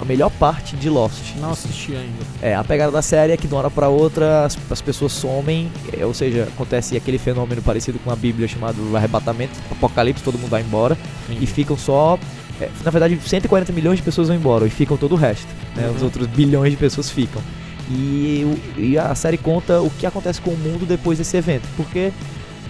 a 0.00 0.04
melhor 0.04 0.30
parte 0.30 0.76
de 0.76 0.90
Lost. 0.90 1.36
Não 1.36 1.52
assisti 1.52 1.94
ainda. 1.94 2.24
É, 2.42 2.54
a 2.54 2.64
pegada 2.64 2.90
da 2.90 3.02
série 3.02 3.32
é 3.32 3.36
que 3.36 3.46
de 3.46 3.54
uma 3.54 3.60
hora 3.60 3.70
pra 3.70 3.88
outra 3.88 4.44
as, 4.44 4.58
as 4.70 4.80
pessoas 4.80 5.12
somem, 5.12 5.70
é, 5.96 6.04
ou 6.04 6.12
seja, 6.12 6.44
acontece 6.44 6.96
aquele 6.96 7.18
fenômeno 7.18 7.62
parecido 7.62 7.98
com 8.00 8.10
a 8.10 8.16
Bíblia 8.16 8.48
chamado 8.48 8.96
arrebatamento, 8.96 9.52
apocalipse, 9.70 10.22
todo 10.22 10.38
mundo 10.38 10.50
vai 10.50 10.62
embora 10.62 10.98
Entendi. 11.28 11.44
e 11.44 11.46
ficam 11.46 11.76
só. 11.76 12.18
É, 12.60 12.68
na 12.84 12.90
verdade, 12.90 13.18
140 13.24 13.72
milhões 13.72 13.96
de 13.98 14.02
pessoas 14.02 14.28
vão 14.28 14.36
embora 14.36 14.66
e 14.66 14.70
ficam 14.70 14.96
todo 14.96 15.12
o 15.12 15.16
resto. 15.16 15.48
Né? 15.74 15.88
Os 15.88 15.98
Uhum. 15.98 16.04
outros 16.04 16.26
bilhões 16.28 16.70
de 16.70 16.76
pessoas 16.76 17.10
ficam. 17.10 17.42
E, 17.90 18.46
e 18.76 18.98
a 18.98 19.14
série 19.14 19.36
conta 19.36 19.80
o 19.82 19.90
que 19.90 20.06
acontece 20.06 20.40
com 20.40 20.50
o 20.50 20.56
mundo 20.56 20.86
depois 20.86 21.18
desse 21.18 21.36
evento. 21.36 21.66
Porque. 21.76 22.12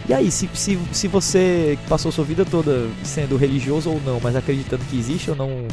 E 0.09 0.12
aí, 0.12 0.31
se, 0.31 0.51
se, 0.53 0.79
se 0.92 1.09
você 1.09 1.79
passou 1.88 2.12
sua 2.12 2.25
vida 2.25 2.44
toda 2.44 2.88
sendo 3.03 3.37
religioso 3.38 3.88
ou 3.90 4.01
não, 4.05 4.20
mas 4.23 4.37
acreditando 4.37 4.85
que 4.90 4.99
existe 4.99 5.31
ou 5.31 5.37
não 5.37 5.66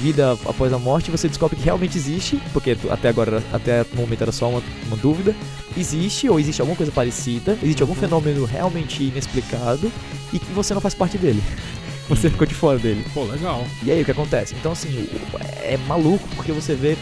vida 0.00 0.32
após 0.46 0.72
a 0.72 0.78
morte, 0.78 1.10
você 1.10 1.26
descobre 1.28 1.56
que 1.56 1.62
realmente 1.64 1.96
existe, 1.98 2.40
porque 2.52 2.76
até 2.90 3.08
agora, 3.08 3.42
até 3.52 3.82
o 3.92 3.96
momento 3.96 4.22
era 4.22 4.30
só 4.32 4.48
uma, 4.48 4.62
uma 4.86 4.96
dúvida, 4.96 5.34
existe 5.76 6.28
ou 6.28 6.38
existe 6.38 6.60
alguma 6.60 6.76
coisa 6.76 6.92
parecida, 6.92 7.56
existe 7.62 7.80
algum 7.82 7.94
Uhum. 7.94 8.00
fenômeno 8.00 8.44
realmente 8.44 9.02
inexplicado 9.04 9.90
e 10.32 10.38
que 10.38 10.52
você 10.52 10.72
não 10.74 10.80
faz 10.80 10.94
parte 10.94 11.16
dele. 11.18 11.42
Você 12.08 12.30
ficou 12.30 12.46
de 12.46 12.54
fora 12.54 12.78
dele. 12.78 13.04
Pô, 13.12 13.24
legal. 13.24 13.66
E 13.82 13.90
aí 13.90 14.02
o 14.02 14.04
que 14.04 14.10
acontece? 14.10 14.54
Então 14.54 14.72
assim, 14.72 15.08
é 15.62 15.76
maluco 15.86 16.26
porque 16.34 16.52
você 16.52 16.74
vê, 16.74 16.96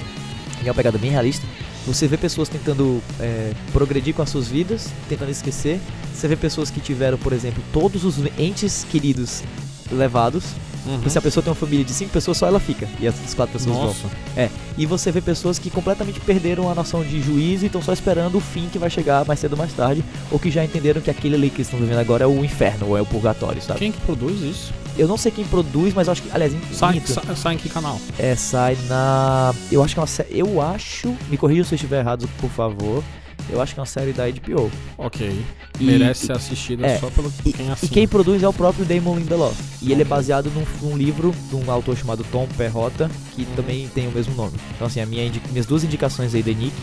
e 0.63 0.67
é 0.67 0.69
uma 0.69 0.75
pegada 0.75 0.99
bem 0.99 1.11
realista, 1.11 1.47
você 1.87 2.09
vê 2.09 2.17
pessoas 2.17 2.49
tentando 2.49 3.01
é, 3.21 3.53
progredir 3.73 4.13
com 4.15 4.23
as 4.23 4.31
suas 4.31 4.49
vidas, 4.49 4.91
tentando 5.09 5.31
esquecer. 5.31 5.81
Você 6.13 6.27
vê 6.27 6.35
pessoas 6.35 6.71
que 6.71 6.81
tiveram, 6.81 7.17
por 7.17 7.33
exemplo, 7.33 7.63
todos 7.73 8.05
os 8.05 8.17
entes 8.39 8.85
queridos 8.91 9.45
levados, 9.93 10.45
Uhum. 10.87 11.11
Se 11.11 11.19
a 11.19 11.23
pessoa 11.23 11.43
tem 11.43 11.51
uma 11.51 11.57
família 11.57 11.85
de 11.85 11.93
cinco 11.93 12.13
pessoas, 12.13 12.37
só 12.39 12.47
ela 12.47 12.61
fica. 12.61 12.89
E 13.01 13.09
as 13.09 13.35
quatro 13.35 13.53
pessoas 13.53 13.77
vão. 13.77 13.87
Nossa. 13.87 14.09
É, 14.37 14.49
e 14.79 14.87
você 14.87 15.11
vê 15.11 15.21
pessoas 15.21 15.59
que 15.59 15.69
completamente 15.69 16.21
perderam 16.21 16.71
a 16.71 16.75
noção 16.75 17.03
de 17.03 17.21
juízo 17.21 17.65
e 17.65 17.67
estão 17.67 17.83
só 17.83 17.93
esperando 17.93 18.37
o 18.37 18.41
fim 18.41 18.69
que 18.71 18.79
vai 18.79 18.89
chegar 18.89 19.25
mais 19.25 19.41
cedo 19.41 19.53
ou 19.53 19.59
mais 19.59 19.73
tarde, 19.73 20.05
ou 20.31 20.39
que 20.39 20.51
já 20.51 20.65
entenderam 20.65 21.01
que 21.01 21.11
aquele 21.11 21.35
ali 21.35 21.51
que 21.51 21.57
eles 21.57 21.67
estão 21.67 21.81
vivendo 21.81 21.99
agora 21.99 22.25
é 22.25 22.27
o 22.27 22.45
inferno, 22.45 22.89
ou 22.89 22.97
é 22.97 23.03
o 23.03 23.07
purgatório, 23.07 23.61
sabe? 23.61 23.81
Quem 23.81 23.93
que 23.93 24.01
produz 24.03 24.41
isso? 24.41 24.73
Eu 24.99 25.07
não 25.07 25.17
sei 25.17 25.31
quem 25.31 25.45
produz, 25.45 25.93
mas 25.95 26.07
eu 26.07 26.13
acho 26.13 26.23
que, 26.23 26.31
aliás, 26.33 26.55
em- 26.55 26.61
Sai, 26.73 27.01
sai, 27.05 27.37
sai 27.37 27.55
em 27.55 27.59
que 27.59 27.69
canal? 27.69 28.01
é, 28.19 28.35
sai 28.35 28.77
na, 28.89 29.55
eu 29.71 29.83
acho 29.83 29.95
que 29.95 30.01
é 30.01 30.03
uma 30.03 30.07
série, 30.07 30.39
eu 30.39 30.61
acho, 30.61 31.15
me 31.29 31.37
corrija 31.37 31.65
se 31.65 31.75
eu 31.75 31.77
estiver 31.77 32.01
errado, 32.01 32.29
por 32.39 32.49
favor. 32.51 33.03
Eu 33.49 33.61
acho 33.63 33.75
que 33.75 33.79
é 33.79 33.83
uma 33.83 33.87
série 33.87 34.13
da 34.13 34.25
HBO. 34.29 34.73
Ok. 34.99 35.45
E- 35.79 35.85
Merece 35.85 36.27
ser 36.27 36.33
assistida 36.33 36.85
é, 36.85 36.99
só 36.99 37.09
pelo 37.11 37.33
E, 37.45 37.53
quem 37.53 37.67
e 37.67 37.71
assina. 37.71 37.93
quem 37.93 38.09
produz 38.09 38.43
é 38.43 38.49
o 38.49 38.53
próprio 38.53 38.85
Damon 38.85 39.17
Lindelof. 39.19 39.55
E 39.81 39.93
ele 39.93 40.03
é 40.03 40.05
baseado 40.05 40.51
num, 40.51 40.65
num 40.89 40.97
livro 40.97 41.33
de 41.49 41.55
um 41.55 41.71
autor 41.71 41.97
chamado 41.97 42.25
Tom 42.33 42.49
Perrotta, 42.57 43.09
que 43.37 43.43
Uhum. 43.43 43.49
também 43.55 43.89
tem 43.89 44.09
o 44.09 44.11
mesmo 44.11 44.35
nome. 44.35 44.55
Então, 44.75 44.87
assim, 44.89 45.01
a 45.01 45.07
minha 45.07 45.31
minhas 45.53 45.67
duas 45.67 45.85
indicações 45.85 46.35
aí, 46.35 46.43
The 46.43 46.55
Nick 46.55 46.75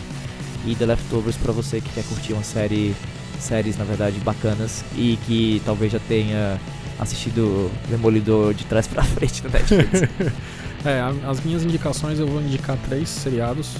e 0.64 0.74
The 0.74 0.86
Leftovers, 0.86 1.36
pra 1.36 1.52
você 1.52 1.82
que 1.82 1.90
quer 1.90 2.04
curtir 2.04 2.32
uma 2.32 2.44
série, 2.44 2.94
séries, 3.38 3.76
na 3.76 3.84
verdade, 3.84 4.18
bacanas 4.20 4.82
e 4.96 5.18
que 5.26 5.60
talvez 5.66 5.92
já 5.92 5.98
tenha 5.98 6.58
assistido 6.98 7.70
Demolidor 7.88 8.54
de 8.54 8.64
trás 8.64 8.86
pra 8.86 9.02
frente 9.02 9.42
no 9.44 9.50
Netflix. 9.50 10.02
É, 10.86 11.00
as 11.26 11.40
minhas 11.42 11.64
indicações 11.64 12.18
eu 12.18 12.26
vou 12.26 12.42
indicar 12.42 12.76
três 12.86 13.08
seriados. 13.08 13.70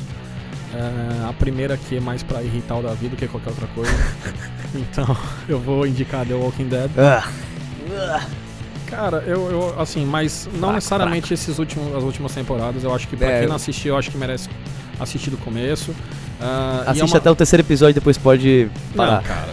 É, 0.74 1.28
a 1.28 1.34
primeira 1.34 1.74
aqui 1.74 1.98
é 1.98 2.00
mais 2.00 2.22
pra 2.22 2.42
irritar 2.42 2.76
o 2.78 2.82
Davi 2.82 3.08
do 3.08 3.14
que 3.16 3.28
qualquer 3.28 3.50
outra 3.50 3.66
coisa. 3.74 3.92
então, 4.74 5.14
eu 5.46 5.60
vou 5.60 5.86
indicar 5.86 6.24
The 6.24 6.32
Walking 6.32 6.68
Dead. 6.68 6.90
Ah, 6.96 7.28
Cara, 8.86 9.18
eu, 9.26 9.50
eu 9.50 9.80
assim, 9.80 10.04
mas 10.06 10.48
não 10.54 10.72
necessariamente 10.72 11.34
esses 11.34 11.58
últimos, 11.58 11.94
as 11.94 12.02
últimas 12.02 12.32
temporadas. 12.32 12.84
Eu 12.84 12.94
acho 12.94 13.06
que 13.06 13.16
pra 13.16 13.28
É, 13.30 13.38
quem 13.40 13.48
não 13.48 13.56
assistiu, 13.56 13.92
eu 13.94 13.98
acho 13.98 14.10
que 14.10 14.16
merece 14.16 14.48
assistir 15.00 15.28
do 15.30 15.36
começo. 15.36 15.94
Ah, 16.40 16.84
e 16.84 16.88
é 16.88 16.90
assiste 16.92 17.12
uma- 17.12 17.18
até 17.18 17.30
o 17.30 17.34
terceiro 17.36 17.62
episódio 17.62 17.90
e 17.92 17.94
depois 17.94 18.16
pode 18.16 18.70
Não, 18.94 19.04
parar. 19.04 19.22
cara, 19.22 19.48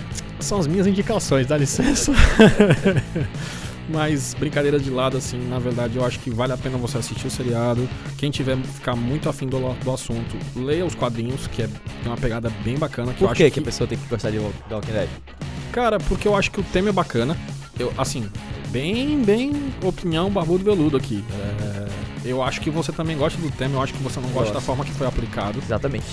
são 0.46 0.60
as 0.60 0.68
minhas 0.68 0.88
indicações, 0.88 1.48
dá 1.48 1.58
licença. 1.58 2.12
Mas 3.90 4.34
brincadeiras 4.34 4.82
de 4.84 4.90
lado, 4.90 5.18
assim, 5.18 5.38
na 5.50 5.60
verdade 5.60 5.98
eu 5.98 6.06
acho 6.06 6.20
que 6.20 6.30
vale 6.30 6.54
a 6.54 6.58
pena 6.58 6.78
você 6.78 6.98
assistir 6.98 7.28
o 7.28 7.32
seriado. 7.32 7.88
Quem 8.18 8.32
tiver 8.32 8.58
ficar 8.58 8.96
muito 8.96 9.28
afim 9.28 9.48
do, 9.48 9.60
do 9.74 9.92
assunto, 9.92 10.38
leia 10.56 10.86
os 10.86 10.96
quadrinhos, 10.96 11.48
que 11.48 11.64
é, 11.64 11.68
tem 11.68 12.06
uma 12.06 12.18
pegada 12.18 12.50
bem 12.64 12.78
bacana. 12.78 13.14
Que 13.14 13.24
eu 13.24 13.28
Por 13.28 13.34
acho 13.34 13.44
que, 13.44 13.52
que 13.52 13.60
a 13.60 13.64
pessoa 13.64 13.88
tem 13.88 13.98
que 13.98 14.08
gostar 14.08 14.32
de 14.32 14.40
Walking 14.40 14.92
Dead? 14.92 15.10
Cara, 15.72 16.00
porque 16.00 16.28
eu 16.28 16.36
acho 16.36 16.52
que 16.52 16.60
o 16.60 16.64
tema 16.64 16.90
é 16.90 16.92
bacana. 16.92 17.38
Eu, 17.78 17.92
assim, 17.98 18.30
bem, 18.70 19.22
bem 19.24 19.74
opinião 19.84 20.30
barbudo 20.30 20.64
veludo 20.64 20.96
aqui. 20.96 21.24
É, 21.32 21.88
eu 22.24 22.42
acho 22.42 22.62
que 22.62 22.70
você 22.70 22.92
também 22.92 23.18
gosta 23.18 23.42
do 23.42 23.50
tema, 23.52 23.76
eu 23.76 23.82
acho 23.82 23.94
que 23.94 24.04
você 24.04 24.20
não 24.20 24.30
gosta 24.30 24.40
Gosto. 24.40 24.54
da 24.54 24.62
forma 24.62 24.86
que 24.86 24.92
foi 24.92 25.08
aplicado, 25.08 25.60
Exatamente. 25.60 26.06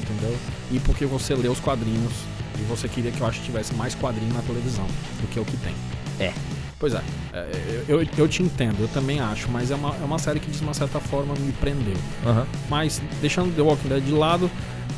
entendeu? 0.00 0.36
E 0.70 0.80
porque 0.80 1.04
você 1.04 1.34
lê 1.34 1.48
os 1.48 1.60
quadrinhos 1.60 2.12
e 2.58 2.62
você 2.64 2.88
queria 2.88 3.10
que 3.10 3.20
eu 3.20 3.26
acho 3.26 3.40
que 3.40 3.46
tivesse 3.46 3.74
mais 3.74 3.94
quadrinho 3.94 4.32
na 4.32 4.42
televisão 4.42 4.86
do 5.20 5.28
que 5.28 5.38
o 5.40 5.44
que 5.44 5.56
tem. 5.58 5.74
É. 6.18 6.32
Pois 6.78 6.94
é, 6.94 7.02
é, 7.32 7.84
eu, 7.86 8.02
eu, 8.02 8.08
eu 8.18 8.28
te 8.28 8.42
entendo, 8.42 8.80
eu 8.80 8.88
também 8.88 9.20
acho, 9.20 9.48
mas 9.48 9.70
é 9.70 9.74
uma, 9.76 9.94
é 9.94 10.04
uma 10.04 10.18
série 10.18 10.40
que 10.40 10.50
de 10.50 10.60
uma 10.62 10.74
certa 10.74 10.98
forma 10.98 11.32
me 11.38 11.52
prendeu. 11.52 11.94
Aham. 12.26 12.44
Mas 12.68 13.00
deixando 13.20 13.54
The 13.54 13.62
Walking 13.62 13.88
Dead 13.88 14.02
de 14.02 14.10
lado, 14.10 14.50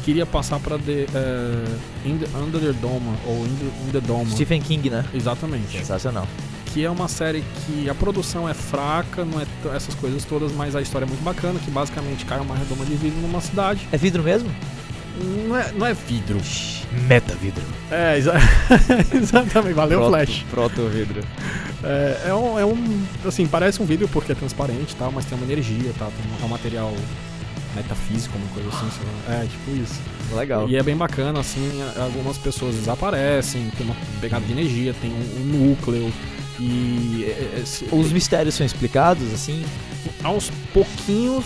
queria 0.03 0.25
passar 0.25 0.59
pra 0.61 0.79
The, 0.79 1.07
é, 1.15 2.09
In 2.09 2.17
the 2.17 2.27
Under 2.39 2.59
the 2.59 2.73
Dome, 2.73 3.15
ou 3.27 3.47
In 3.47 3.57
the, 3.57 3.65
In 3.89 3.93
the 3.93 4.01
Dome. 4.01 4.31
Stephen 4.31 4.63
King, 4.63 4.89
né? 4.89 5.05
Exatamente. 5.13 5.77
Sensacional. 5.77 6.27
Que 6.73 6.85
é 6.87 6.91
uma 6.91 7.07
série 7.07 7.45
que 7.67 7.89
a 7.89 7.95
produção 7.95 8.49
é 8.49 8.55
fraca, 8.55 9.23
não 9.23 9.39
é 9.39 9.47
essas 9.77 9.95
coisas 9.95 10.25
todas, 10.25 10.53
mas 10.53 10.75
a 10.75 10.81
história 10.81 11.05
é 11.05 11.09
muito 11.09 11.23
bacana, 11.23 11.61
que 11.61 11.71
basicamente 11.71 12.25
cai 12.25 12.41
uma 12.41 12.57
redoma 12.57 12.87
de 12.87 12.95
vidro 12.95 13.21
numa 13.21 13.43
cidade. 13.43 13.87
É 13.93 13.99
vidro 13.99 14.23
mesmo? 14.23 14.51
Não 15.17 15.57
é, 15.57 15.73
não 15.73 15.87
é 15.87 15.95
vidro. 15.95 16.41
Meta 17.09 17.35
vidro. 17.37 17.63
É, 17.91 18.17
exa- 18.19 18.35
exatamente. 19.15 19.75
Valeu, 19.75 19.99
Proto- 20.01 20.11
Flash. 20.11 20.45
Proto 20.51 20.89
vidro. 20.89 21.21
É, 21.83 22.29
é 22.29 22.35
um, 22.35 22.59
é 22.59 22.65
um. 22.65 23.03
Assim, 23.25 23.47
parece 23.47 23.81
um 23.83 23.85
vidro 23.87 24.09
porque 24.09 24.33
é 24.33 24.35
transparente 24.35 24.93
e 24.93 24.97
tal, 24.97 25.13
mas 25.13 25.25
tem 25.25 25.37
uma 25.37 25.45
energia, 25.45 25.93
tá? 25.99 26.07
Tem 26.07 26.33
um, 26.33 26.43
é 26.43 26.45
um 26.47 26.49
material 26.49 26.93
metafísico, 27.77 28.37
uma 28.39 28.47
coisa 28.49 28.69
assim. 28.71 28.91
sei 28.91 29.35
lá. 29.37 29.43
É, 29.43 29.47
tipo 29.47 29.71
isso. 29.83 30.01
Legal. 30.35 30.69
E 30.69 30.77
é 30.77 30.83
bem 30.83 30.97
bacana, 30.97 31.41
assim, 31.41 31.69
algumas 32.01 32.39
pessoas 32.39 32.75
desaparecem, 32.77 33.71
tem 33.77 33.87
uma 33.87 33.97
pegada 34.21 34.45
de 34.45 34.53
energia, 34.53 34.95
tem 35.01 35.11
um, 35.13 35.41
um 35.41 35.69
núcleo. 35.69 36.13
E 36.59 37.25
é- 37.27 37.57
é- 37.57 37.61
esse- 37.63 37.85
Os 37.91 38.13
mistérios 38.13 38.55
são 38.55 38.65
explicados, 38.65 39.33
assim? 39.33 39.65
aos 40.23 40.51
pouquinhos, 40.73 41.45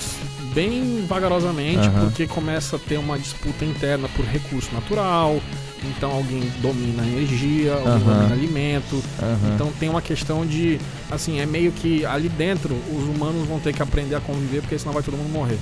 bem 0.54 1.04
vagarosamente, 1.06 1.86
Aham. 1.86 2.06
porque 2.06 2.26
começa 2.26 2.76
a 2.76 2.78
ter 2.78 2.98
uma 2.98 3.18
disputa 3.18 3.64
interna 3.64 4.08
por 4.16 4.24
recurso 4.24 4.72
natural. 4.74 5.40
Então 5.84 6.10
alguém 6.10 6.40
domina 6.60 7.02
a 7.02 7.06
energia, 7.06 7.72
alguém 7.74 7.92
Aham. 7.92 8.00
domina 8.14 8.32
alimento. 8.34 9.02
Aham. 9.22 9.54
Então 9.54 9.72
tem 9.78 9.88
uma 9.88 10.02
questão 10.02 10.44
de, 10.46 10.80
assim, 11.10 11.40
é 11.40 11.46
meio 11.46 11.70
que 11.72 12.04
ali 12.04 12.28
dentro 12.28 12.74
os 12.92 13.04
humanos 13.04 13.46
vão 13.46 13.60
ter 13.60 13.72
que 13.72 13.82
aprender 13.82 14.14
a 14.16 14.20
conviver, 14.20 14.60
porque 14.62 14.78
senão 14.78 14.92
vai 14.92 15.02
todo 15.02 15.16
mundo 15.16 15.30
morrer. 15.32 15.58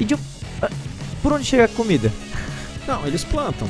E 0.00 0.04
de... 0.04 0.14
ah, 0.60 0.70
Por 1.22 1.32
onde 1.32 1.44
chega 1.44 1.64
a 1.64 1.68
comida? 1.68 2.10
Não, 2.86 3.06
eles 3.06 3.22
plantam. 3.22 3.68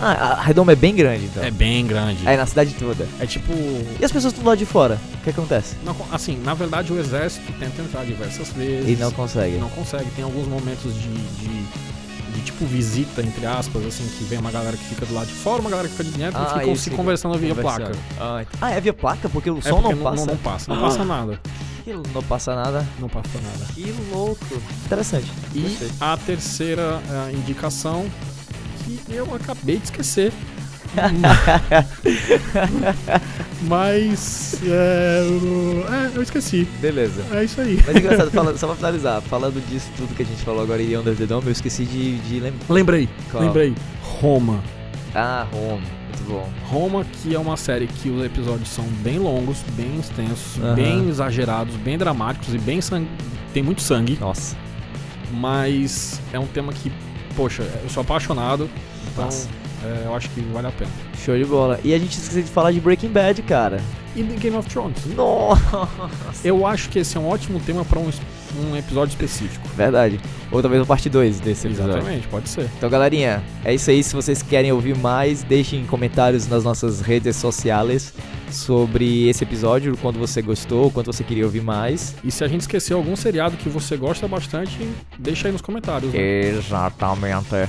Ah, 0.00 0.34
a 0.38 0.42
redoma 0.42 0.72
é 0.72 0.76
bem 0.76 0.94
grande, 0.94 1.24
então. 1.26 1.42
É 1.42 1.50
bem 1.50 1.86
grande. 1.86 2.26
Aí 2.28 2.36
na 2.36 2.44
cidade 2.46 2.74
toda. 2.74 3.08
É 3.18 3.26
tipo. 3.26 3.52
E 3.98 4.04
as 4.04 4.12
pessoas 4.12 4.32
estão 4.32 4.44
do 4.44 4.48
lado 4.48 4.58
de 4.58 4.66
fora? 4.66 4.98
O 5.14 5.24
que 5.24 5.30
acontece? 5.30 5.74
não- 5.84 5.96
assim, 6.12 6.38
na 6.44 6.54
verdade 6.54 6.92
o 6.92 6.98
exército 6.98 7.50
tenta 7.58 7.80
entrar 7.82 8.04
diversas 8.04 8.50
vezes. 8.50 8.88
E 8.88 9.00
não 9.00 9.10
consegue. 9.10 9.56
não 9.56 9.68
consegue. 9.70 10.10
Tem 10.10 10.24
alguns 10.24 10.46
momentos 10.46 10.92
de, 10.94 11.08
de, 11.08 11.66
de, 12.34 12.40
tipo 12.44 12.64
visita, 12.66 13.22
entre 13.22 13.46
aspas, 13.46 13.84
assim, 13.86 14.06
que 14.18 14.24
vem 14.24 14.38
uma 14.38 14.50
galera 14.50 14.76
que 14.76 14.84
fica 14.84 15.06
do 15.06 15.14
lado 15.14 15.26
de 15.28 15.32
fora, 15.32 15.60
uma 15.60 15.70
galera 15.70 15.88
que 15.88 15.94
fica 15.96 16.04
de 16.10 16.18
dentro 16.18 16.38
Ah, 16.40 16.56
e 16.56 16.60
ficam 16.60 16.76
se 16.76 16.90
conversando 16.90 17.38
via 17.38 17.54
placa. 17.54 17.92
Ah, 18.20 18.44
ah, 18.60 18.70
é 18.70 18.80
via 18.80 18.92
placa? 18.92 19.28
Porque 19.28 19.50
o 19.50 19.58
É 19.58 19.62
som 19.62 19.80
porque 19.80 19.94
não 19.94 20.02
passa? 20.02 20.16
Não, 20.16 20.26
não 20.26 20.36
passa, 20.36 20.74
não 20.74 20.78
Ah. 20.84 20.88
passa 20.88 21.04
nada. 21.04 21.40
Que 21.84 21.92
Não 21.92 22.22
passa 22.24 22.54
nada. 22.54 22.86
Não 22.98 23.08
passa 23.08 23.30
nada. 23.40 23.72
Que 23.72 23.94
louco. 24.12 24.44
Interessante. 24.84 25.30
E 25.54 25.60
Gostei. 25.60 25.90
a 26.00 26.16
terceira 26.16 27.00
ah, 27.08 27.30
indicação, 27.32 28.06
que 28.86 29.00
eu 29.12 29.34
acabei 29.34 29.78
de 29.78 29.84
esquecer. 29.84 30.32
Mas. 33.62 34.60
É, 34.64 35.20
eu- 35.22 35.86
é, 35.94 36.10
eu 36.14 36.22
esqueci. 36.22 36.66
Beleza. 36.80 37.24
É 37.32 37.44
isso 37.44 37.60
aí. 37.60 37.80
Mas 37.86 37.96
engraçado, 37.96 38.30
falando, 38.30 38.56
só 38.58 38.66
pra 38.68 38.76
finalizar, 38.76 39.20
falando 39.22 39.60
disso 39.68 39.88
tudo 39.96 40.14
que 40.14 40.22
a 40.22 40.26
gente 40.26 40.42
falou 40.42 40.62
agora 40.62 40.82
em 40.82 40.96
Under 40.96 41.14
the 41.16 41.26
Dome, 41.26 41.46
eu 41.46 41.52
esqueci 41.52 41.84
de, 41.84 42.18
de 42.20 42.40
lembrar. 42.40 42.72
Lembrei, 42.74 43.08
Qual? 43.30 43.42
lembrei. 43.42 43.74
Roma. 44.02 44.62
Ah, 45.14 45.46
Home. 45.52 45.82
Muito 46.06 46.24
bom. 46.28 46.48
Roma, 46.66 47.04
que 47.04 47.34
é 47.34 47.38
uma 47.38 47.56
série 47.56 47.86
que 47.86 48.08
os 48.10 48.24
episódios 48.24 48.68
são 48.68 48.84
bem 49.02 49.18
longos, 49.18 49.58
bem 49.72 49.98
extensos, 49.98 50.56
bem 50.74 51.08
exagerados, 51.08 51.74
bem 51.76 51.96
dramáticos 51.98 52.54
e 52.54 52.58
bem 52.58 52.80
sangue. 52.80 53.08
Tem 53.52 53.62
muito 53.62 53.80
sangue, 53.82 54.16
Nossa. 54.20 54.56
mas 55.32 56.20
é 56.32 56.38
um 56.38 56.46
tema 56.46 56.72
que, 56.72 56.92
poxa, 57.36 57.62
eu 57.82 57.90
sou 57.90 58.00
apaixonado, 58.00 58.68
então 59.12 59.28
é, 59.84 60.06
eu 60.06 60.14
acho 60.14 60.28
que 60.30 60.40
vale 60.40 60.66
a 60.66 60.72
pena. 60.72 60.90
Show 61.22 61.36
de 61.36 61.44
bola. 61.44 61.78
E 61.84 61.94
a 61.94 61.98
gente 61.98 62.12
esqueceu 62.12 62.42
de 62.42 62.48
falar 62.48 62.72
de 62.72 62.80
Breaking 62.80 63.10
Bad, 63.10 63.42
cara. 63.42 63.80
E 64.16 64.24
The 64.24 64.34
Game 64.36 64.56
of 64.56 64.68
Thrones. 64.68 65.04
Nossa. 65.14 65.88
Eu 66.42 66.66
acho 66.66 66.88
que 66.88 66.98
esse 66.98 67.16
é 67.16 67.20
um 67.20 67.28
ótimo 67.28 67.60
tema 67.60 67.84
para 67.84 68.00
um, 68.00 68.10
um 68.54 68.76
episódio 68.76 69.12
específico. 69.12 69.66
Verdade. 69.76 70.20
Ou 70.50 70.60
talvez 70.60 70.80
uma 70.80 70.86
parte 70.86 71.08
2 71.08 71.40
desse 71.40 71.66
episódio. 71.66 71.96
Exatamente, 71.96 72.28
pode 72.28 72.48
ser. 72.48 72.68
Então, 72.76 72.88
galerinha, 72.88 73.42
é 73.64 73.74
isso 73.74 73.90
aí. 73.90 74.02
Se 74.02 74.14
vocês 74.14 74.42
querem 74.42 74.72
ouvir 74.72 74.96
mais, 74.96 75.42
deixem 75.42 75.84
comentários 75.86 76.46
nas 76.48 76.64
nossas 76.64 77.00
redes 77.00 77.36
sociais 77.36 78.12
sobre 78.50 79.28
esse 79.28 79.42
episódio, 79.44 79.96
quando 80.00 80.18
você 80.18 80.40
gostou, 80.40 80.90
quanto 80.90 81.12
você 81.12 81.24
queria 81.24 81.44
ouvir 81.44 81.62
mais. 81.62 82.14
E 82.22 82.30
se 82.30 82.44
a 82.44 82.48
gente 82.48 82.60
esqueceu 82.62 82.96
algum 82.96 83.16
seriado 83.16 83.56
que 83.56 83.68
você 83.68 83.96
gosta 83.96 84.28
bastante, 84.28 84.78
deixa 85.18 85.48
aí 85.48 85.52
nos 85.52 85.60
comentários. 85.60 86.12
né? 86.12 86.18
Exatamente. 86.48 87.68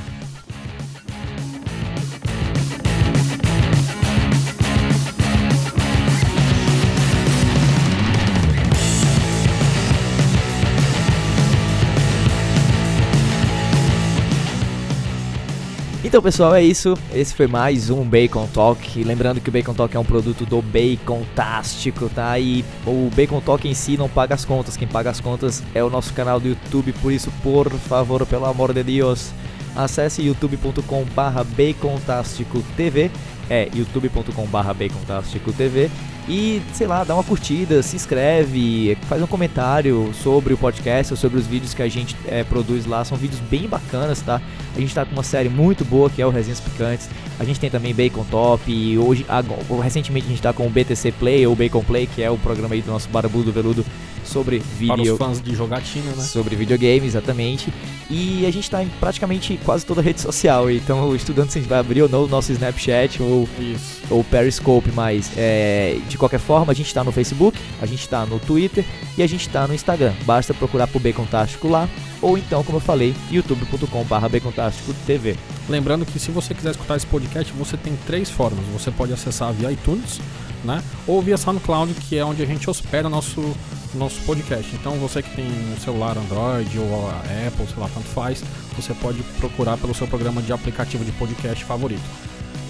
Então, 16.07 16.21
pessoal, 16.21 16.53
é 16.55 16.63
isso. 16.63 16.93
Esse 17.13 17.35
foi 17.35 17.47
mais 17.47 17.89
um 17.89 18.05
Bacon 18.05 18.47
Talk. 18.53 19.03
Lembrando 19.03 19.41
que 19.41 19.49
o 19.49 19.51
Bacon 19.51 19.73
Talk 19.73 19.93
é 19.93 19.99
um 19.99 20.05
produto 20.05 20.45
do 20.45 20.61
Bacon 20.61 21.25
Tástico, 21.35 22.07
tá? 22.07 22.39
E 22.39 22.63
o 22.85 23.09
Bacon 23.13 23.41
Talk 23.41 23.67
em 23.67 23.73
si 23.73 23.97
não 23.97 24.07
paga 24.07 24.33
as 24.33 24.45
contas. 24.45 24.77
Quem 24.77 24.87
paga 24.87 25.09
as 25.09 25.19
contas 25.19 25.61
é 25.75 25.83
o 25.83 25.89
nosso 25.89 26.13
canal 26.13 26.39
do 26.39 26.47
YouTube. 26.47 26.93
Por 26.93 27.11
isso, 27.11 27.29
por 27.43 27.69
favor, 27.69 28.25
pelo 28.25 28.45
amor 28.45 28.73
de 28.73 28.83
Deus, 28.83 29.31
acesse 29.75 30.21
youtube.com/bacontástico 30.21 32.63
TV. 32.77 33.11
É 33.49 33.67
youtube.com/bacontástico 33.75 35.51
TV 35.51 35.91
E, 36.27 36.61
sei 36.73 36.87
lá, 36.87 37.05
dá 37.05 37.13
uma 37.13 37.23
curtida, 37.23 37.81
se 37.81 37.95
inscreve, 37.95 38.97
faz 39.07 39.21
um 39.21 39.27
comentário 39.27 40.11
sobre 40.21 40.53
o 40.53 40.57
podcast 40.57 41.13
ou 41.13 41.17
sobre 41.17 41.39
os 41.39 41.47
vídeos 41.47 41.73
que 41.73 41.81
a 41.81 41.87
gente 41.87 42.17
é, 42.27 42.43
produz 42.43 42.85
lá. 42.85 43.05
São 43.05 43.17
vídeos 43.17 43.39
bem 43.39 43.65
bacanas, 43.65 44.21
tá? 44.21 44.41
A 44.75 44.79
gente 44.79 44.93
tá 44.93 45.05
com 45.05 45.13
uma 45.13 45.23
série 45.23 45.47
muito 45.47 45.85
boa 45.85 46.09
que 46.09 46.21
é 46.21 46.25
o 46.25 46.29
Resenhas 46.29 46.59
Picantes. 46.59 47.09
A 47.39 47.45
gente 47.45 47.59
tem 47.61 47.69
também 47.69 47.93
Bacon 47.93 48.25
Top 48.25 48.69
e 48.69 48.97
hoje, 48.97 49.25
agora, 49.29 49.61
recentemente 49.81 50.25
a 50.25 50.29
gente 50.29 50.41
tá 50.41 50.51
com 50.51 50.67
o 50.67 50.69
BTC 50.69 51.13
Play 51.13 51.47
ou 51.47 51.55
Bacon 51.55 51.83
Play, 51.83 52.07
que 52.07 52.21
é 52.21 52.29
o 52.29 52.37
programa 52.37 52.75
aí 52.75 52.81
do 52.81 52.91
nosso 52.91 53.07
Barbudo 53.07 53.51
Veludo 53.51 53.85
sobre 54.27 54.59
vídeo. 54.59 54.95
Para 54.95 55.01
os 55.01 55.17
fãs 55.17 55.41
de 55.41 55.55
jogatina, 55.55 56.11
né? 56.11 56.23
Sobre 56.23 56.55
videogame, 56.55 57.05
exatamente. 57.07 57.73
E 58.09 58.45
a 58.45 58.51
gente 58.51 58.69
tá 58.69 58.83
em 58.83 58.87
praticamente 58.99 59.59
quase 59.65 59.85
toda 59.85 60.01
rede 60.01 60.21
social. 60.21 60.69
Então, 60.69 61.15
estudando 61.15 61.49
se 61.49 61.57
a 61.57 61.61
gente 61.61 61.69
vai 61.69 61.79
abrir 61.79 62.01
ou 62.01 62.09
não 62.09 62.23
o 62.23 62.27
nosso 62.27 62.51
Snapchat 62.51 63.21
ou, 63.21 63.47
Isso. 63.59 64.01
ou 64.09 64.23
Periscope, 64.23 64.91
mas 64.91 65.31
é, 65.35 65.99
de 66.07 66.17
qualquer 66.17 66.39
forma, 66.39 66.71
a 66.71 66.75
gente 66.75 66.93
tá 66.93 67.03
no 67.03 67.11
Facebook, 67.11 67.57
a 67.81 67.85
gente 67.85 68.07
tá 68.07 68.25
no 68.25 68.39
Twitter 68.39 68.85
e 69.17 69.23
a 69.23 69.27
gente 69.27 69.49
tá 69.49 69.67
no 69.67 69.73
Instagram. 69.73 70.13
Basta 70.25 70.53
procurar 70.53 70.87
por 70.87 71.01
Bacon 71.01 71.25
Tástico 71.25 71.67
lá. 71.67 71.89
Ou 72.21 72.37
então, 72.37 72.63
como 72.63 72.77
eu 72.77 72.81
falei, 72.81 73.15
youtube.com.br 73.29 74.37
TV. 75.05 75.35
Lembrando 75.69 76.05
que 76.05 76.19
se 76.19 76.31
você 76.31 76.53
quiser 76.53 76.71
escutar 76.71 76.95
esse 76.95 77.05
podcast, 77.05 77.51
você 77.53 77.77
tem 77.77 77.95
três 78.05 78.29
formas. 78.29 78.65
Você 78.73 78.89
pode 78.89 79.13
acessar 79.13 79.53
via 79.53 79.71
iTunes, 79.71 80.19
né? 80.63 80.83
Ou 81.05 81.21
via 81.21 81.37
SoundCloud, 81.37 81.93
que 81.93 82.17
é 82.17 82.25
onde 82.25 82.41
a 82.41 82.45
gente 82.45 82.69
hospeda 82.69 83.09
nosso 83.09 83.55
nosso 83.97 84.21
podcast. 84.21 84.73
Então 84.75 84.93
você 84.93 85.21
que 85.21 85.35
tem 85.35 85.45
um 85.45 85.77
celular 85.77 86.17
Android 86.17 86.77
ou 86.79 87.09
Apple, 87.09 87.67
sei 87.67 87.77
lá, 87.77 87.89
tanto 87.93 88.07
faz, 88.07 88.43
você 88.75 88.93
pode 88.93 89.21
procurar 89.39 89.77
pelo 89.77 89.93
seu 89.93 90.07
programa 90.07 90.41
de 90.41 90.53
aplicativo 90.53 91.03
de 91.03 91.11
podcast 91.13 91.63
favorito. 91.65 92.03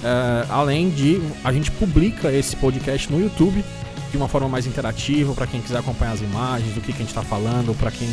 É, 0.03 0.45
além 0.49 0.89
de, 0.89 1.21
a 1.43 1.51
gente 1.51 1.71
publica 1.71 2.31
esse 2.31 2.55
podcast 2.55 3.11
no 3.11 3.19
YouTube 3.19 3.63
de 4.17 4.23
uma 4.23 4.27
forma 4.27 4.49
mais 4.49 4.65
interativa, 4.65 5.33
para 5.33 5.47
quem 5.47 5.61
quiser 5.61 5.77
acompanhar 5.77 6.13
as 6.13 6.21
imagens, 6.21 6.73
do 6.73 6.81
que, 6.81 6.87
que 6.87 6.97
a 6.97 7.05
gente 7.05 7.09
está 7.09 7.21
falando, 7.21 7.77
para 7.77 7.91
quem. 7.91 8.07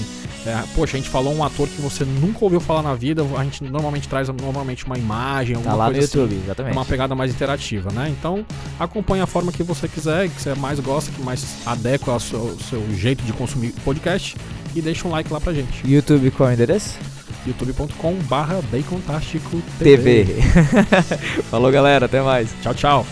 É, 0.46 0.62
poxa, 0.74 0.96
a 0.96 1.00
gente 1.00 1.09
falou 1.09 1.34
um 1.34 1.42
ator 1.42 1.66
que 1.66 1.80
você 1.80 2.05
nunca 2.05 2.38
ouviu 2.44 2.61
falar 2.61 2.82
na 2.82 2.94
vida, 2.94 3.24
a 3.36 3.44
gente 3.44 3.64
normalmente 3.64 4.07
traz 4.07 4.28
normalmente 4.28 4.84
uma 4.84 4.98
imagem, 4.98 5.57
alguma 5.57 5.72
tá 5.72 5.76
lá 5.76 5.84
coisa 5.86 6.00
no 6.00 6.05
assim, 6.05 6.18
YouTube, 6.18 6.42
exatamente. 6.44 6.76
uma 6.76 6.84
pegada 6.84 7.14
mais 7.14 7.30
interativa, 7.30 7.90
né? 7.92 8.14
Então 8.16 8.44
acompanhe 8.78 9.22
a 9.22 9.26
forma 9.26 9.50
que 9.50 9.62
você 9.62 9.88
quiser, 9.88 10.28
que 10.28 10.40
você 10.40 10.55
mais 10.55 10.78
gosta, 10.80 11.11
que 11.11 11.22
mais 11.22 11.66
adequa 11.66 12.12
ao 12.12 12.20
seu, 12.20 12.40
ao 12.40 12.59
seu 12.59 12.94
jeito 12.94 13.24
de 13.24 13.32
consumir 13.32 13.72
podcast 13.84 14.36
e 14.74 14.82
deixa 14.82 15.09
um 15.09 15.11
like 15.11 15.32
lá 15.32 15.40
pra 15.40 15.52
gente. 15.55 15.86
YouTube 15.86 16.30
qual 16.32 16.50
é 16.50 16.52
o 16.52 16.55
endereço? 16.55 16.98
youtube.com 17.46 18.14
barra 18.22 18.61
TV. 19.78 20.26
Falou 21.50 21.70
galera, 21.70 22.07
até 22.07 22.22
mais. 22.22 22.55
Tchau, 22.62 22.74
tchau. 22.74 23.07